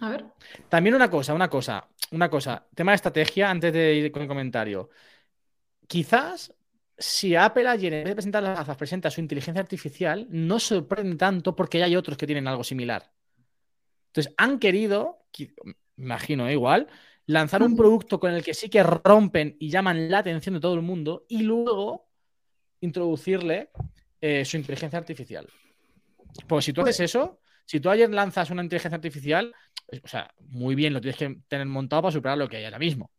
[0.00, 0.24] A ver.
[0.68, 2.64] También una cosa, una cosa, una cosa.
[2.76, 4.90] Tema de estrategia, antes de ir con el comentario.
[5.88, 6.54] Quizás
[6.98, 11.16] si Apple ayer, en vez de presentar las gafas, presenta su inteligencia artificial, no sorprende
[11.16, 13.12] tanto porque ya hay otros que tienen algo similar.
[14.08, 15.26] Entonces, han querido,
[15.96, 16.52] imagino, ¿eh?
[16.52, 16.86] igual,
[17.26, 17.76] lanzar un Ujú.
[17.76, 21.24] producto con el que sí que rompen y llaman la atención de todo el mundo
[21.28, 22.08] y luego
[22.80, 23.70] introducirle
[24.20, 25.48] eh, su inteligencia artificial.
[26.48, 29.54] Pues si tú haces eso, si tú ayer lanzas una inteligencia artificial,
[30.02, 32.78] o sea, muy bien, lo tienes que tener montado para superar lo que hay ahora
[32.78, 33.10] mismo.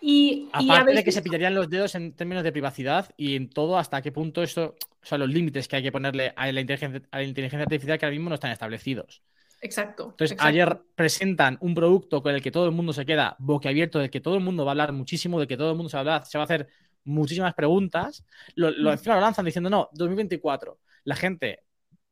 [0.00, 3.50] Y, y Aparte de que se pillarían los dedos en términos de privacidad y en
[3.50, 6.60] todo hasta qué punto esto, o sea, los límites que hay que ponerle a la
[6.60, 9.22] inteligencia, a la inteligencia artificial que ahora mismo no están establecidos.
[9.60, 10.10] Exacto.
[10.10, 10.48] Entonces, exacto.
[10.48, 14.20] ayer presentan un producto con el que todo el mundo se queda boquiabierto, del que
[14.20, 16.02] todo el mundo va a hablar muchísimo, del que todo el mundo se va a,
[16.02, 16.68] hablar, se va a hacer
[17.04, 18.24] muchísimas preguntas.
[18.54, 18.92] Lo, lo, Mm.
[18.92, 20.78] encima lo lanzan diciendo, no, 2024.
[21.04, 21.64] La gente,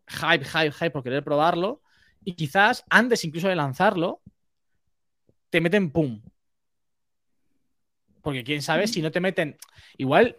[0.09, 1.83] hype, hype, hype por querer probarlo.
[2.25, 4.23] Y quizás antes incluso de lanzarlo,
[5.51, 6.23] te meten pum.
[8.23, 9.57] Porque quién sabe si no te meten.
[9.99, 10.37] Igual,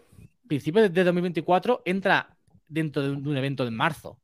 [0.47, 2.35] principio de 2024 entra
[2.67, 4.19] dentro de un, de un evento de marzo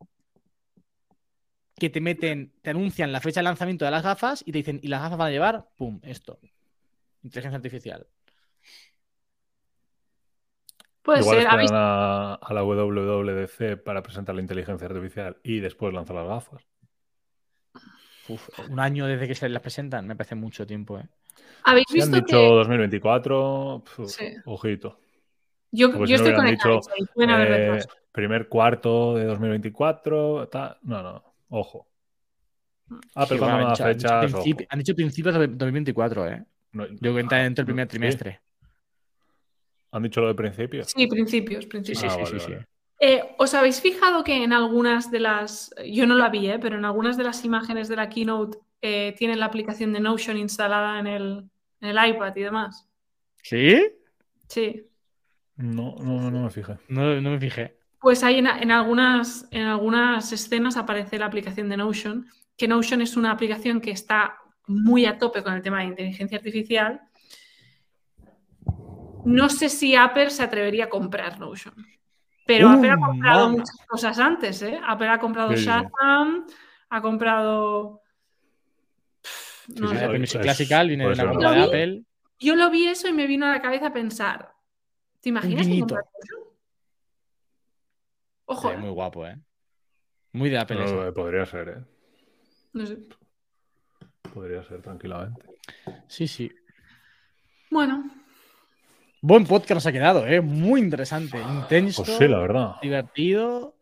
[1.76, 4.80] que te meten, te anuncian la fecha de lanzamiento de las gafas y te dicen,
[4.84, 6.40] y las gafas van a llevar, pum, esto.
[7.24, 8.08] Inteligencia artificial.
[11.02, 11.44] Puede Igual ser.
[11.48, 16.28] esperan ¿habéis- a, a la WWDC para presentar la inteligencia artificial y después lanzar las
[16.28, 16.62] gafas.
[18.30, 21.08] Uf, un año desde que se las presentan, me parece mucho tiempo, ¿eh?
[21.64, 24.26] ¿Habéis Si han visto dicho que 2024, pf, Sí.
[24.46, 25.00] ojito.
[25.72, 26.80] yo, yo si no estoy con el dicho,
[27.14, 30.78] pueden haber eh, primer cuarto de 2024, tal.
[30.84, 31.88] No, no, ojo.
[32.90, 36.28] Sí, cuando bueno, no han dicho- han dicho fechas, principi- han dicho principios de 2024,
[36.28, 36.44] ¿eh?
[36.72, 37.90] No, Yo creo que entra dentro del primer sí.
[37.92, 38.42] trimestre.
[39.92, 40.84] ¿Han dicho lo de principio?
[40.84, 42.00] Sí, principios, Sí, principios.
[42.00, 42.66] sí, Ah, sí, vale, sí, sí.
[43.00, 46.78] Eh, ¿Os habéis fijado que en algunas de las, yo no la vi, eh, pero
[46.78, 51.00] en algunas de las imágenes de la keynote eh, tienen la aplicación de Notion instalada
[51.00, 51.50] en el,
[51.80, 52.88] en el iPad y demás?
[53.42, 53.82] ¿Sí?
[54.48, 54.86] Sí.
[55.56, 56.78] No, no, no me fijé.
[56.90, 57.78] No, no me fijé.
[58.02, 62.28] Pues hay en, en algunas, en algunas escenas aparece la aplicación de Notion,
[62.58, 66.38] que Notion es una aplicación que está muy a tope con el tema de inteligencia
[66.38, 67.02] artificial,
[69.26, 71.76] no sé si Apple se atrevería a comprar Notion.
[72.50, 74.80] Pero Uh, Apple ha comprado muchas cosas antes, ¿eh?
[74.84, 75.66] Apple ha comprado Sí.
[75.66, 76.48] Shazam,
[76.90, 78.02] ha comprado...
[79.22, 80.00] Pff, no Sí, sé.
[80.00, 81.68] sí, Apple Music es- Classical viene puede de la ser compra de verdad.
[81.70, 82.04] Apple.
[82.40, 84.52] Yo lo vi eso y me vino a la cabeza pensar,
[85.22, 86.02] ¿te imaginas que Notion?
[88.46, 88.78] Ojo, Sí, ¿eh?
[88.78, 89.38] muy guapo, ¿eh?
[90.32, 90.78] Muy de Apple.
[90.78, 91.08] No, eso.
[91.08, 91.84] eh, podría ser, ¿eh?
[92.74, 92.98] No sé.
[94.34, 95.46] Podría ser tranquilamente.
[96.08, 96.52] Sí, sí.
[97.70, 98.10] Bueno,
[99.22, 100.40] Buen podcast nos ha quedado, ¿eh?
[100.42, 102.72] Muy interesante, intenso, Pues sí, la verdad.
[102.82, 103.76] divertido.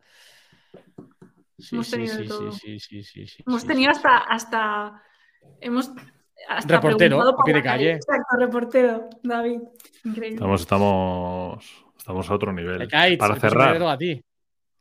[1.58, 2.52] Sí, Hemos sí, tenido sí, todo.
[2.52, 5.02] sí, sí, sí, sí, hemos tenido hasta, hasta,
[5.60, 5.90] hemos
[6.48, 7.92] hasta Reportero, a pie de calle.
[7.94, 9.60] Exacto, reportero, David.
[10.04, 10.34] Increíble.
[10.36, 12.86] Estamos, estamos, estamos a otro nivel.
[12.88, 13.80] Caes, Para cerrar.
[13.82, 14.22] a ti.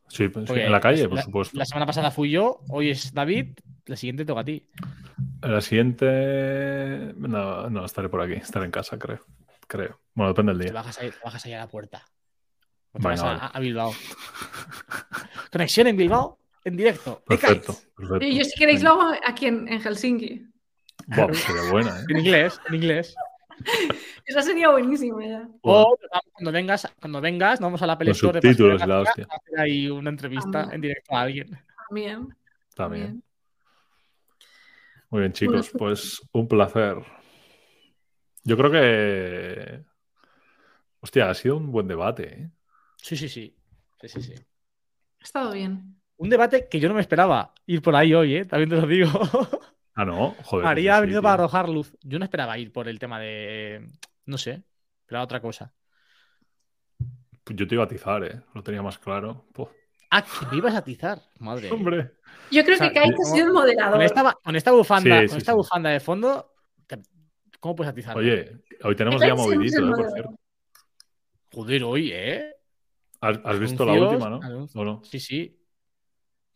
[0.09, 1.57] Sí, pues en la calle, la- por supuesto.
[1.57, 3.57] La semana pasada fui yo, hoy es David,
[3.87, 4.65] la siguiente toca a ti.
[5.41, 7.13] La siguiente.
[7.17, 8.33] No, no, estaré por aquí.
[8.33, 9.19] Estaré en casa, creo.
[9.67, 9.99] Creo.
[10.17, 10.73] Bueno, depende del Te día.
[10.73, 12.03] bajas ahí, te bajas ahí a la puerta.
[12.91, 13.39] Te vas a, vale.
[13.53, 13.91] a Bilbao.
[15.51, 17.23] Conexión en Bilbao, en directo.
[17.23, 17.77] Perfecto.
[18.19, 20.43] Y yo si queréis lo hago aquí en, en Helsinki.
[21.05, 22.03] Buah, pues sería buena, ¿eh?
[22.09, 23.15] En inglés, en inglés.
[24.25, 25.47] Esa sería buenísima ya.
[25.61, 25.95] O
[26.33, 29.01] cuando vengas, cuando vengas, nos vamos a la Los Store de subtítulos, Paseo de la
[29.07, 29.27] hostia.
[29.29, 30.73] a hacer ahí una entrevista También.
[30.75, 31.59] en directo a alguien.
[31.87, 32.35] También.
[32.75, 33.23] También.
[35.11, 35.69] Muy bien, chicos.
[35.77, 36.97] Pues un placer.
[38.43, 39.85] Yo creo que.
[41.07, 42.51] Hostia, ha sido un buen debate, ¿eh?
[42.97, 43.55] Sí, sí, sí.
[44.01, 44.33] Sí, sí, sí.
[44.33, 46.01] Ha estado bien.
[46.17, 48.43] Un debate que yo no me esperaba ir por ahí hoy, ¿eh?
[48.43, 49.09] También te lo digo.
[49.95, 50.65] Ah, no, joder.
[50.65, 51.95] María ha venido para arrojar luz.
[52.03, 53.87] Yo no esperaba ir por el tema de.
[54.25, 54.63] No sé.
[54.99, 55.73] Esperaba otra cosa.
[57.45, 58.41] Pues Yo te iba a atizar, ¿eh?
[58.53, 59.45] Lo tenía más claro.
[59.53, 59.69] Puf.
[60.11, 61.21] Ah, que me ibas a atizar.
[61.39, 61.71] Madre.
[61.71, 62.11] Hombre.
[62.51, 63.93] Yo creo O sea, que Kate ha sido el moderador.
[63.93, 65.55] Con esta, con esta bufanda, Sí, con esta sí.
[65.55, 66.53] bufanda de fondo,
[67.61, 68.17] ¿cómo puedes atizar?
[68.17, 69.91] Oye, hoy tenemos es movidito, ¿eh?
[69.95, 70.39] Por cierto.
[71.57, 72.53] Joder, hoy, ¿eh?
[73.19, 74.39] ¿Has, has visto la última, no?
[74.43, 74.75] anuncios.
[74.75, 75.01] ¿O no?
[75.03, 75.59] Sí, sí.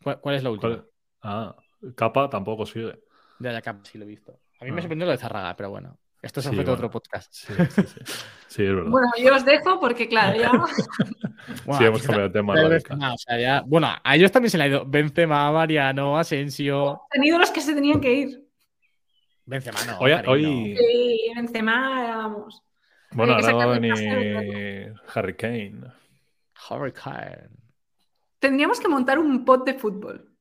[0.00, 0.76] ¿Cuál, cuál es la última?
[0.76, 0.88] ¿Cuál?
[1.22, 1.56] Ah,
[1.96, 3.00] capa tampoco sigue.
[3.40, 4.38] De Ayacap, sí lo he visto.
[4.60, 4.82] A mí me Ah.
[4.82, 5.98] sorprendió lo de Zarraga, pero bueno.
[6.22, 6.86] Esto es Sí, objeto de bueno.
[6.86, 7.32] otro podcast.
[7.34, 8.00] Sí, sí, sí.
[8.46, 8.90] Sí, es verdad.
[8.92, 10.52] Bueno, yo os dejo porque, claro, ya.
[11.78, 13.12] sí, hemos cambiado de tema.
[13.12, 17.00] O sea, ya- Bueno, a ellos también se le ha ido Benzema, Mariano, Asensio.
[17.10, 18.48] tenido los que se tenían que ir.
[19.46, 19.98] Benzema no.
[19.98, 22.62] Hoy, hoy- Sí, Benzema, vamos.
[23.14, 25.92] Bueno, ahora va a venir Harry Kane.
[26.70, 27.50] Hurricane.
[28.38, 30.32] Tendríamos que montar un pot de fútbol.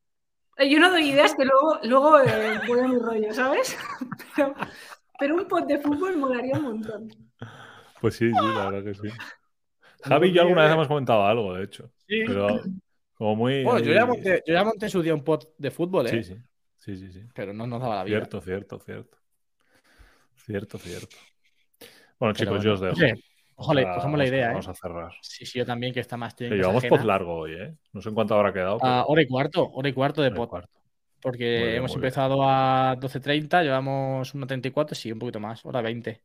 [0.58, 3.78] Eh, Yo no doy ideas que luego, luego eh, voy a mi rollo, ¿sabes?
[4.36, 4.56] Pero,
[5.20, 7.10] pero un pot de fútbol molaría un montón.
[8.00, 9.16] Pues sí, sí, la verdad que sí.
[10.04, 11.92] Javi y yo alguna vez hemos comentado algo, de hecho.
[12.08, 12.24] Sí.
[12.26, 12.60] Pero
[13.14, 13.64] como muy.
[13.64, 16.10] Bueno, yo ya, monté, yo ya monté en su día un pot de fútbol, ¿eh?
[16.10, 16.42] Sí, sí.
[16.80, 17.28] Sí, sí, sí.
[17.36, 18.18] Pero no nos daba la vida.
[18.18, 19.18] Cierto, cierto, cierto.
[20.38, 21.16] Cierto, cierto.
[22.22, 22.64] Bueno, Pero chicos, bueno.
[22.64, 22.96] yo os dejo.
[22.98, 23.24] Oye,
[23.56, 24.50] Ojalá, Ahora cogemos la vamos idea, ¿eh?
[24.50, 25.12] Vamos a cerrar.
[25.22, 27.74] Sí, sí, yo también, que está más llevamos pod largo hoy, ¿eh?
[27.94, 28.78] No sé en cuánto habrá quedado.
[28.78, 30.48] pero- Ah, hora y cuarto, hora y cuarto de Hora y pod.
[30.50, 30.80] cuarto.
[31.20, 32.06] Porque bien, hemos muy bien.
[32.08, 36.22] empezado a 12.30, llevamos 1.34, sí, un poquito más, hora 20.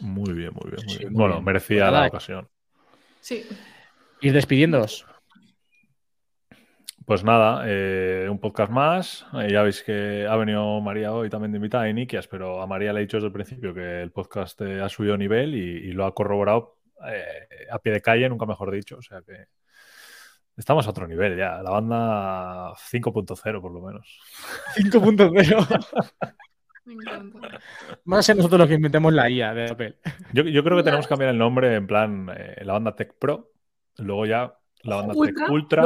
[0.00, 0.80] Muy bien, muy bien.
[0.80, 1.12] Sí, Muy sí, bien.
[1.14, 2.48] muy bueno, merecía Pues la ocasión.
[3.22, 3.42] Sí.
[4.20, 5.06] Ir despidiéndoos.
[7.06, 9.26] Pues nada, eh, un podcast más.
[9.34, 12.66] Eh, ya veis que ha venido María hoy también de invitada y Nikias, pero a
[12.66, 15.88] María le he dicho desde el principio que el podcast eh, ha subido nivel y,
[15.88, 16.78] y lo ha corroborado
[17.08, 18.96] eh, a pie de calle, nunca mejor dicho.
[18.96, 19.46] O sea que
[20.56, 21.62] estamos a otro nivel ya.
[21.62, 24.18] La banda 5.0 por lo menos.
[24.76, 26.12] 5.0.
[26.86, 27.60] Me encanta.
[28.04, 29.96] Vamos a ser nosotros los que inventemos la IA de Apple.
[30.32, 33.14] Yo, yo creo que tenemos que cambiar el nombre en plan eh, la banda Tech
[33.18, 33.52] Pro,
[33.98, 35.82] luego ya la banda Ultra, Ultra,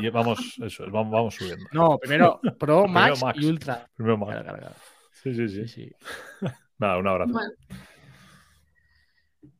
[0.00, 1.64] y vamos, eso, es, vamos, vamos subiendo.
[1.72, 3.38] No, primero Pro, Max, Max.
[3.40, 3.86] y Ultra.
[3.94, 4.42] Primero Claro, más.
[4.44, 4.74] claro, claro.
[5.22, 5.68] Sí, sí, sí.
[5.68, 5.92] Sí, sí.
[6.78, 7.32] Nada, un abrazo.
[7.32, 7.52] Bueno.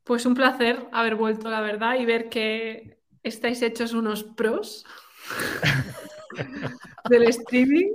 [0.05, 4.85] Pues un placer haber vuelto, la verdad, y ver que estáis hechos unos pros
[7.09, 7.91] del streaming.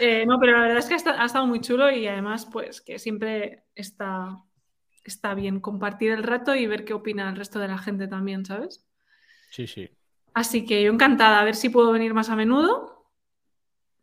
[0.00, 2.46] Eh, no, pero la verdad es que ha esta- ha estado muy chulo y además,
[2.52, 4.36] pues, que siempre está,
[5.04, 8.44] está bien compartir el rato y ver qué opina el resto de la gente también,
[8.44, 8.84] ¿sabes?
[9.50, 9.88] Sí, sí.
[10.38, 13.06] Así que yo encantada, a ver si puedo venir más a menudo.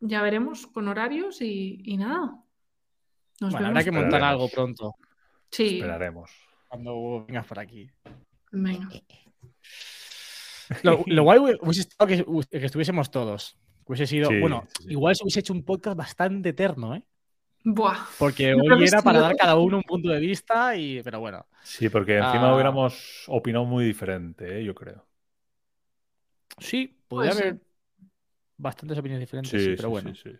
[0.00, 2.36] Ya veremos con horarios y, y nada.
[3.40, 3.68] Nos Bueno, vemos.
[3.68, 4.94] habrá que montar algo pronto
[5.50, 6.30] Sí, Esperaremos.
[6.68, 7.90] cuando vengas por aquí.
[8.52, 8.88] venga.
[10.82, 12.24] Lo, lo guay hubiese estado que,
[12.58, 13.56] que estuviésemos todos.
[13.86, 14.90] Hubiese sido, Sí, bueno, sí, sí.
[14.92, 17.02] igual se hubiese hecho un podcast bastante eterno, ¿eh?
[17.64, 17.96] Buah.
[18.18, 21.46] Porque hoy era para yo dar cada uno un punto de vista y, pero bueno.
[21.62, 22.54] Sí, porque encima Ah.
[22.54, 24.64] hubiéramos opinado muy diferente, ¿eh?
[24.64, 25.06] yo creo.
[26.58, 27.48] Sí, podría Puede ser.
[27.48, 27.60] haber
[28.58, 30.14] bastantes opiniones diferentes, Sí, sí, sí, pero bueno.
[30.14, 30.36] sí, sí.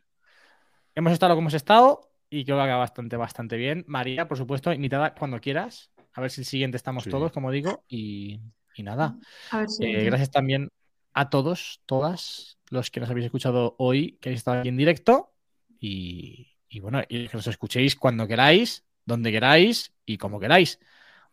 [0.94, 3.84] Hemos estado como hemos estado y creo que va bastante, bastante bien.
[3.86, 5.90] María, por supuesto, invitada cuando quieras.
[6.14, 7.10] A ver si el siguiente estamos Sí.
[7.10, 7.84] todos, como digo.
[7.88, 8.40] Y,
[8.74, 9.18] y nada.
[9.50, 9.84] A ver si.
[9.84, 10.70] Eh, gracias también
[11.12, 15.34] a todos, todas los que nos habéis escuchado hoy, que habéis estado aquí en directo.
[15.78, 20.80] Y, y bueno, y que nos escuchéis cuando queráis, donde queráis y como queráis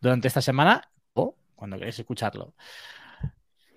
[0.01, 2.53] durante esta semana o cuando queráis escucharlo.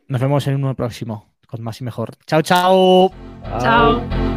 [0.08, 2.16] Nos vemos en uno próximo con más y mejor.
[2.26, 3.10] Chao, chao.
[3.60, 4.35] Chao.